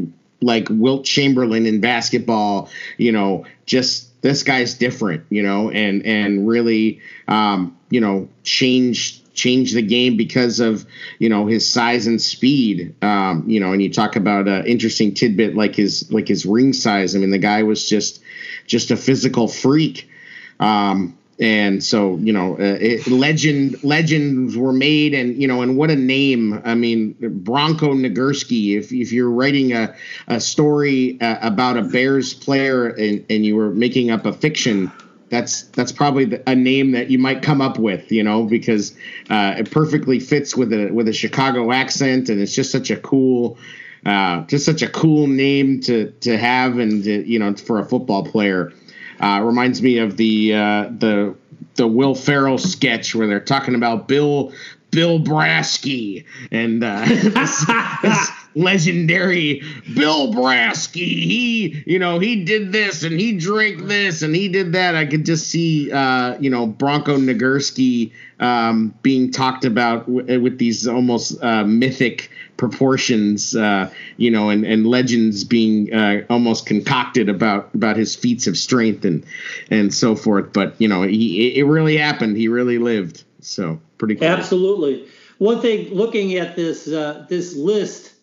[0.41, 2.71] like Wilt Chamberlain in basketball.
[2.97, 9.23] You know, just this guy's different, you know, and and really, um, you know, change
[9.37, 10.85] change the game because of
[11.19, 12.95] you know his size and speed.
[13.03, 16.73] Um, you know, and you talk about an interesting tidbit like his like his ring
[16.73, 17.15] size.
[17.15, 18.21] I mean, the guy was just
[18.67, 20.11] just a physical freak.
[20.59, 25.77] Um, and so you know uh, it, legend legends were made and you know and
[25.77, 27.15] what a name i mean
[27.45, 29.95] bronco nagurski if, if you're writing a,
[30.29, 34.91] a story uh, about a bears player and, and you were making up a fiction
[35.29, 38.97] that's that's probably a name that you might come up with you know because
[39.29, 42.97] uh, it perfectly fits with a with a chicago accent and it's just such a
[42.97, 43.59] cool
[44.07, 47.85] uh, just such a cool name to to have and to, you know for a
[47.85, 48.73] football player.
[49.19, 51.35] Uh, reminds me of the uh, the
[51.75, 54.53] the Will Ferrell sketch where they're talking about Bill
[54.91, 57.67] Bill Brasky and uh, this,
[58.03, 59.63] this legendary
[59.95, 61.07] Bill Brasky.
[61.07, 64.95] He, you know, he did this and he drank this and he did that.
[64.95, 70.59] I could just see, uh, you know, Bronco Nagurski um, being talked about w- with
[70.59, 77.29] these almost uh, mythic proportions, uh, you know, and, and legends being uh, almost concocted
[77.29, 79.25] about about his feats of strength and
[79.71, 80.53] and so forth.
[80.53, 82.37] But you know, he, it really happened.
[82.37, 83.25] He really lived.
[83.41, 84.23] So pretty.
[84.23, 85.09] Absolutely.
[85.39, 88.15] One thing, looking at this uh, this list,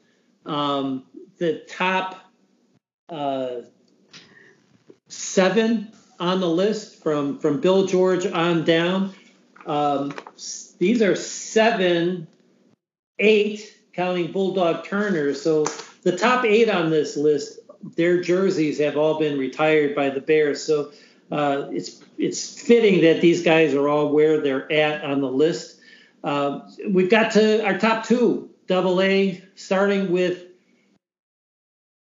[0.46, 1.04] um,
[1.38, 2.20] the top
[3.10, 3.62] uh,
[5.08, 9.14] seven on the list from from Bill George on down.
[9.66, 10.14] Um,
[10.80, 12.28] these are seven,
[13.20, 15.34] eight counting Bulldog Turner.
[15.34, 15.66] So
[16.02, 17.60] the top eight on this list,
[17.96, 20.64] their jerseys have all been retired by the Bears.
[20.64, 20.92] So
[21.32, 25.80] uh, it's it's fitting that these guys are all where they're at on the list.
[26.24, 30.46] Uh, we've got to our top two, double A, starting with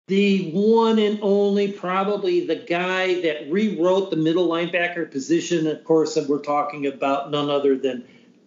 [0.08, 5.68] the one and only, probably the guy that rewrote the middle linebacker position.
[5.68, 8.04] Of course, and we're talking about none other than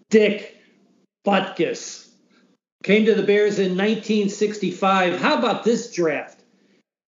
[0.10, 0.58] Dick
[1.26, 2.10] Butkus.
[2.84, 5.18] Came to the Bears in 1965.
[5.22, 6.43] How about this draft?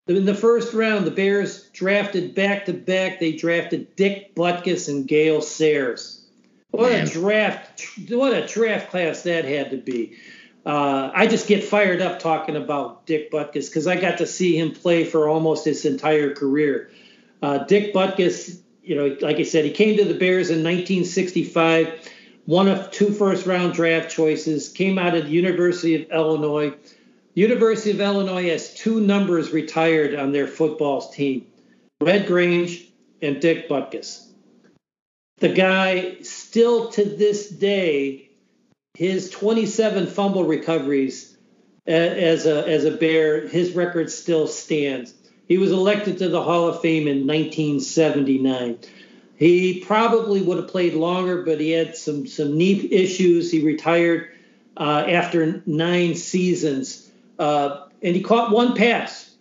[0.07, 3.19] In the first round, the Bears drafted back to back.
[3.19, 6.23] They drafted Dick Butkus and Gale Sayers.
[6.71, 7.07] What Man.
[7.07, 7.85] a draft!
[8.09, 10.17] What a draft class that had to be.
[10.65, 14.57] Uh, I just get fired up talking about Dick Butkus because I got to see
[14.57, 16.91] him play for almost his entire career.
[17.41, 22.11] Uh, Dick Butkus, you know, like I said, he came to the Bears in 1965
[22.45, 26.73] one of two first round draft choices, came out of the University of Illinois.
[27.35, 31.45] University of Illinois has two numbers retired on their football team
[32.01, 32.85] Red Grange
[33.21, 34.25] and Dick Butkus.
[35.37, 38.29] The guy, still to this day,
[38.93, 41.37] his 27 fumble recoveries
[41.85, 45.13] as a, as a Bear, his record still stands.
[45.47, 48.79] He was elected to the Hall of Fame in 1979.
[49.35, 53.51] He probably would have played longer, but he had some some knee issues.
[53.51, 54.31] He retired
[54.77, 57.04] uh, after nine seasons,
[57.39, 59.35] uh, and he caught one pass.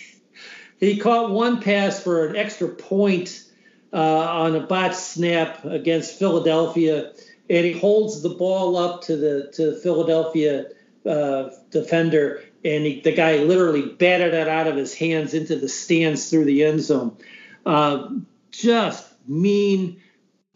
[0.80, 3.44] he caught one pass for an extra point
[3.92, 7.12] uh, on a bot snap against Philadelphia,
[7.48, 10.66] and he holds the ball up to the to Philadelphia
[11.06, 15.68] uh, defender, and he, the guy literally batted it out of his hands into the
[15.68, 17.16] stands through the end zone.
[17.64, 18.08] Uh,
[18.50, 20.00] just mean,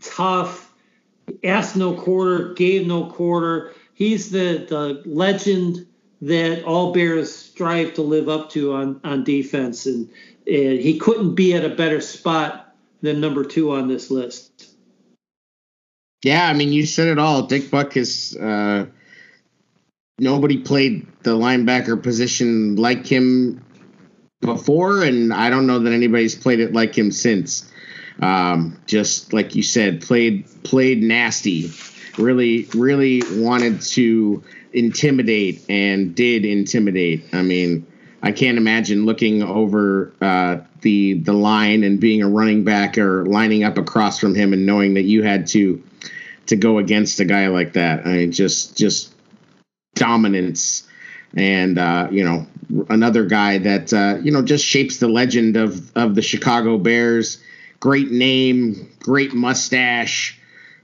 [0.01, 0.73] tough,
[1.45, 3.73] asked no quarter, gave no quarter.
[3.95, 5.87] He's the, the legend
[6.23, 9.87] that all Bears strive to live up to on, on defense.
[9.87, 10.09] And,
[10.47, 14.71] and he couldn't be at a better spot than number two on this list.
[16.25, 17.43] Yeah, I mean, you said it all.
[17.43, 18.41] Dick Butkus.
[18.41, 18.87] Uh,
[20.21, 23.65] nobody played the linebacker position like him
[24.41, 27.69] before, and I don't know that anybody's played it like him since.
[28.21, 31.73] Um, just like you said, played played nasty.
[32.19, 37.25] Really, really wanted to intimidate and did intimidate.
[37.33, 37.87] I mean,
[38.23, 43.27] I can't imagine looking over uh, the the line and being a running back or
[43.27, 45.83] lining up across from him and knowing that you had to
[46.47, 48.07] to go against a guy like that.
[48.07, 49.13] I mean, just just
[49.95, 50.89] dominance
[51.35, 52.47] and uh, you know
[52.89, 57.43] another guy that uh, you know just shapes the legend of of the Chicago Bears
[57.83, 60.39] Great name, great mustache,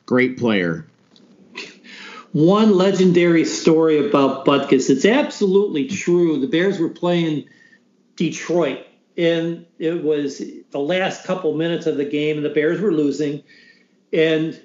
[0.04, 0.84] great player.
[2.32, 4.90] One legendary story about Butkus.
[4.90, 6.40] It's absolutely true.
[6.40, 7.48] The Bears were playing
[8.16, 8.86] Detroit,
[9.16, 13.42] and it was the last couple minutes of the game, and the Bears were losing.
[14.12, 14.60] And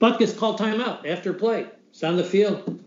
[0.00, 1.66] Butkus called timeout after play.
[1.90, 2.82] It's on the field.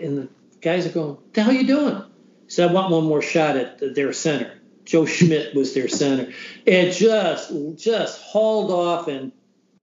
[0.00, 0.28] And the
[0.62, 1.96] guys are going, the hell you doing?
[2.44, 4.60] He said, I want one more shot at their center.
[4.84, 6.32] Joe Schmidt was their center,
[6.66, 9.30] and just just hauled off and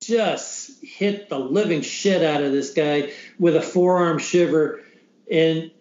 [0.02, 4.84] just hit the living shit out of this guy with a forearm shiver.
[5.30, 5.72] And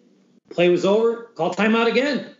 [0.49, 1.31] play was over.
[1.35, 2.33] Call timeout again.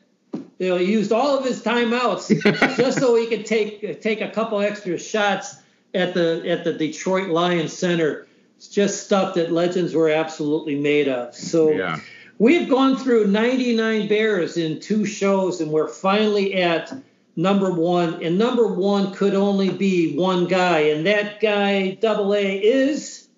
[0.59, 4.29] You know, he used all of his timeouts just so he could take take a
[4.31, 5.57] couple extra shots
[5.93, 8.27] at the at the Detroit Lions center.
[8.57, 11.35] It's just stuff that legends were absolutely made of.
[11.35, 11.99] So yeah.
[12.39, 16.91] we've gone through 99 Bears in two shows, and we're finally at
[17.37, 18.21] number one.
[18.21, 23.29] And number one could only be one guy, and that guy, double A, is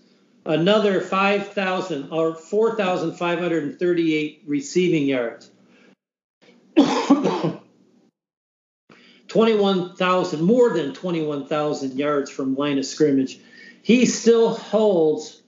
[0.46, 5.50] Another 5,000 or 4,538 receiving yards.
[9.28, 13.38] 21,000, more than 21,000 yards from line of scrimmage.
[13.82, 15.42] He still holds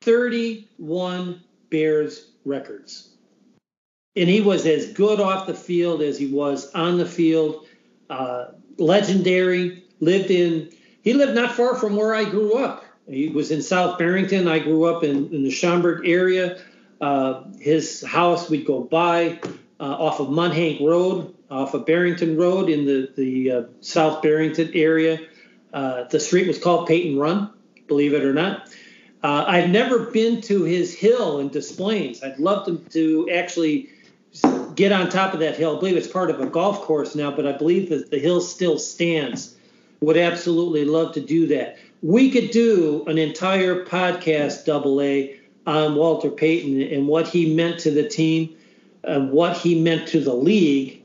[0.00, 3.10] 31 Bears records.
[4.16, 7.66] And he was as good off the field as he was on the field.
[8.08, 8.46] Uh,
[8.78, 10.70] legendary, lived in,
[11.04, 12.84] he lived not far from where I grew up.
[13.08, 14.48] He was in South Barrington.
[14.48, 16.58] I grew up in, in the Schaumburg area.
[17.00, 19.38] Uh, his house we'd go by
[19.78, 24.70] uh, off of Mundhank Road off of Barrington Road in the the uh, South Barrington
[24.74, 25.20] area.
[25.72, 27.50] Uh, the street was called Peyton Run,
[27.86, 28.68] believe it or not.
[29.22, 32.22] Uh, I've never been to his hill in Des Plaines.
[32.22, 33.88] I'd love to, to actually
[34.74, 35.76] get on top of that hill.
[35.76, 38.40] I believe it's part of a golf course now, but I believe that the hill
[38.40, 39.53] still stands.
[40.04, 41.76] Would absolutely love to do that.
[42.02, 47.80] We could do an entire podcast, double A, on Walter Payton and what he meant
[47.80, 48.54] to the team,
[49.02, 51.02] and what he meant to the league,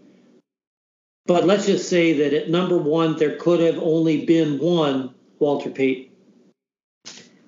[1.30, 5.70] but let's just say that at number one, there could have only been one Walter
[5.70, 6.09] Payton.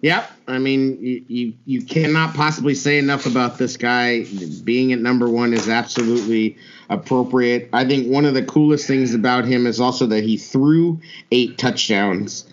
[0.02, 0.32] Yep.
[0.48, 4.26] I mean, you, you, you cannot possibly say enough about this guy.
[4.64, 6.58] Being at number one is absolutely
[6.90, 7.70] appropriate.
[7.72, 11.00] I think one of the coolest things about him is also that he threw
[11.32, 12.46] eight touchdowns.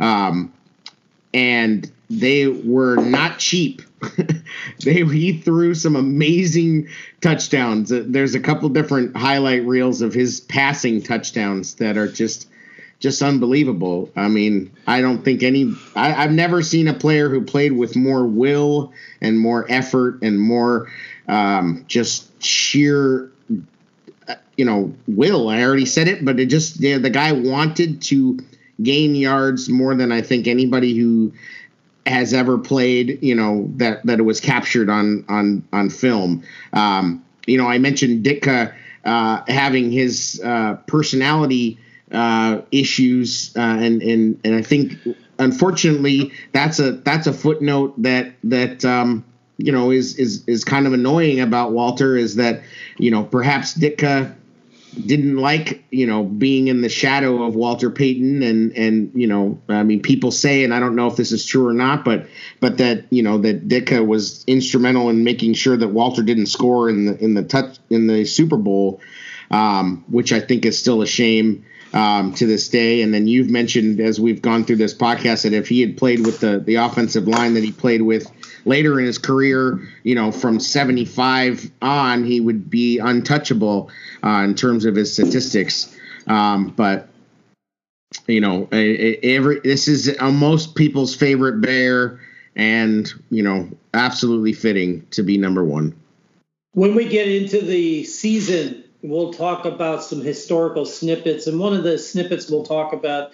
[0.00, 0.52] Um,
[1.34, 3.82] and they were not cheap.
[4.84, 6.88] they he threw some amazing
[7.20, 7.90] touchdowns.
[7.90, 12.48] There's a couple different highlight reels of his passing touchdowns that are just
[13.00, 14.10] just unbelievable.
[14.16, 15.72] I mean, I don't think any.
[15.94, 20.40] I, have never seen a player who played with more will and more effort and
[20.40, 20.90] more
[21.28, 23.30] um, just sheer,
[24.28, 25.48] uh, you know, will.
[25.48, 28.38] I already said it, but it just yeah, the guy wanted to
[28.82, 31.32] gain yards more than I think anybody who
[32.06, 36.42] has ever played, you know, that that it was captured on on on film.
[36.72, 41.78] Um, you know, I mentioned Ditka uh, having his uh, personality
[42.14, 44.98] uh, issues, uh, and and and I think
[45.38, 49.24] unfortunately that's a that's a footnote that that um,
[49.56, 52.62] you know is is is kind of annoying about Walter is that
[52.98, 54.34] you know perhaps Ditka
[55.06, 59.60] didn't like you know being in the shadow of Walter Payton and and you know
[59.68, 62.26] I mean people say and I don't know if this is true or not but
[62.60, 66.88] but that you know that Ditka was instrumental in making sure that Walter didn't score
[66.88, 69.00] in the in the touch in the Super Bowl
[69.50, 71.64] um, which I think is still a shame
[71.94, 75.54] um, to this day and then you've mentioned as we've gone through this podcast that
[75.54, 78.30] if he had played with the the offensive line that he played with
[78.64, 83.90] later in his career, you know, from 75 on, he would be untouchable
[84.22, 85.94] uh, in terms of his statistics.
[86.26, 87.08] Um, but
[88.26, 92.20] you know, every this is most people's favorite bear,
[92.54, 95.94] and you know, absolutely fitting to be number one.
[96.72, 101.84] When we get into the season, we'll talk about some historical snippets, and one of
[101.84, 103.32] the snippets we'll talk about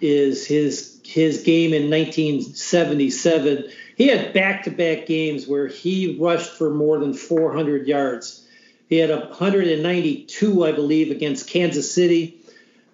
[0.00, 6.98] is his his game in 1977 he had back-to-back games where he rushed for more
[6.98, 8.46] than 400 yards.
[8.88, 12.40] He had 192, I believe, against Kansas City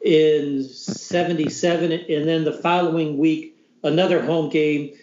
[0.03, 4.95] in 77, and then the following week another home game.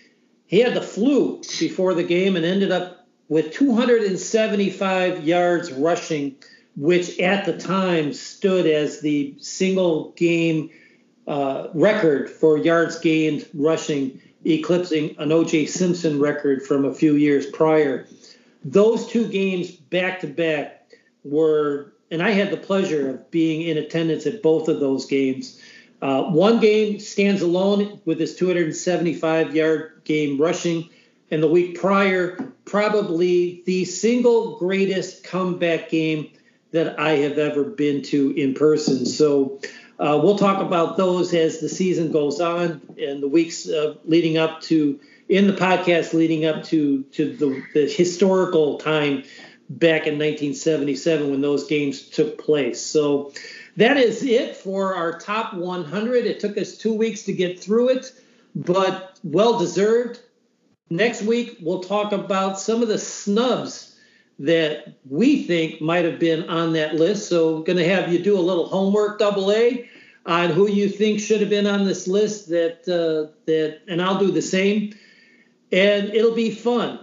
[0.48, 6.36] He had the flu before the game and ended up with 275 yards rushing,
[6.76, 10.70] which at the time stood as the single game
[11.28, 15.68] uh, record for yards gained rushing, eclipsing an O.J.
[15.68, 18.08] Simpson record from a few years prior.
[18.64, 20.90] Those two games back to back
[21.24, 25.60] were, and I had the pleasure of being in attendance at both of those games.
[26.02, 30.90] Uh, one game stands alone with his 275 yard game rushing.
[31.30, 36.32] And the week prior, probably the single greatest comeback game
[36.72, 39.06] that I have ever been to in person.
[39.06, 39.60] So
[40.00, 44.38] uh, we'll talk about those as the season goes on and the weeks uh, leading
[44.38, 45.00] up to
[45.30, 49.24] in the podcast leading up to to the, the historical time
[49.70, 52.82] back in 1977 when those games took place.
[52.82, 53.32] So
[53.78, 56.26] that is it for our top 100.
[56.26, 58.12] It took us two weeks to get through it,
[58.54, 60.20] but well deserved.
[60.90, 63.91] Next week, we'll talk about some of the snubs
[64.42, 67.30] that we think might have been on that list.
[67.30, 69.88] So, going to have you do a little homework, double A,
[70.26, 72.50] on who you think should have been on this list.
[72.50, 74.96] That uh, that, and I'll do the same,
[75.72, 77.00] and it'll be fun.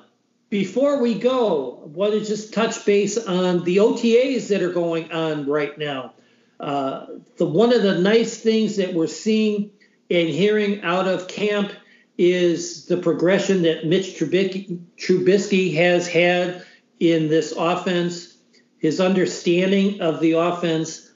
[0.50, 5.12] Before we go, I want to just touch base on the OTAs that are going
[5.12, 6.14] on right now.
[6.58, 7.06] Uh,
[7.36, 9.70] the one of the nice things that we're seeing
[10.10, 11.70] and hearing out of camp
[12.16, 16.64] is the progression that Mitch Trubisky, Trubisky has had
[17.00, 18.36] in this offense.
[18.78, 21.10] His understanding of the offense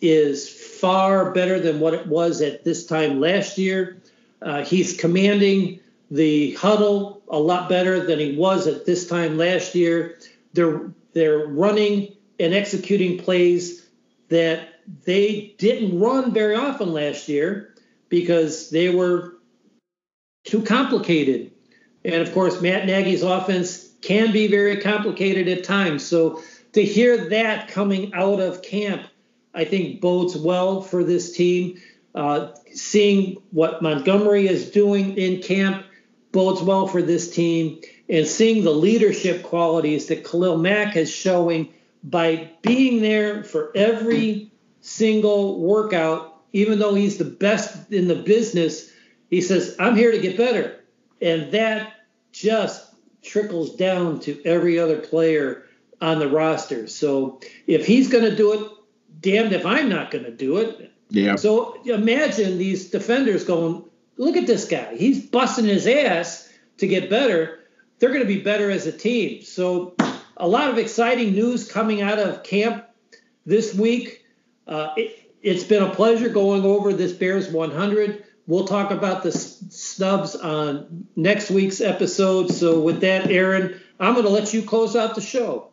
[0.00, 4.00] is far better than what it was at this time last year.
[4.40, 9.74] Uh, he's commanding the huddle a lot better than he was at this time last
[9.74, 10.18] year.
[10.52, 13.86] They're they're running and executing plays
[14.28, 14.68] that
[15.04, 17.74] they didn't run very often last year
[18.08, 19.34] because they were
[20.44, 21.50] too complicated.
[22.04, 26.04] And of course, Matt Nagy's offense can be very complicated at times.
[26.04, 26.42] So
[26.72, 29.02] to hear that coming out of camp,
[29.54, 31.80] I think bodes well for this team.
[32.14, 35.84] Uh, seeing what Montgomery is doing in camp
[36.32, 37.80] bodes well for this team.
[38.08, 41.72] And seeing the leadership qualities that Khalil Mack is showing
[42.02, 48.90] by being there for every single workout, even though he's the best in the business,
[49.28, 50.80] he says, I'm here to get better.
[51.20, 51.92] And that
[52.32, 52.87] just
[53.22, 55.66] trickles down to every other player
[56.00, 56.86] on the roster.
[56.86, 58.70] So if he's going to do it,
[59.20, 60.92] damned if I'm not going to do it.
[61.10, 61.36] Yeah.
[61.36, 63.84] So imagine these defenders going,
[64.16, 64.94] look at this guy.
[64.96, 67.60] He's busting his ass to get better.
[67.98, 69.42] They're going to be better as a team.
[69.42, 69.96] So
[70.36, 72.84] a lot of exciting news coming out of camp
[73.44, 74.24] this week.
[74.66, 78.24] Uh, it, it's been a pleasure going over this Bears 100.
[78.48, 82.50] We'll talk about the snubs on next week's episode.
[82.50, 85.68] So, with that, Aaron, I'm going to let you close out the show.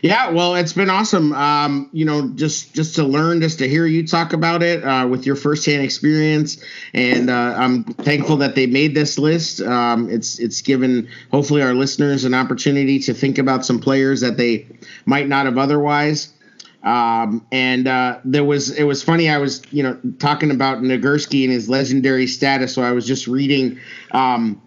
[0.00, 1.32] Yeah, well, it's been awesome.
[1.32, 5.08] Um, you know, just just to learn, just to hear you talk about it uh,
[5.08, 9.60] with your firsthand experience, and uh, I'm thankful that they made this list.
[9.60, 14.36] Um, it's it's given hopefully our listeners an opportunity to think about some players that
[14.36, 14.68] they
[15.06, 16.33] might not have otherwise.
[16.84, 19.28] Um, and uh, there was it was funny.
[19.28, 22.74] I was you know talking about Nagurski and his legendary status.
[22.74, 23.80] So I was just reading
[24.10, 24.60] um,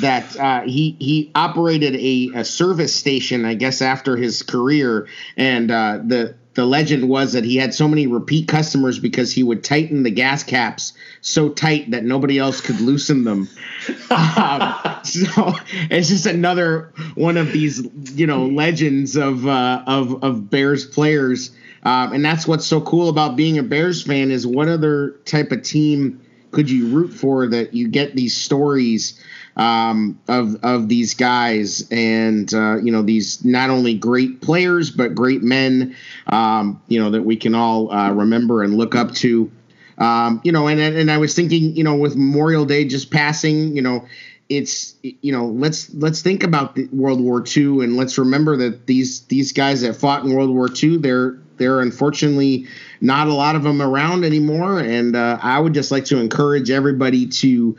[0.00, 5.70] that uh, he he operated a, a, service station, I guess, after his career, and
[5.70, 9.64] uh, the the legend was that he had so many repeat customers because he would
[9.64, 13.48] tighten the gas caps so tight that nobody else could loosen them.
[14.10, 15.54] um, so
[15.90, 21.50] it's just another one of these, you know, legends of uh, of of Bears players,
[21.82, 25.52] um, and that's what's so cool about being a Bears fan is what other type
[25.52, 26.20] of team
[26.52, 29.20] could you root for that you get these stories
[29.56, 35.14] um, of of these guys, and uh, you know these not only great players but
[35.14, 39.50] great men, um, you know that we can all uh, remember and look up to.
[39.96, 43.76] Um, you know, and and I was thinking, you know, with Memorial Day just passing,
[43.76, 44.06] you know,
[44.48, 49.20] it's you know let's let's think about World War II and let's remember that these
[49.26, 52.66] these guys that fought in World War II, they're they're unfortunately
[53.00, 56.70] not a lot of them around anymore, and uh, I would just like to encourage
[56.70, 57.76] everybody to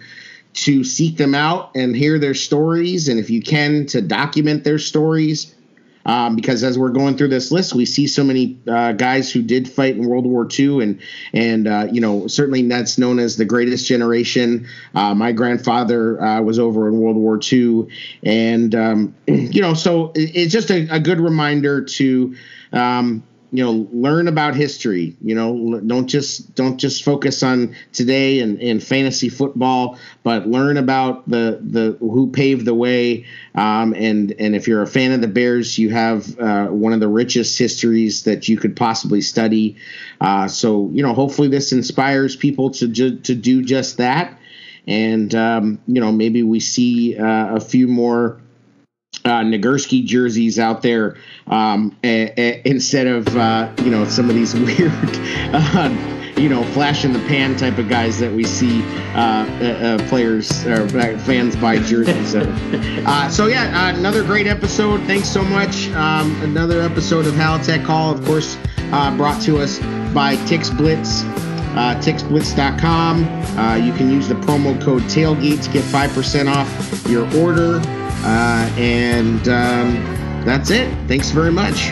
[0.55, 4.79] to seek them out and hear their stories, and if you can, to document their
[4.79, 5.53] stories.
[6.07, 9.41] Um, because as we're going through this list, we see so many uh, guys who
[9.41, 11.01] did fight in World War II, and
[11.33, 14.67] and uh, you know certainly that's known as the greatest generation.
[14.93, 17.87] Uh, my grandfather uh, was over in World War II,
[18.21, 22.35] and um, you know so it's just a, a good reminder to
[22.71, 28.39] um, you know learn about history you know don't just don't just focus on today
[28.39, 34.33] and, and fantasy football but learn about the the who paved the way um, and
[34.39, 37.57] and if you're a fan of the bears you have uh, one of the richest
[37.57, 39.75] histories that you could possibly study.
[40.21, 44.37] Uh, so you know hopefully this inspires people to ju- to do just that.
[44.87, 48.41] And um, you know maybe we see uh, a few more
[49.25, 54.35] uh, Nagurski jerseys out there um, a, a, instead of uh, you know some of
[54.35, 54.91] these weird
[55.53, 58.83] uh, you know flash in the pan type of guys that we see
[59.13, 62.45] uh, uh, uh players or fans buy jerseys of.
[63.05, 64.99] Uh, so yeah, another great episode.
[65.01, 65.89] Thanks so much.
[65.91, 68.57] Um, another episode of Halatek Hall, of course,
[69.15, 69.79] brought to us
[70.11, 71.23] by Tixblitz.
[71.75, 73.25] Uh, tixblitz.com.
[73.57, 77.79] Uh, you can use the promo code tailgate to get 5% off your order.
[78.25, 80.91] Uh, and um, that's it.
[81.07, 81.91] Thanks very much.